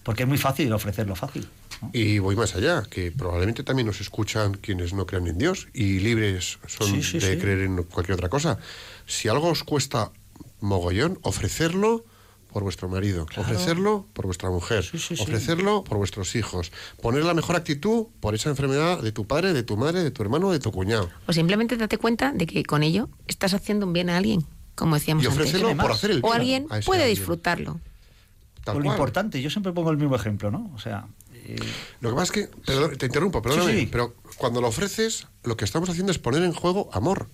Porque 0.04 0.24
es 0.24 0.30
muy 0.30 0.38
fácil 0.38 0.72
ofrecerlo 0.74 1.16
fácil. 1.16 1.48
Y 1.94 2.20
voy 2.20 2.36
más 2.36 2.56
allá, 2.56 2.84
que 2.90 3.12
probablemente 3.12 3.64
también 3.64 3.86
nos 3.88 4.02
escuchan 4.02 4.54
quienes 4.56 4.94
no 4.94 5.06
crean 5.06 5.28
en 5.28 5.38
Dios 5.38 5.68
y 5.74 6.00
libres 6.00 6.60
son 6.68 6.88
Sí, 6.88 7.04
sí, 7.04 7.20
de 7.20 7.34
sí. 7.36 7.40
creer 7.40 7.60
en 7.62 7.84
cualquier 7.84 8.16
otra 8.16 8.30
cosa. 8.30 8.58
Si 9.06 9.28
algo 9.30 9.48
os 9.50 9.64
cuesta 9.64 10.12
mogollón, 10.62 11.20
ofrecerlo 11.22 12.04
por 12.52 12.64
vuestro 12.64 12.90
marido, 12.90 13.26
Claro. 13.28 13.44
ofrecerlo 13.44 14.08
por 14.14 14.26
vuestra 14.26 14.50
mujer, 14.50 14.84
Sí, 14.84 14.98
sí, 14.98 15.16
sí. 15.16 15.22
ofrecerlo 15.22 15.84
por 15.84 15.98
vuestros 16.00 16.36
hijos, 16.36 16.72
poner 17.02 17.24
la 17.24 17.34
mejor 17.36 17.56
actitud 17.56 18.08
por 18.20 18.34
esa 18.34 18.50
enfermedad 18.50 19.02
de 19.02 19.12
tu 19.12 19.28
padre, 19.28 19.54
de 19.54 19.62
tu 19.64 19.78
madre, 19.78 20.02
de 20.04 20.10
tu 20.12 20.24
hermano, 20.24 20.52
de 20.52 20.60
tu 20.60 20.72
cuñado. 20.72 21.10
O 21.28 21.34
simplemente 21.34 21.78
date 21.78 21.98
cuenta 22.00 22.32
de 22.34 22.48
que 22.48 22.64
con 22.64 22.82
ello 22.84 23.08
estás 23.28 23.54
haciendo 23.54 23.86
un 23.86 23.94
bien 23.94 24.10
a 24.10 24.18
alguien, 24.18 24.46
como 24.76 24.96
decíamos 24.96 25.24
Y 25.24 25.28
antes. 25.28 25.40
ofrecerlo 25.42 25.68
Tiene 25.68 25.82
por 25.82 25.92
hacer 25.92 26.10
el 26.12 26.18
O 26.24 26.30
bien 26.30 26.34
alguien 26.36 26.68
a 26.72 26.80
ese 26.80 26.86
puede 26.88 27.04
alguien. 27.04 27.18
disfrutarlo. 27.20 27.80
Tal 28.64 28.76
lo 28.78 28.84
cual. 28.84 28.96
importante, 28.96 29.42
yo 29.42 29.50
siempre 29.50 29.72
pongo 29.72 29.92
el 29.92 29.98
mismo 29.98 30.16
ejemplo, 30.16 30.50
¿no? 30.52 30.72
O 30.76 30.80
sea, 30.80 31.08
eh, 31.56 31.74
Lo 32.02 32.10
que 32.10 32.16
pasa 32.16 32.24
es 32.26 32.32
que, 32.32 32.47
perdón, 32.66 32.97
te 32.97 33.06
interrumpo, 33.06 33.41
perdóname, 33.41 33.74
Sí, 33.74 33.80
sí. 33.82 33.89
pero 33.91 34.16
cuando 34.38 34.62
lo 34.62 34.68
ofreces, 34.68 35.28
lo 35.43 35.56
que 35.58 35.66
estamos 35.66 35.89
haciendo 35.89 36.12
es 36.12 36.20
poner 36.20 36.43
en 36.43 36.54
juego 36.54 36.89
amor. 36.93 37.28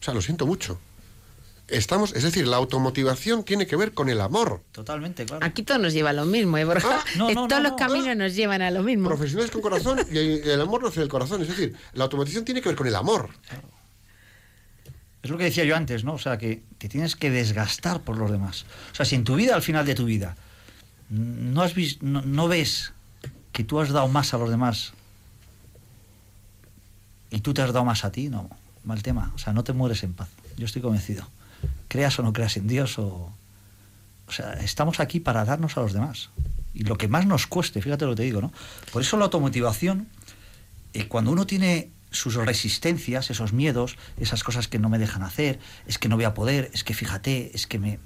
O 0.00 0.04
sea, 0.04 0.14
lo 0.14 0.20
siento 0.22 0.46
mucho. 0.46 0.78
Estamos, 1.68 2.12
es 2.14 2.22
decir, 2.22 2.46
la 2.46 2.58
automotivación 2.58 3.42
tiene 3.42 3.66
que 3.66 3.74
ver 3.74 3.92
con 3.92 4.08
el 4.08 4.20
amor. 4.20 4.62
totalmente, 4.70 5.26
claro. 5.26 5.44
Aquí 5.44 5.64
todo 5.64 5.78
nos 5.78 5.92
lleva 5.92 6.10
a 6.10 6.12
lo 6.12 6.24
mismo, 6.24 6.56
¿eh, 6.58 6.64
Borja? 6.64 7.00
Ah, 7.00 7.04
no, 7.16 7.28
no, 7.32 7.48
Todos 7.48 7.60
no, 7.62 7.68
los 7.70 7.72
no. 7.72 7.76
caminos 7.76 8.16
nos 8.16 8.34
llevan 8.36 8.62
a 8.62 8.70
lo 8.70 8.84
mismo. 8.84 9.08
Profesionales 9.08 9.50
con 9.50 9.62
corazón 9.62 9.98
y 10.12 10.16
el 10.48 10.60
amor 10.60 10.84
nace 10.84 11.00
del 11.00 11.08
corazón. 11.08 11.42
Es 11.42 11.48
decir, 11.48 11.74
la 11.94 12.04
automatización 12.04 12.44
tiene 12.44 12.62
que 12.62 12.68
ver 12.68 12.76
con 12.76 12.86
el 12.86 12.94
amor. 12.94 13.30
Es 15.22 15.30
lo 15.30 15.38
que 15.38 15.44
decía 15.44 15.64
yo 15.64 15.74
antes, 15.74 16.04
¿no? 16.04 16.14
O 16.14 16.18
sea, 16.18 16.38
que 16.38 16.62
te 16.78 16.88
tienes 16.88 17.16
que 17.16 17.30
desgastar 17.30 18.02
por 18.02 18.16
los 18.16 18.30
demás. 18.30 18.64
O 18.92 18.94
sea, 18.94 19.04
si 19.04 19.16
en 19.16 19.24
tu 19.24 19.34
vida, 19.34 19.56
al 19.56 19.62
final 19.62 19.84
de 19.84 19.96
tu 19.96 20.04
vida, 20.04 20.36
no, 21.10 21.62
has 21.62 21.74
vis- 21.74 22.00
no, 22.00 22.22
no 22.22 22.46
ves 22.46 22.92
que 23.56 23.64
tú 23.64 23.80
has 23.80 23.88
dado 23.88 24.06
más 24.08 24.34
a 24.34 24.36
los 24.36 24.50
demás 24.50 24.92
y 27.30 27.40
tú 27.40 27.54
te 27.54 27.62
has 27.62 27.72
dado 27.72 27.86
más 27.86 28.04
a 28.04 28.12
ti, 28.12 28.28
no, 28.28 28.50
mal 28.84 29.02
tema. 29.02 29.32
O 29.34 29.38
sea, 29.38 29.54
no 29.54 29.64
te 29.64 29.72
mueres 29.72 30.02
en 30.02 30.12
paz. 30.12 30.28
Yo 30.58 30.66
estoy 30.66 30.82
convencido. 30.82 31.26
Creas 31.88 32.18
o 32.18 32.22
no 32.22 32.34
creas 32.34 32.58
en 32.58 32.66
Dios 32.66 32.98
o... 32.98 33.32
O 34.28 34.30
sea, 34.30 34.52
estamos 34.60 35.00
aquí 35.00 35.20
para 35.20 35.46
darnos 35.46 35.78
a 35.78 35.80
los 35.80 35.94
demás. 35.94 36.28
Y 36.74 36.84
lo 36.84 36.98
que 36.98 37.08
más 37.08 37.24
nos 37.24 37.46
cueste, 37.46 37.80
fíjate 37.80 38.04
lo 38.04 38.10
que 38.10 38.16
te 38.16 38.22
digo, 38.24 38.42
¿no? 38.42 38.52
Por 38.92 39.00
eso 39.00 39.16
la 39.16 39.24
automotivación, 39.24 40.06
eh, 40.92 41.08
cuando 41.08 41.30
uno 41.30 41.46
tiene 41.46 41.88
sus 42.10 42.34
resistencias, 42.34 43.30
esos 43.30 43.54
miedos, 43.54 43.96
esas 44.20 44.44
cosas 44.44 44.68
que 44.68 44.78
no 44.78 44.90
me 44.90 44.98
dejan 44.98 45.22
hacer, 45.22 45.60
es 45.86 45.96
que 45.96 46.10
no 46.10 46.16
voy 46.16 46.26
a 46.26 46.34
poder, 46.34 46.70
es 46.74 46.84
que 46.84 46.92
fíjate, 46.92 47.52
es 47.54 47.66
que 47.66 47.78
me... 47.78 48.00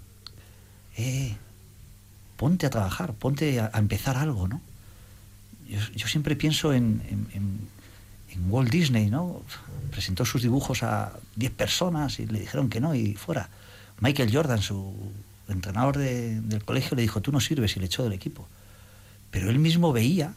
Eh, 0.96 1.36
ponte 2.36 2.66
a 2.66 2.70
trabajar, 2.70 3.14
ponte 3.14 3.58
a, 3.58 3.72
a 3.74 3.80
empezar 3.80 4.16
algo, 4.16 4.46
¿no? 4.46 4.60
Yo, 5.70 5.78
yo 5.94 6.08
siempre 6.08 6.34
pienso 6.34 6.72
en, 6.72 7.00
Walt 8.48 8.70
Disney, 8.70 9.10
¿no? 9.10 9.42
Presentó 9.90 10.24
sus 10.24 10.42
dibujos 10.42 10.82
a 10.82 11.12
10 11.36 11.52
personas 11.52 12.18
y 12.18 12.26
le 12.26 12.40
dijeron 12.40 12.68
que 12.68 12.80
no 12.80 12.94
y 12.94 13.14
fuera. 13.14 13.50
Michael 14.00 14.34
Jordan, 14.34 14.62
su 14.62 14.94
entrenador 15.48 15.98
de- 15.98 16.40
del 16.40 16.64
colegio, 16.64 16.96
le 16.96 17.02
dijo, 17.02 17.20
tú 17.20 17.32
no 17.32 17.38
sirves 17.38 17.76
y 17.76 17.80
le 17.80 17.86
echó 17.86 18.02
del 18.02 18.12
equipo. 18.14 18.48
Pero 19.30 19.50
él 19.50 19.58
mismo 19.58 19.92
veía 19.92 20.34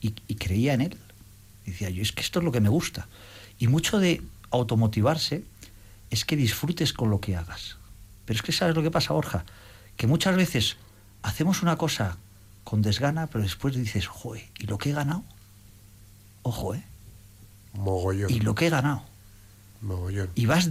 y, 0.00 0.10
creía 0.34 0.74
en 0.74 0.82
él. 0.82 0.96
Decía 1.64 1.88
yo, 1.88 2.02
es 2.02 2.12
que 2.12 2.20
esto 2.20 2.40
es 2.40 2.44
lo 2.44 2.52
que 2.52 2.60
me 2.60 2.68
gusta. 2.68 3.06
Y 3.58 3.68
mucho 3.68 3.98
de 3.98 4.22
automotivarse 4.50 5.44
es 6.10 6.24
que 6.24 6.36
disfrutes 6.36 6.92
con 6.92 7.10
lo 7.10 7.20
que 7.20 7.36
hagas. 7.36 7.76
Pero 8.24 8.36
es 8.36 8.42
que 8.42 8.52
sabes 8.52 8.74
lo 8.74 8.82
que 8.82 8.90
pasa, 8.90 9.14
Borja, 9.14 9.44
que 9.96 10.06
muchas 10.06 10.36
veces 10.36 10.76
hacemos 11.22 11.62
una 11.62 11.76
cosa 11.76 12.16
con 12.70 12.82
desgana, 12.82 13.26
pero 13.26 13.42
después 13.42 13.74
dices, 13.74 14.06
joder, 14.06 14.44
¿y 14.60 14.66
lo 14.68 14.78
que 14.78 14.90
he 14.90 14.92
ganado? 14.92 15.24
Ojo, 16.42 16.72
¿eh? 16.72 16.84
Mogollón. 17.72 18.30
Y 18.30 18.38
lo 18.38 18.54
que 18.54 18.68
he 18.68 18.70
ganado. 18.70 19.02
Mogollón. 19.80 20.30
Y 20.36 20.46
vas 20.46 20.70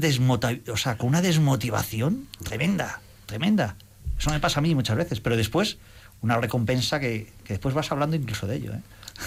o 0.71 0.77
sea, 0.77 0.97
con 0.97 1.09
una 1.09 1.21
desmotivación 1.21 2.29
tremenda, 2.45 3.01
tremenda. 3.25 3.75
Eso 4.17 4.29
me 4.29 4.39
pasa 4.39 4.59
a 4.59 4.63
mí 4.63 4.73
muchas 4.75 4.95
veces, 4.95 5.19
pero 5.19 5.35
después 5.35 5.77
una 6.21 6.37
recompensa 6.37 7.01
que, 7.01 7.33
que 7.43 7.55
después 7.55 7.75
vas 7.75 7.91
hablando 7.91 8.15
incluso 8.15 8.47
de 8.47 8.55
ello, 8.55 8.75
¿eh? 8.75 8.81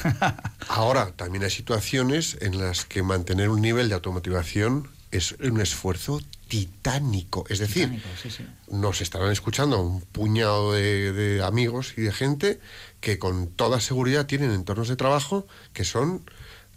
Ahora, 0.69 1.13
también 1.13 1.45
hay 1.45 1.51
situaciones 1.51 2.39
en 2.41 2.59
las 2.59 2.87
que 2.87 3.03
mantener 3.03 3.51
un 3.51 3.61
nivel 3.61 3.91
de 3.91 3.97
automotivación 3.97 4.89
es 5.11 5.33
un 5.33 5.61
esfuerzo 5.61 6.23
titánico. 6.53 7.47
Es 7.49 7.61
decir, 7.61 7.85
Titánico, 7.89 8.09
sí, 8.23 8.31
sí. 8.31 8.45
nos 8.71 9.01
estarán 9.01 9.33
escuchando 9.33 9.81
un 9.81 10.03
puñado 10.03 10.75
de, 10.75 11.13
de 11.13 11.43
amigos 11.43 11.95
y 11.97 12.03
de 12.03 12.13
gente 12.13 12.61
que 13.01 13.19
con 13.19 13.47
toda 13.47 13.81
seguridad 13.81 14.27
tienen 14.27 14.51
entornos 14.51 14.89
de 14.89 14.97
trabajo 14.97 15.47
que 15.73 15.85
son 15.85 16.23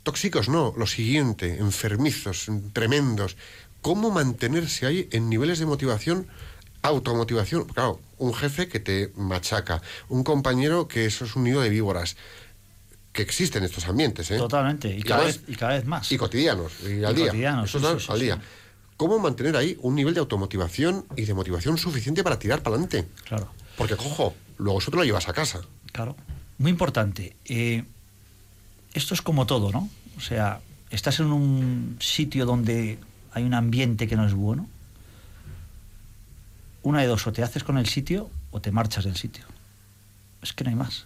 tóxicos, 0.03 0.47
no, 0.47 0.73
lo 0.78 0.88
siguiente, 0.88 1.57
enfermizos, 1.57 2.47
tremendos. 2.71 3.36
¿Cómo 3.82 4.11
mantenerse 4.11 4.86
ahí 4.86 5.09
en 5.11 5.30
niveles 5.30 5.59
de 5.59 5.65
motivación? 5.65 6.26
Automotivación, 6.82 7.65
claro, 7.65 7.99
un 8.17 8.34
jefe 8.34 8.69
que 8.69 8.80
te 8.80 9.11
machaca, 9.17 9.82
un 10.07 10.23
compañero 10.23 10.88
que 10.88 11.05
eso 11.05 11.26
es 11.26 11.36
un 11.36 11.43
nido 11.43 11.59
de 11.59 11.69
víboras, 11.69 12.15
que 13.11 13.23
existen 13.23 13.63
estos 13.65 13.88
ambientes, 13.88 14.32
¿eh? 14.32 14.38
Totalmente, 14.38 14.88
y 14.95 15.01
cada, 15.03 15.26
vez, 15.26 15.41
y 15.47 15.55
cada 15.55 15.73
vez 15.73 15.86
más. 15.86 16.09
y 16.11 16.17
cotidianos, 16.17 16.71
y 16.84 17.03
al 17.03 17.11
Y 17.13 17.15
día. 17.15 17.26
cotidianos, 17.28 17.76
Eso 17.76 17.99
sí, 17.99 18.07
al 18.09 18.19
día. 18.19 18.41
¿Cómo 18.98 19.20
mantener 19.20 19.58
ahí 19.58 19.78
un 19.82 19.96
nivel 19.96 20.14
de 20.14 20.22
automotivación 20.22 21.06
y 21.18 21.24
de 21.26 21.34
motivación 21.34 21.78
suficiente 21.78 22.24
para 22.24 22.39
tirar 22.39 22.62
para 22.64 22.76
adelante? 22.76 23.08
Claro. 23.26 23.52
Porque, 23.78 23.96
cojo, 23.98 24.34
luego 24.58 24.80
eso 24.80 24.91
te 24.91 24.98
lo 24.98 25.04
llevas 25.04 25.28
a 25.28 25.34
casa. 25.34 25.62
Claro. 25.91 26.16
Muy 26.58 26.72
importante. 26.72 27.36
eh, 27.46 27.84
esto 28.93 29.14
es 29.14 29.22
como 29.22 29.46
todo, 29.46 29.74
¿no? 29.74 29.89
O 30.18 30.22
sea, 30.22 30.62
estás 30.89 31.20
en 31.20 31.26
un 31.34 31.98
sitio 32.00 32.46
donde 32.46 32.98
hay 33.34 33.43
un 33.43 33.54
ambiente 33.54 34.08
que 34.08 34.16
no 34.16 34.26
es 34.26 34.34
bueno. 34.34 34.70
Una 36.84 37.02
de 37.02 37.08
dos, 37.08 37.26
o 37.28 37.34
te 37.34 37.43
haces 37.43 37.64
con 37.66 37.78
el 37.78 37.88
sitio 37.88 38.30
o 38.52 38.62
te 38.62 38.72
marchas 38.72 39.04
del 39.04 39.18
sitio. 39.18 39.43
Es 40.41 40.54
que 40.54 40.64
no 40.64 40.70
hay 40.70 40.76
más. 40.78 41.06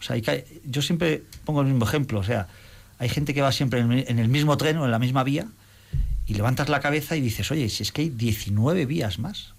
O 0.00 0.02
sea, 0.02 0.16
hay 0.16 0.22
que- 0.22 0.60
yo 0.66 0.82
siempre 0.82 1.22
pongo 1.46 1.60
el 1.62 1.68
mismo 1.68 1.84
ejemplo. 1.86 2.20
O 2.20 2.24
sea, 2.24 2.48
hay 2.98 3.08
gente 3.08 3.32
que 3.32 3.40
va 3.40 3.52
siempre 3.52 3.80
en 3.80 4.18
el 4.18 4.28
mismo 4.28 4.56
tren 4.58 4.76
o 4.78 4.84
en 4.84 4.90
la 4.90 4.98
misma 4.98 5.24
vía 5.24 5.46
y 6.30 6.34
levantas 6.34 6.68
la 6.68 6.78
cabeza 6.78 7.16
y 7.16 7.20
dices, 7.20 7.50
oye, 7.50 7.68
si 7.68 7.82
es 7.82 7.90
que 7.90 8.02
hay 8.02 8.08
19 8.10 8.86
vías 8.86 9.18
más. 9.18 9.52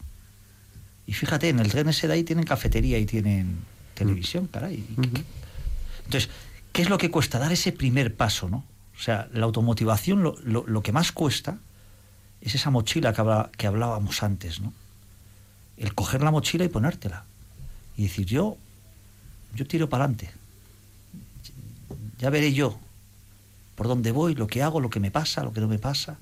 Y 1.05 1.11
fíjate, 1.13 1.49
en 1.49 1.59
el 1.59 1.69
tren 1.69 1.89
ese 1.89 2.07
de 2.07 2.13
ahí 2.13 2.23
tienen 2.23 2.45
cafetería 2.45 2.97
y 2.97 3.05
tienen 3.05 3.57
televisión, 3.93 4.47
caray. 4.47 4.85
Entonces, 6.05 6.29
¿qué 6.71 6.81
es 6.83 6.89
lo 6.89 6.97
que 6.97 7.11
cuesta? 7.11 7.39
Dar 7.39 7.51
ese 7.51 7.73
primer 7.73 8.15
paso, 8.15 8.47
¿no? 8.49 8.63
O 8.97 9.03
sea, 9.03 9.27
la 9.33 9.43
automotivación, 9.45 10.23
lo, 10.23 10.35
lo- 10.43 10.63
lo 10.65 10.81
que 10.81 10.93
más 10.93 11.11
cuesta 11.11 11.57
es 12.39 12.55
esa 12.55 12.69
mochila 12.69 13.11
que, 13.13 13.19
habla- 13.21 13.49
que 13.57 13.67
hablábamos 13.67 14.23
antes, 14.23 14.61
¿no? 14.61 14.71
El 15.75 15.93
coger 15.93 16.21
la 16.23 16.31
mochila 16.31 16.63
y 16.63 16.69
ponértela. 16.69 17.25
Y 17.97 18.03
decir, 18.03 18.25
yo, 18.27 18.55
yo 19.55 19.67
tiro 19.67 19.89
para 19.89 20.05
adelante. 20.05 20.31
Ya 22.19 22.29
veré 22.29 22.53
yo 22.53 22.79
por 23.75 23.87
dónde 23.87 24.11
voy, 24.11 24.35
lo 24.35 24.47
que 24.47 24.61
hago, 24.63 24.79
lo 24.79 24.89
que 24.89 24.99
me 25.01 25.11
pasa, 25.11 25.43
lo 25.43 25.51
que 25.51 25.59
no 25.59 25.67
me 25.67 25.79
pasa. 25.79 26.17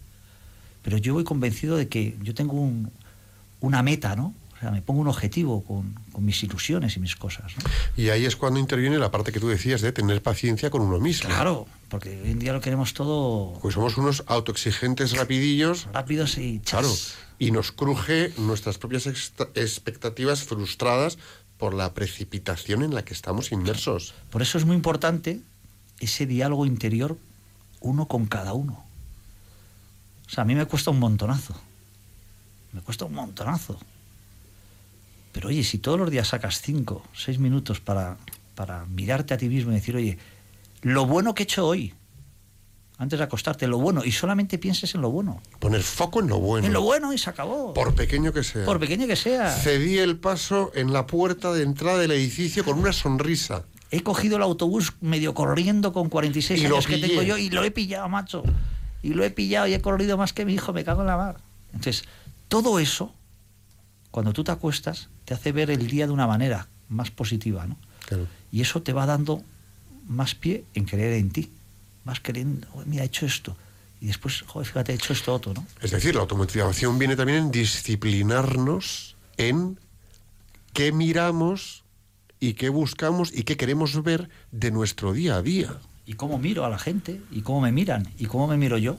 Pero 0.90 0.98
yo 0.98 1.14
voy 1.14 1.24
convencido 1.24 1.78
de 1.78 1.88
que 1.88 2.18
yo 2.24 2.34
tengo 2.34 2.54
un- 2.54 2.90
una 3.62 3.84
meta, 3.84 4.16
¿no? 4.16 4.34
O 4.58 4.60
sea, 4.60 4.72
me 4.72 4.82
pongo 4.82 5.02
un 5.02 5.08
objetivo 5.08 5.64
con, 5.64 5.94
con 6.12 6.26
mis 6.26 6.42
ilusiones 6.42 6.98
y 6.98 7.00
mis 7.00 7.16
cosas, 7.16 7.54
¿no? 7.58 7.70
Y 7.96 8.10
ahí 8.10 8.26
es 8.26 8.36
cuando 8.36 8.60
interviene 8.60 8.98
la 8.98 9.12
parte 9.12 9.32
que 9.32 9.40
tú 9.40 9.48
decías 9.50 9.82
de 9.82 9.92
tener 9.92 10.24
paciencia 10.24 10.72
con 10.72 10.82
uno 10.82 11.00
mismo. 11.00 11.30
Claro, 11.30 11.68
porque 11.90 12.20
hoy 12.24 12.32
en 12.32 12.40
día 12.40 12.54
lo 12.54 12.60
queremos 12.60 12.96
todo 12.96 13.54
Pues 13.62 13.76
somos 13.76 13.98
unos 13.98 14.24
autoexigentes 14.26 15.16
rapidillos, 15.16 15.88
rápidos 15.94 16.40
y 16.40 16.60
chas. 16.62 16.80
claro, 16.82 16.96
y 17.38 17.52
nos 17.52 17.72
cruje 17.72 18.34
nuestras 18.40 18.80
propias 18.80 19.06
expectativas 19.54 20.44
frustradas 20.44 21.20
por 21.60 21.76
la 21.76 21.94
precipitación 21.94 22.82
en 22.82 22.96
la 22.96 23.06
que 23.06 23.14
estamos 23.14 23.52
inmersos. 23.52 24.16
Por 24.32 24.42
eso 24.42 24.58
es 24.58 24.66
muy 24.66 24.76
importante 24.76 25.40
ese 26.00 26.26
diálogo 26.26 26.66
interior 26.66 27.16
uno 27.80 28.08
con 28.08 28.26
cada 28.26 28.54
uno. 28.54 28.84
O 30.30 30.32
sea, 30.32 30.44
a 30.44 30.46
mí 30.46 30.54
me 30.54 30.66
cuesta 30.66 30.92
un 30.92 31.00
montonazo. 31.00 31.56
Me 32.72 32.82
cuesta 32.82 33.06
un 33.06 33.14
montonazo. 33.14 33.80
Pero 35.32 35.50
oye, 35.50 35.64
si 35.64 35.80
todos 35.80 35.98
los 36.00 36.12
días 36.12 36.28
sacas 36.28 36.62
cinco, 36.62 37.04
seis 37.16 37.40
minutos 37.40 37.80
para, 37.80 38.18
para 38.54 38.86
mirarte 38.86 39.34
a 39.34 39.38
ti 39.38 39.50
mismo 39.50 39.72
y 39.72 39.76
decir, 39.76 39.96
oye, 39.96 40.18
lo 40.82 41.06
bueno 41.06 41.34
que 41.34 41.44
he 41.44 41.46
hecho 41.46 41.66
hoy, 41.66 41.94
antes 42.98 43.18
de 43.18 43.26
acostarte, 43.26 43.66
lo 43.66 43.80
bueno, 43.80 44.04
y 44.04 44.12
solamente 44.12 44.58
pienses 44.58 44.94
en 44.94 45.02
lo 45.02 45.10
bueno. 45.10 45.42
Poner 45.60 45.82
foco 45.82 46.20
en 46.20 46.28
lo 46.28 46.40
bueno. 46.40 46.68
En 46.68 46.74
lo 46.74 46.82
bueno 46.82 47.12
y 47.14 47.18
se 47.18 47.30
acabó. 47.30 47.74
Por 47.74 47.96
pequeño 47.96 48.32
que 48.32 48.44
sea. 48.44 48.66
Por 48.66 48.80
pequeño 48.80 49.08
que 49.08 49.16
sea. 49.16 49.50
Cedí 49.52 49.98
el 49.98 50.18
paso 50.18 50.72
en 50.76 50.94
la 50.94 51.08
puerta 51.08 51.54
de 51.54 51.64
entrada 51.64 51.98
del 51.98 52.12
edificio 52.12 52.64
con 52.64 52.78
una 52.78 52.94
sonrisa. 52.94 53.64
He 53.90 54.04
cogido 54.04 54.38
el 54.38 54.44
autobús 54.44 54.94
medio 55.02 55.34
corriendo 55.34 55.92
con 55.94 56.10
46 56.10 56.62
Y 56.62 56.66
años 56.66 56.86
que 56.86 56.98
tengo 56.98 57.24
yo 57.24 57.38
y 57.38 57.50
lo 57.50 57.64
he 57.64 57.72
pillado, 57.72 58.08
macho. 58.10 58.44
Y 59.02 59.14
lo 59.14 59.24
he 59.24 59.30
pillado 59.30 59.68
y 59.68 59.74
he 59.74 59.82
corrido 59.82 60.18
más 60.18 60.34
que 60.34 60.46
mi 60.46 60.54
hijo, 60.54 60.74
me 60.74 60.84
cago 60.84 61.02
en 61.02 61.08
la 61.08 61.18
mar. 61.18 61.38
Entonces, 61.74 62.04
todo 62.48 62.80
eso, 62.80 63.14
cuando 64.12 64.34
tú 64.34 64.44
te 64.44 64.52
acuestas, 64.52 65.10
te 65.26 65.34
hace 65.34 65.52
ver 65.52 65.70
el 65.72 65.88
día 65.88 66.08
de 66.08 66.14
una 66.14 66.28
manera 66.28 66.68
más 66.90 67.12
positiva, 67.12 67.66
¿no? 67.68 67.78
Claro. 68.08 68.28
Y 68.52 68.62
eso 68.62 68.82
te 68.82 68.92
va 68.94 69.06
dando 69.06 69.44
más 70.08 70.36
pie 70.36 70.66
en 70.74 70.86
creer 70.86 71.14
en 71.14 71.30
ti. 71.30 71.52
Queriendo, 72.24 72.68
"Uy, 72.74 72.86
mira, 72.88 73.04
he 73.04 73.06
hecho 73.06 73.28
esto. 73.28 73.56
Y 74.02 74.08
después, 74.08 74.42
joder, 74.48 74.68
fíjate, 74.68 74.94
he 74.94 74.96
hecho 74.96 75.14
esto 75.14 75.32
otro, 75.32 75.54
¿no? 75.54 75.64
Es 75.80 75.92
decir, 75.92 76.16
la 76.16 76.22
automotivación 76.22 76.98
viene 76.98 77.16
también 77.16 77.38
en 77.38 77.52
disciplinarnos 77.52 79.16
en 79.38 79.78
qué 80.74 80.92
miramos 80.92 81.84
y 82.40 82.54
qué 82.54 82.70
buscamos 82.70 83.32
y 83.32 83.44
qué 83.44 83.58
queremos 83.58 84.02
ver 84.02 84.28
de 84.52 84.72
nuestro 84.72 85.14
día 85.14 85.36
a 85.36 85.44
día. 85.44 85.78
Y 86.10 86.16
cómo 86.16 86.40
miro 86.40 86.66
a 86.66 86.70
la 86.72 86.80
gente, 86.80 87.22
y 87.32 87.42
cómo 87.42 87.62
me 87.62 87.72
miran, 87.72 88.08
y 88.18 88.26
cómo 88.26 88.48
me 88.48 88.58
miro 88.58 88.80
yo. 88.80 88.98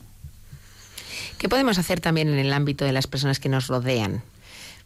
¿Qué 1.38 1.48
podemos 1.48 1.76
hacer 1.76 1.98
también 1.98 2.28
en 2.28 2.38
el 2.38 2.52
ámbito 2.52 2.84
de 2.84 2.92
las 2.92 3.08
personas 3.08 3.40
que 3.40 3.48
nos 3.48 3.66
rodean? 3.66 4.22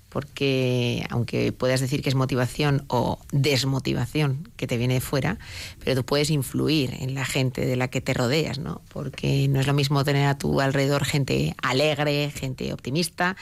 Porque 0.08 1.04
aunque 1.10 1.52
puedas 1.52 1.80
decir 1.82 2.00
que 2.00 2.08
es 2.08 2.14
motivación 2.14 2.86
o 2.88 3.18
desmotivación 3.32 4.48
que 4.56 4.66
te 4.66 4.78
viene 4.78 4.94
de 4.94 5.00
fuera, 5.02 5.36
pero 5.84 5.96
tú 6.00 6.06
puedes 6.06 6.30
influir 6.30 6.94
en 7.00 7.12
la 7.14 7.26
gente 7.26 7.66
de 7.66 7.76
la 7.76 7.88
que 7.88 8.00
te 8.00 8.14
rodeas, 8.14 8.58
¿no? 8.58 8.80
Porque 8.90 9.46
no 9.48 9.60
es 9.60 9.66
lo 9.66 9.74
mismo 9.74 10.02
tener 10.02 10.26
a 10.26 10.38
tu 10.38 10.62
alrededor 10.62 11.04
gente 11.04 11.54
alegre, 11.62 12.30
gente 12.34 12.72
optimista, 12.72 13.36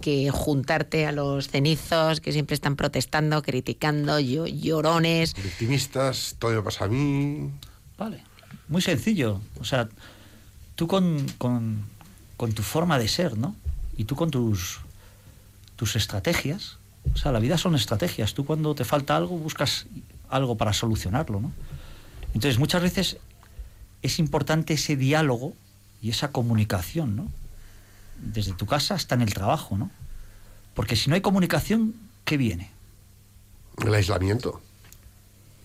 que 0.00 0.30
juntarte 0.30 1.04
a 1.04 1.12
los 1.12 1.48
cenizos 1.48 2.22
que 2.22 2.32
siempre 2.32 2.54
están 2.54 2.76
protestando, 2.76 3.42
criticando, 3.42 4.20
llo- 4.20 4.46
llorones. 4.46 5.34
Victimistas, 5.34 6.36
todo 6.38 6.52
me 6.52 6.62
pasa 6.62 6.86
a 6.86 6.88
mí. 6.88 7.50
Vale. 8.02 8.24
Muy 8.68 8.82
sencillo. 8.82 9.40
O 9.60 9.64
sea, 9.64 9.88
tú 10.74 10.86
con, 10.88 11.26
con- 11.38 11.84
con 12.36 12.52
tu 12.52 12.62
forma 12.62 12.98
de 12.98 13.06
ser, 13.08 13.38
¿no? 13.38 13.54
Y 13.96 14.04
tú 14.04 14.16
con 14.16 14.30
tus, 14.30 14.80
tus 15.76 15.94
estrategias. 15.96 16.78
O 17.14 17.16
sea, 17.16 17.30
la 17.32 17.38
vida 17.38 17.58
son 17.58 17.74
estrategias. 17.76 18.34
Tú 18.34 18.44
cuando 18.44 18.74
te 18.74 18.84
falta 18.84 19.16
algo 19.16 19.36
buscas 19.38 19.86
algo 20.28 20.56
para 20.56 20.72
solucionarlo, 20.72 21.40
¿no? 21.40 21.52
Entonces, 22.34 22.58
muchas 22.58 22.82
veces 22.82 23.18
es 24.02 24.18
importante 24.18 24.74
ese 24.74 24.96
diálogo 24.96 25.54
y 26.00 26.10
esa 26.10 26.32
comunicación, 26.32 27.14
¿no? 27.14 27.28
Desde 28.20 28.52
tu 28.52 28.66
casa 28.66 28.94
hasta 28.94 29.14
en 29.14 29.22
el 29.22 29.32
trabajo, 29.34 29.76
¿no? 29.76 29.90
Porque 30.74 30.96
si 30.96 31.08
no 31.10 31.14
hay 31.14 31.20
comunicación, 31.20 31.94
¿qué 32.24 32.36
viene? 32.36 32.70
El 33.84 33.94
aislamiento, 33.94 34.60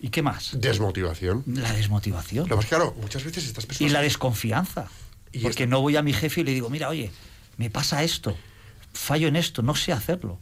¿Y 0.00 0.10
qué 0.10 0.22
más? 0.22 0.60
desmotivación. 0.60 1.44
La 1.46 1.72
desmotivación. 1.72 2.48
Lo 2.48 2.56
más 2.56 2.66
claro, 2.66 2.94
muchas 3.00 3.24
veces 3.24 3.46
estas 3.46 3.66
Y 3.80 3.88
la 3.88 4.00
desconfianza. 4.00 4.88
Y 5.32 5.40
porque 5.40 5.66
no 5.66 5.80
voy 5.80 5.96
a 5.96 6.02
mi 6.02 6.12
jefe 6.12 6.40
y 6.40 6.44
le 6.44 6.52
digo, 6.52 6.70
mira, 6.70 6.88
oye, 6.88 7.10
me 7.56 7.70
pasa 7.70 8.02
esto, 8.02 8.36
fallo 8.92 9.28
en 9.28 9.36
esto, 9.36 9.62
no 9.62 9.74
sé 9.74 9.92
hacerlo. 9.92 10.38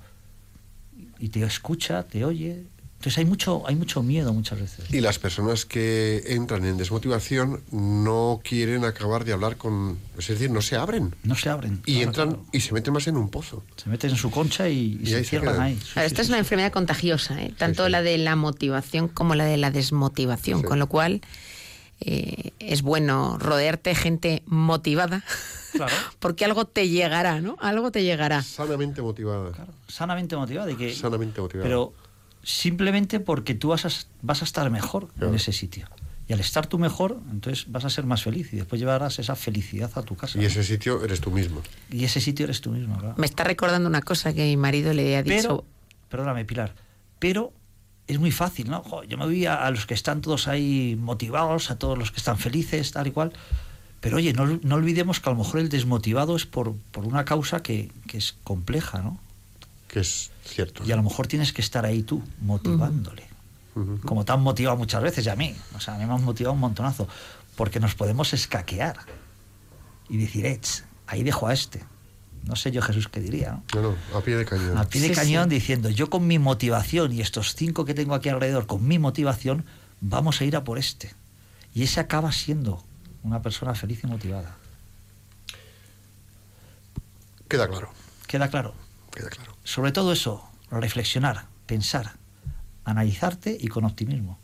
Y 1.18 1.30
te 1.30 1.42
escucha, 1.42 2.02
te 2.04 2.24
oye. 2.24 2.64
Entonces 3.06 3.18
hay 3.18 3.24
mucho, 3.26 3.62
hay 3.68 3.76
mucho 3.76 4.02
miedo 4.02 4.32
muchas 4.32 4.58
veces. 4.60 4.92
Y 4.92 5.00
las 5.00 5.20
personas 5.20 5.64
que 5.64 6.24
entran 6.26 6.64
en 6.64 6.76
desmotivación 6.76 7.62
no 7.70 8.40
quieren 8.42 8.84
acabar 8.84 9.24
de 9.24 9.32
hablar 9.32 9.56
con... 9.56 9.96
Es 10.18 10.26
decir, 10.26 10.50
no 10.50 10.60
se 10.60 10.74
abren. 10.74 11.14
No 11.22 11.36
se 11.36 11.48
abren. 11.48 11.80
Y 11.86 11.92
claro, 11.98 12.08
entran 12.08 12.28
claro. 12.30 12.46
y 12.50 12.60
se 12.62 12.74
meten 12.74 12.92
más 12.92 13.06
en 13.06 13.16
un 13.16 13.28
pozo. 13.28 13.62
Se 13.76 13.88
meten 13.88 14.10
en 14.10 14.16
su 14.16 14.32
concha 14.32 14.68
y, 14.68 14.98
y 15.00 15.00
Y 15.04 15.06
se 15.06 15.16
ahí 15.18 15.22
se 15.22 15.30
cierran 15.30 15.60
ahí. 15.60 15.76
Sí, 15.76 15.92
Claro, 15.92 16.08
sí, 16.08 16.12
esta 16.12 16.20
es 16.22 16.26
sí, 16.26 16.32
una 16.32 16.38
enfermedad 16.40 16.72
contagiosa, 16.72 17.40
¿eh? 17.40 17.54
tanto 17.56 17.84
sí. 17.84 17.92
la 17.92 18.02
de 18.02 18.18
la 18.18 18.34
motivación 18.34 19.06
como 19.06 19.36
la 19.36 19.44
de 19.44 19.56
la 19.56 19.70
desmotivación, 19.70 20.62
Sí. 20.62 20.66
con 20.66 20.80
lo 20.80 20.88
cual 20.88 21.20
eh, 22.00 22.50
es 22.58 22.82
bueno 22.82 23.38
rodearte 23.38 23.90
de 23.90 23.94
gente 23.96 24.42
motivada, 24.46 25.22
Claro. 25.70 25.94
porque 26.18 26.44
algo 26.44 26.64
te 26.64 26.88
llegará, 26.88 27.40
¿no? 27.40 27.56
Algo 27.60 27.92
te 27.92 28.02
llegará. 28.02 28.42
Sanamente 28.42 29.00
motivada. 29.00 29.52
Claro, 29.52 29.72
sanamente 29.86 30.36
motivada. 30.36 30.72
Y 30.72 30.74
que, 30.74 30.92
Sanamente 30.92 31.40
motivada. 31.40 31.68
Pero 31.68 31.92
simplemente 32.46 33.18
porque 33.18 33.54
tú 33.54 33.68
vas 33.70 33.84
a, 33.84 33.88
vas 34.22 34.40
a 34.40 34.44
estar 34.44 34.70
mejor 34.70 35.08
Claro. 35.08 35.30
en 35.30 35.34
ese 35.34 35.52
sitio. 35.52 35.88
Y 36.28 36.32
al 36.32 36.38
estar 36.40 36.66
tú 36.68 36.78
mejor, 36.78 37.20
entonces 37.30 37.66
vas 37.70 37.84
a 37.84 37.90
ser 37.90 38.04
más 38.06 38.22
feliz 38.22 38.52
y 38.52 38.56
después 38.56 38.80
llevarás 38.80 39.18
esa 39.18 39.34
felicidad 39.34 39.90
a 39.96 40.02
tu 40.02 40.16
casa. 40.16 40.38
Y 40.38 40.42
¿no? 40.42 40.46
ese 40.46 40.62
sitio 40.62 41.04
eres 41.04 41.20
tú 41.20 41.30
mismo. 41.32 41.60
Y 41.90 42.04
ese 42.04 42.20
sitio 42.20 42.44
eres 42.44 42.60
tú 42.60 42.70
mismo, 42.70 42.96
claro. 42.98 43.14
Me 43.18 43.26
está 43.26 43.42
recordando 43.44 43.88
una 43.88 44.00
cosa 44.00 44.32
que 44.32 44.44
mi 44.44 44.56
marido 44.56 44.92
le 44.92 45.16
ha 45.16 45.22
dicho. 45.24 45.36
Pero, 45.42 45.64
perdóname, 46.08 46.44
Pilar, 46.44 46.72
pero 47.18 47.52
es 48.06 48.18
muy 48.20 48.30
fácil, 48.30 48.70
¿no? 48.70 48.82
Jo, 48.82 49.02
yo 49.04 49.18
me 49.18 49.24
voy 49.24 49.46
a, 49.46 49.66
a 49.66 49.70
los 49.72 49.86
que 49.86 49.94
están 49.94 50.20
todos 50.20 50.46
ahí 50.46 50.96
motivados, 51.00 51.72
a 51.72 51.78
todos 51.80 51.98
los 51.98 52.12
que 52.12 52.18
están 52.18 52.38
felices, 52.38 52.92
tal 52.92 53.08
y 53.08 53.10
cual. 53.10 53.32
Pero 54.00 54.18
oye, 54.18 54.32
no, 54.32 54.46
no 54.62 54.74
olvidemos 54.76 55.18
que 55.18 55.30
a 55.30 55.32
lo 55.32 55.38
mejor 55.38 55.58
el 55.60 55.68
desmotivado 55.68 56.36
es 56.36 56.46
por, 56.46 56.74
por 56.92 57.04
una 57.06 57.24
causa 57.24 57.62
que, 57.62 57.90
que 58.06 58.18
es 58.18 58.36
compleja, 58.44 59.00
¿no? 59.00 59.18
Que 59.88 60.00
es 60.00 60.30
cierto. 60.44 60.82
Y 60.84 60.92
a 60.92 60.96
lo 60.96 61.02
mejor 61.02 61.26
tienes 61.26 61.52
que 61.52 61.60
estar 61.62 61.84
ahí 61.84 62.02
tú, 62.02 62.22
motivándole. 62.40 63.24
Como 64.06 64.24
te 64.24 64.32
han 64.32 64.40
motivado 64.40 64.76
muchas 64.78 65.02
veces 65.02 65.26
y 65.26 65.28
a 65.28 65.36
mí. 65.36 65.54
O 65.76 65.80
sea, 65.80 65.94
a 65.94 65.98
mí 65.98 66.06
me 66.06 66.12
han 66.14 66.24
motivado 66.24 66.54
un 66.54 66.60
montonazo. 66.60 67.06
Porque 67.56 67.78
nos 67.80 67.94
podemos 67.94 68.32
escaquear 68.32 68.96
y 70.08 70.16
decir, 70.16 70.46
"Ech, 70.46 70.84
ahí 71.06 71.22
dejo 71.22 71.46
a 71.46 71.52
este. 71.52 71.84
No 72.44 72.54
sé 72.56 72.70
yo, 72.70 72.80
Jesús, 72.80 73.08
qué 73.08 73.20
diría, 73.20 73.50
¿no? 73.52 73.82
No, 73.82 73.96
no, 74.12 74.18
a 74.18 74.22
pie 74.22 74.36
de 74.36 74.44
cañón. 74.44 74.78
a 74.78 74.84
pie 74.88 75.00
de 75.02 75.08
Sí, 75.08 75.14
cañón 75.14 75.44
sí. 75.48 75.56
diciendo 75.56 75.90
yo 75.90 76.08
con 76.08 76.26
mi 76.26 76.38
motivación 76.38 77.12
y 77.12 77.20
estos 77.20 77.54
cinco 77.54 77.84
que 77.84 77.92
tengo 77.92 78.14
aquí 78.14 78.28
alrededor 78.28 78.66
con 78.66 78.86
mi 78.86 78.98
motivación 79.00 79.64
vamos 80.00 80.40
a 80.40 80.44
ir 80.44 80.54
a 80.56 80.62
por 80.62 80.78
este 80.78 81.12
y 81.74 81.82
ese 81.82 81.98
acaba 81.98 82.30
siendo 82.30 82.84
una 83.24 83.42
persona 83.42 83.74
feliz 83.74 84.04
y 84.04 84.06
motivada 84.06 84.56
Queda 87.48 87.68
claro, 87.68 87.90
queda 88.28 88.48
claro 88.48 88.74
queda 89.16 89.30
claro. 89.30 89.56
sobre 89.64 89.92
todo 89.92 90.12
eso 90.12 90.48
reflexionar 90.70 91.46
pensar 91.66 92.12
analizarte 92.84 93.56
y 93.58 93.68
con 93.68 93.84
optimismo 93.84 94.38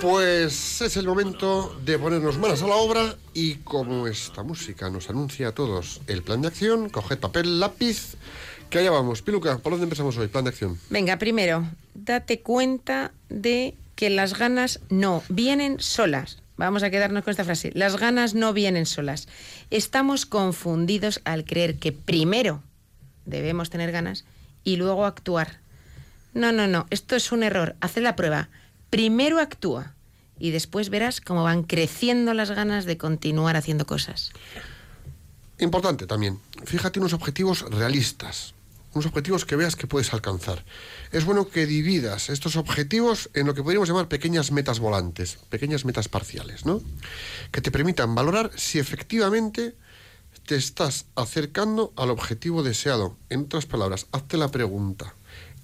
Pues 0.00 0.80
es 0.80 0.96
el 0.96 1.06
momento 1.06 1.78
de 1.84 1.98
ponernos 1.98 2.38
manos 2.38 2.62
a 2.62 2.66
la 2.66 2.74
obra 2.76 3.14
y 3.34 3.56
como 3.56 4.06
esta 4.06 4.42
música 4.42 4.88
nos 4.88 5.10
anuncia 5.10 5.48
a 5.48 5.52
todos 5.52 6.00
el 6.06 6.22
plan 6.22 6.40
de 6.40 6.48
acción, 6.48 6.88
coged 6.88 7.18
papel, 7.18 7.60
lápiz, 7.60 8.16
que 8.70 8.78
allá 8.78 8.90
vamos. 8.90 9.20
Piluca, 9.20 9.58
¿por 9.58 9.72
dónde 9.72 9.84
empezamos 9.84 10.16
hoy? 10.16 10.28
Plan 10.28 10.44
de 10.44 10.50
acción. 10.50 10.78
Venga, 10.88 11.18
primero, 11.18 11.66
date 11.94 12.40
cuenta 12.40 13.12
de 13.28 13.76
que 13.94 14.10
las 14.10 14.38
ganas 14.38 14.80
no 14.88 15.22
vienen 15.28 15.80
solas. 15.80 16.38
Vamos 16.56 16.82
a 16.82 16.90
quedarnos 16.90 17.24
con 17.24 17.30
esta 17.30 17.44
frase. 17.44 17.70
Las 17.74 17.96
ganas 17.96 18.34
no 18.34 18.52
vienen 18.52 18.86
solas. 18.86 19.28
Estamos 19.70 20.26
confundidos 20.26 21.20
al 21.24 21.44
creer 21.44 21.78
que 21.78 21.92
primero 21.92 22.62
debemos 23.24 23.70
tener 23.70 23.92
ganas 23.92 24.24
y 24.64 24.76
luego 24.76 25.06
actuar. 25.06 25.60
No, 26.34 26.52
no, 26.52 26.66
no. 26.66 26.86
Esto 26.90 27.16
es 27.16 27.32
un 27.32 27.42
error. 27.42 27.76
Haz 27.80 27.96
la 27.96 28.16
prueba. 28.16 28.48
Primero 28.90 29.38
actúa 29.38 29.94
y 30.38 30.50
después 30.50 30.90
verás 30.90 31.20
cómo 31.20 31.44
van 31.44 31.62
creciendo 31.62 32.34
las 32.34 32.50
ganas 32.50 32.86
de 32.86 32.96
continuar 32.96 33.56
haciendo 33.56 33.86
cosas. 33.86 34.32
Importante 35.58 36.06
también, 36.06 36.40
fíjate 36.64 36.98
unos 36.98 37.12
objetivos 37.12 37.62
realistas, 37.70 38.54
unos 38.92 39.06
objetivos 39.06 39.44
que 39.44 39.56
veas 39.56 39.76
que 39.76 39.86
puedes 39.86 40.12
alcanzar. 40.12 40.64
Es 41.12 41.24
bueno 41.24 41.48
que 41.48 41.66
dividas 41.66 42.30
estos 42.30 42.56
objetivos 42.56 43.30
en 43.34 43.46
lo 43.46 43.54
que 43.54 43.62
podríamos 43.62 43.88
llamar 43.88 44.08
pequeñas 44.08 44.50
metas 44.50 44.80
volantes, 44.80 45.38
pequeñas 45.48 45.84
metas 45.84 46.08
parciales, 46.08 46.66
¿no? 46.66 46.82
Que 47.52 47.60
te 47.60 47.70
permitan 47.70 48.14
valorar 48.14 48.50
si 48.56 48.78
efectivamente 48.78 49.74
te 50.46 50.56
estás 50.56 51.06
acercando 51.14 51.92
al 51.96 52.10
objetivo 52.10 52.62
deseado. 52.62 53.16
En 53.28 53.42
otras 53.42 53.66
palabras, 53.66 54.06
hazte 54.12 54.36
la 54.36 54.48
pregunta, 54.48 55.14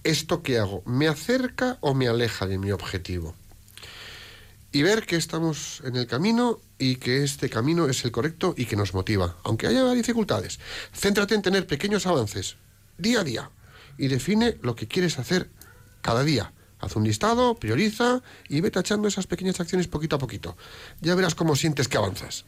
¿esto 0.04 0.42
que 0.42 0.58
hago 0.58 0.82
me 0.86 1.08
acerca 1.08 1.78
o 1.80 1.94
me 1.94 2.08
aleja 2.08 2.46
de 2.46 2.58
mi 2.58 2.70
objetivo? 2.70 3.34
y 4.72 4.82
ver 4.82 5.06
que 5.06 5.16
estamos 5.16 5.80
en 5.84 5.96
el 5.96 6.06
camino 6.06 6.60
y 6.78 6.96
que 6.96 7.24
este 7.24 7.48
camino 7.48 7.88
es 7.88 8.04
el 8.04 8.12
correcto 8.12 8.52
y 8.58 8.66
que 8.66 8.76
nos 8.76 8.92
motiva, 8.92 9.38
aunque 9.42 9.68
haya 9.68 9.90
dificultades. 9.92 10.58
Céntrate 10.92 11.34
en 11.34 11.40
tener 11.40 11.66
pequeños 11.66 12.06
avances 12.06 12.56
día 12.98 13.20
a 13.20 13.24
día 13.24 13.50
y 13.98 14.08
define 14.08 14.58
lo 14.62 14.74
que 14.76 14.88
quieres 14.88 15.18
hacer 15.18 15.50
cada 16.02 16.22
día. 16.22 16.52
Haz 16.78 16.94
un 16.96 17.04
listado, 17.04 17.54
prioriza 17.54 18.22
y 18.48 18.60
ve 18.60 18.70
tachando 18.70 19.08
esas 19.08 19.26
pequeñas 19.26 19.60
acciones 19.60 19.88
poquito 19.88 20.16
a 20.16 20.18
poquito. 20.18 20.56
Ya 21.00 21.14
verás 21.14 21.34
cómo 21.34 21.56
sientes 21.56 21.88
que 21.88 21.96
avanzas. 21.96 22.44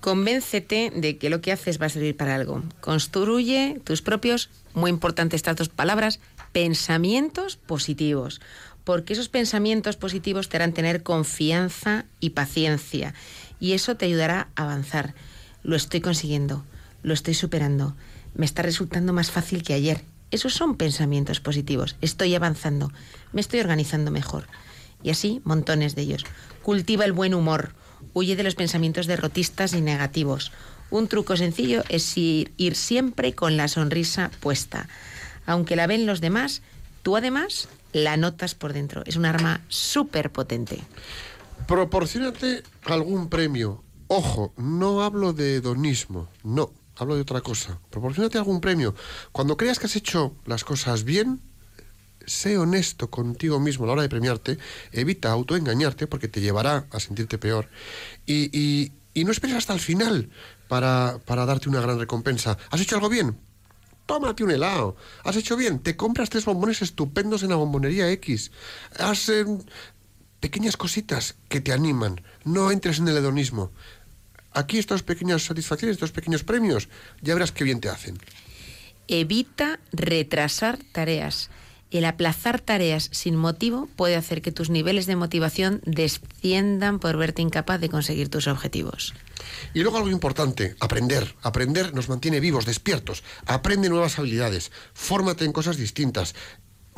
Convéncete 0.00 0.90
de 0.94 1.18
que 1.18 1.28
lo 1.28 1.42
que 1.42 1.52
haces 1.52 1.80
va 1.80 1.86
a 1.86 1.90
servir 1.90 2.16
para 2.16 2.34
algo. 2.34 2.62
Construye 2.80 3.80
tus 3.84 4.00
propios, 4.00 4.48
muy 4.72 4.90
importantes 4.90 5.38
estas 5.38 5.56
dos 5.56 5.68
palabras, 5.68 6.20
pensamientos 6.52 7.56
positivos. 7.56 8.40
Porque 8.84 9.12
esos 9.12 9.28
pensamientos 9.28 9.96
positivos 9.96 10.48
te 10.48 10.56
harán 10.56 10.72
tener 10.72 11.02
confianza 11.02 12.06
y 12.18 12.30
paciencia. 12.30 13.12
Y 13.58 13.72
eso 13.72 13.96
te 13.96 14.06
ayudará 14.06 14.48
a 14.56 14.62
avanzar. 14.62 15.14
Lo 15.62 15.76
estoy 15.76 16.00
consiguiendo, 16.00 16.64
lo 17.02 17.12
estoy 17.12 17.34
superando, 17.34 17.94
me 18.34 18.46
está 18.46 18.62
resultando 18.62 19.12
más 19.12 19.30
fácil 19.30 19.62
que 19.62 19.74
ayer. 19.74 20.04
Esos 20.30 20.54
son 20.54 20.76
pensamientos 20.76 21.40
positivos. 21.40 21.96
Estoy 22.00 22.34
avanzando, 22.34 22.92
me 23.32 23.40
estoy 23.40 23.60
organizando 23.60 24.10
mejor. 24.10 24.46
Y 25.02 25.10
así, 25.10 25.40
montones 25.44 25.94
de 25.94 26.02
ellos. 26.02 26.24
Cultiva 26.62 27.04
el 27.04 27.12
buen 27.12 27.34
humor. 27.34 27.74
Huye 28.12 28.36
de 28.36 28.42
los 28.42 28.54
pensamientos 28.54 29.06
derrotistas 29.06 29.72
y 29.72 29.80
negativos. 29.80 30.52
Un 30.90 31.08
truco 31.08 31.36
sencillo 31.36 31.84
es 31.88 32.16
ir, 32.16 32.74
siempre 32.74 33.34
con 33.34 33.56
la 33.56 33.68
sonrisa 33.68 34.30
puesta. 34.40 34.88
Aunque 35.46 35.76
la 35.76 35.86
ven 35.86 36.06
los 36.06 36.20
demás, 36.20 36.62
tú 37.02 37.16
además 37.16 37.68
la 37.92 38.16
notas 38.16 38.54
por 38.54 38.72
dentro. 38.72 39.02
Es 39.06 39.16
un 39.16 39.24
arma 39.24 39.62
súper 39.68 40.30
potente. 40.30 40.80
Proporcionate 41.66 42.62
algún 42.84 43.28
premio. 43.28 43.82
Ojo, 44.08 44.52
no 44.56 45.02
hablo 45.02 45.32
de 45.32 45.56
hedonismo, 45.56 46.28
no, 46.42 46.72
hablo 46.96 47.14
de 47.14 47.22
otra 47.22 47.40
cosa. 47.40 47.78
Proporcionate 47.90 48.38
algún 48.38 48.60
premio. 48.60 48.94
Cuando 49.32 49.56
creas 49.56 49.78
que 49.78 49.86
has 49.86 49.96
hecho 49.96 50.34
las 50.46 50.64
cosas 50.64 51.04
bien, 51.04 51.40
sé 52.26 52.58
honesto 52.58 53.10
contigo 53.10 53.58
mismo 53.60 53.84
a 53.84 53.86
la 53.88 53.92
hora 53.94 54.02
de 54.02 54.08
premiarte, 54.08 54.58
evita 54.92 55.30
autoengañarte 55.30 56.06
porque 56.06 56.28
te 56.28 56.40
llevará 56.40 56.86
a 56.90 57.00
sentirte 57.00 57.38
peor. 57.38 57.68
Y, 58.26 58.92
no 59.14 59.32
esperes 59.32 59.56
hasta 59.56 59.74
el 59.74 59.80
final 59.80 60.30
para, 60.68 61.20
darte 61.26 61.68
una 61.68 61.80
gran 61.80 61.98
recompensa. 61.98 62.56
¿Has 62.70 62.80
hecho 62.80 62.96
algo 62.96 63.08
bien? 63.08 63.38
Tómate 64.06 64.42
un 64.42 64.50
helado. 64.50 64.96
¿Has 65.24 65.36
hecho 65.36 65.56
bien? 65.56 65.78
Te 65.80 65.96
compras 65.96 66.30
tres 66.30 66.44
bombones 66.44 66.82
estupendos 66.82 67.42
en 67.42 67.50
la 67.50 67.56
bombonería 67.56 68.10
X. 68.10 68.50
Haz 68.98 69.28
eh, 69.28 69.44
pequeñas 70.40 70.76
cositas 70.76 71.36
que 71.48 71.60
te 71.60 71.72
animan. 71.72 72.22
No 72.44 72.70
entres 72.70 72.98
en 72.98 73.08
el 73.08 73.18
hedonismo. 73.18 73.72
Aquí 74.52 74.78
estas 74.78 75.02
pequeñas 75.02 75.44
satisfacciones, 75.44 75.94
estos 75.94 76.12
pequeños 76.12 76.44
premios, 76.44 76.88
ya 77.20 77.34
verás 77.34 77.52
qué 77.52 77.64
bien 77.64 77.80
te 77.80 77.88
hacen. 77.88 78.18
Evita 79.08 79.80
retrasar 79.92 80.78
tareas. 80.92 81.50
El 81.90 82.04
aplazar 82.04 82.60
tareas 82.60 83.08
sin 83.12 83.34
motivo 83.34 83.88
puede 83.96 84.14
hacer 84.14 84.42
que 84.42 84.52
tus 84.52 84.70
niveles 84.70 85.06
de 85.06 85.16
motivación 85.16 85.80
desciendan 85.84 87.00
por 87.00 87.16
verte 87.16 87.42
incapaz 87.42 87.80
de 87.80 87.88
conseguir 87.88 88.28
tus 88.28 88.46
objetivos. 88.46 89.12
Y 89.74 89.80
luego 89.80 89.96
algo 89.96 90.10
importante, 90.10 90.76
aprender. 90.78 91.34
Aprender 91.42 91.92
nos 91.92 92.08
mantiene 92.08 92.38
vivos, 92.38 92.64
despiertos. 92.64 93.24
Aprende 93.44 93.88
nuevas 93.88 94.20
habilidades. 94.20 94.70
Fórmate 94.94 95.44
en 95.44 95.52
cosas 95.52 95.76
distintas. 95.76 96.36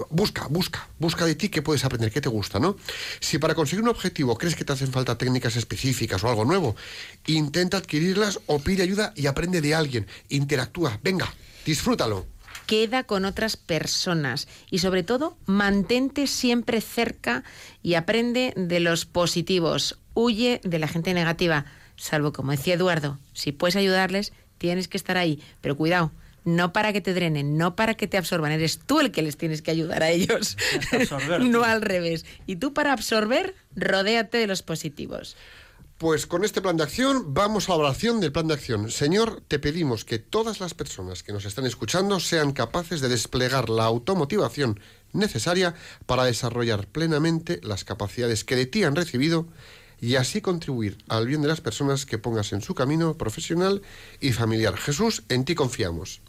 Busca, 0.09 0.47
busca, 0.49 0.89
busca 0.99 1.27
de 1.27 1.35
ti 1.35 1.51
qué 1.51 1.61
puedes 1.61 1.85
aprender, 1.85 2.11
qué 2.11 2.21
te 2.21 2.29
gusta, 2.29 2.59
¿no? 2.59 2.77
Si 3.21 3.39
para 3.39 3.55
conseguir 3.55 3.83
un 3.83 3.91
objetivo 3.91 4.39
crees 4.39 4.57
que 4.57 4.65
te 4.65 4.73
hacen 4.73 4.91
falta 4.91 5.19
técnicas 5.19 5.57
específicas 5.57 6.25
o 6.25 6.29
algo 6.29 6.45
nuevo, 6.45 6.77
intenta 7.27 7.77
adquirirlas 7.77 8.41
o 8.47 8.59
pide 8.59 8.83
ayuda 8.83 9.13
y 9.17 9.27
aprende 9.27 9.61
de 9.61 9.75
alguien. 9.75 10.07
Interactúa, 10.31 10.99
venga, 11.03 11.33
disfrútalo. 11.67 12.27
Queda 12.67 13.05
con 13.05 13.27
otras 13.27 13.57
personas 13.57 14.49
y 14.71 14.79
sobre 14.79 15.03
todo 15.03 15.37
mantente 15.45 16.27
siempre 16.27 16.81
cerca 16.81 17.45
y 17.83 17.95
aprende 17.95 18.55
de 18.57 18.81
los 18.81 19.05
positivos. 19.05 19.99
Huye 20.15 20.61
de 20.65 20.79
la 20.79 20.89
gente 20.89 21.13
negativa, 21.13 21.67
salvo 21.97 22.33
como 22.33 22.53
decía 22.53 22.75
Eduardo, 22.75 23.19
si 23.35 23.53
puedes 23.53 23.77
ayudarles, 23.77 24.33
tienes 24.59 24.89
que 24.89 24.97
estar 24.97 25.19
ahí, 25.19 25.43
pero 25.61 25.77
cuidado. 25.77 26.13
No 26.45 26.73
para 26.73 26.93
que 26.93 27.01
te 27.01 27.15
drenen, 27.15 27.57
no 27.57 27.77
para 27.77 27.95
que 27.95 28.09
te 28.09 28.17
absorban, 28.17 28.53
eres 28.53 28.79
tú 28.79 29.01
el 29.01 29.13
que 29.13 29.23
les 29.23 29.37
tienes 29.37 29.63
que 29.63 29.71
ayudar 29.71 30.03
a 30.03 30.11
ellos, 30.11 30.57
no 31.41 31.63
al 31.63 31.83
revés. 31.83 32.25
Y 32.47 32.57
tú 32.57 32.75
para 32.75 32.93
absorber, 32.93 33.55
rodéate 33.77 34.39
de 34.39 34.47
los 34.47 34.63
positivos. 34.63 35.37
Pues 36.03 36.27
con 36.27 36.45
este 36.45 36.61
plan 36.61 36.77
de 36.77 36.83
acción 36.83 37.33
vamos 37.33 37.69
a 37.69 37.73
la 37.73 37.79
oración 37.79 38.19
del 38.19 38.33
plan 38.33 38.49
de 38.49 38.55
acción. 38.55 38.91
Señor, 38.91 39.41
te 39.47 39.61
pedimos 39.61 40.05
que 40.05 40.19
todas 40.19 40.59
las 40.59 40.75
personas 40.75 41.23
que 41.23 41.33
nos 41.33 41.45
están 41.45 41.65
escuchando 41.65 42.19
sean 42.19 42.51
capaces 42.51 43.01
de 43.01 43.09
desplegar 43.09 43.71
la 43.71 43.85
automotivación 43.85 44.81
necesaria 45.13 45.77
para 46.07 46.25
desarrollar 46.25 46.89
plenamente 46.89 47.61
las 47.63 47.85
capacidades 47.85 48.43
que 48.43 48.57
de 48.57 48.67
ti 48.67 48.83
han 48.83 48.97
recibido 48.97 49.47
y 50.01 50.17
así 50.17 50.41
contribuir 50.41 50.99
al 51.07 51.29
bien 51.29 51.41
de 51.41 51.47
las 51.47 51.61
personas 51.61 52.05
que 52.05 52.19
pongas 52.19 52.53
en 52.53 52.63
su 52.63 52.75
camino 52.75 53.17
profesional 53.17 53.83
y 54.21 54.33
familiar. 54.33 54.77
Jesús, 54.77 55.23
en 55.29 55.45
ti 55.45 55.55
confiamos. 55.55 56.21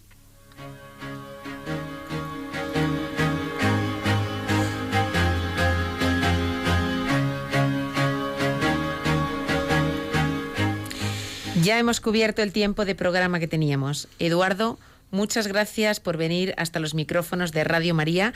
Ya 11.64 11.80
hemos 11.80 12.01
cubierto 12.01 12.41
el 12.41 12.51
tiempo 12.51 12.84
de 12.84 12.93
programa 12.93 13.39
que 13.39 13.47
teníamos. 13.47 14.09
Eduardo, 14.20 14.78
muchas 15.11 15.47
gracias 15.47 16.01
por 16.01 16.18
venir 16.18 16.53
hasta 16.57 16.82
los 16.82 16.93
micrófonos 16.93 17.53
de 17.53 17.64
Radio 17.64 17.95
María, 17.95 18.34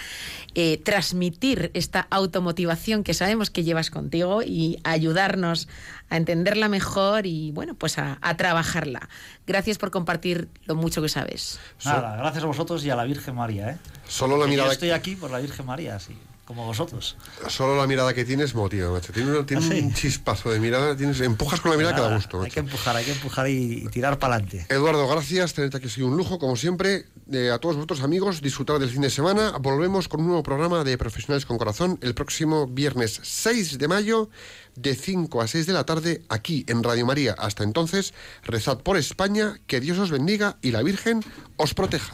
eh, 0.56 0.78
transmitir 0.78 1.70
esta 1.74 2.08
automotivación 2.10 3.04
que 3.04 3.14
sabemos 3.14 3.50
que 3.50 3.66
llevas 3.66 3.92
contigo 3.92 4.44
y 4.44 4.80
ayudarnos 4.86 5.68
a 6.10 6.16
entenderla 6.16 6.70
mejor 6.70 7.26
y, 7.26 7.52
bueno, 7.52 7.74
pues 7.74 7.98
a, 7.98 8.18
a 8.22 8.38
trabajarla. 8.38 9.10
Gracias 9.46 9.78
por 9.78 9.92
compartir 9.92 10.48
lo 10.66 10.76
mucho 10.76 11.02
que 11.02 11.10
sabes. 11.10 11.60
Nada, 11.84 12.16
gracias 12.16 12.46
a 12.46 12.48
vosotros 12.48 12.86
y 12.86 12.90
a 12.92 12.96
la 12.96 13.04
Virgen 13.04 13.36
María, 13.36 13.72
¿eh? 13.72 13.78
Solo 14.08 14.38
la 14.38 14.46
Que 14.46 14.52
mirada 14.52 14.70
Yo 14.70 14.74
estoy 14.74 14.92
aquí 14.92 15.18
por 15.18 15.32
la 15.32 15.40
Virgen 15.40 15.66
María, 15.66 16.00
sí, 16.00 16.18
como 16.48 16.66
vosotros. 16.66 17.18
Solo 17.50 17.76
la 17.78 17.86
mirada 17.86 18.14
que 18.14 18.24
tienes 18.24 18.56
motiva, 18.56 18.90
macho. 18.90 19.12
Tiene, 19.12 19.30
una- 19.32 19.46
tiene 19.46 19.64
¿Ah, 19.66 19.70
sí? 19.70 19.80
un 19.82 19.94
chispazo 19.94 20.50
de 20.50 20.60
mirada, 20.62 20.96
tienes, 20.96 21.20
empujas 21.20 21.60
con 21.60 21.72
la 21.72 21.78
mirada 21.78 21.94
que 21.96 22.02
da 22.02 22.16
gusto. 22.16 22.42
hay 22.42 22.50
que 22.50 22.62
empujar, 22.62 22.96
hay 22.96 23.04
que 23.06 23.12
empujar 23.12 23.50
y, 23.50 23.84
y 23.84 23.88
tirar 23.90 24.18
para 24.18 24.36
adelante. 24.36 24.66
Eduardo, 24.70 25.06
gracias, 25.10 25.54
tenerte 25.54 25.78
aquí 25.78 25.88
ha 25.88 25.90
sido 25.90 26.08
un 26.08 26.16
lujo, 26.16 26.40
como 26.40 26.56
siempre. 26.56 27.06
Eh, 27.32 27.52
a 27.52 27.60
todos 27.60 27.76
vosotros, 27.76 28.02
amigos, 28.02 28.42
disfrutar 28.42 28.80
del 28.80 28.90
fin 28.90 29.02
de 29.02 29.10
semana. 29.10 29.58
Volvemos 29.60 30.08
con 30.08 30.22
un 30.22 30.28
nuevo 30.28 30.44
programa 30.44 30.86
de 30.86 30.98
Profesionales 30.98 31.46
con 31.46 31.58
Corazón 31.58 32.00
el 32.02 32.16
próximo 32.16 32.66
viernes 32.68 33.20
6 33.22 33.78
de 33.78 33.88
mayo, 33.90 34.30
de 34.78 34.96
5 34.96 35.42
a 35.42 35.48
6 35.48 35.68
de 35.68 35.74
la 35.74 35.86
tarde, 35.86 36.22
aquí 36.30 36.64
en 36.70 36.82
Radio 36.82 37.06
María. 37.06 37.34
Hasta 37.38 37.66
entonces, 37.66 38.14
rezad 38.44 38.78
por 38.78 38.96
España, 38.96 39.60
que 39.68 39.82
Dios 39.82 39.98
os 40.00 40.12
bendiga 40.12 40.56
y 40.62 40.72
la 40.72 40.82
Virgen 40.84 41.22
os 41.58 41.74
proteja. 41.74 42.14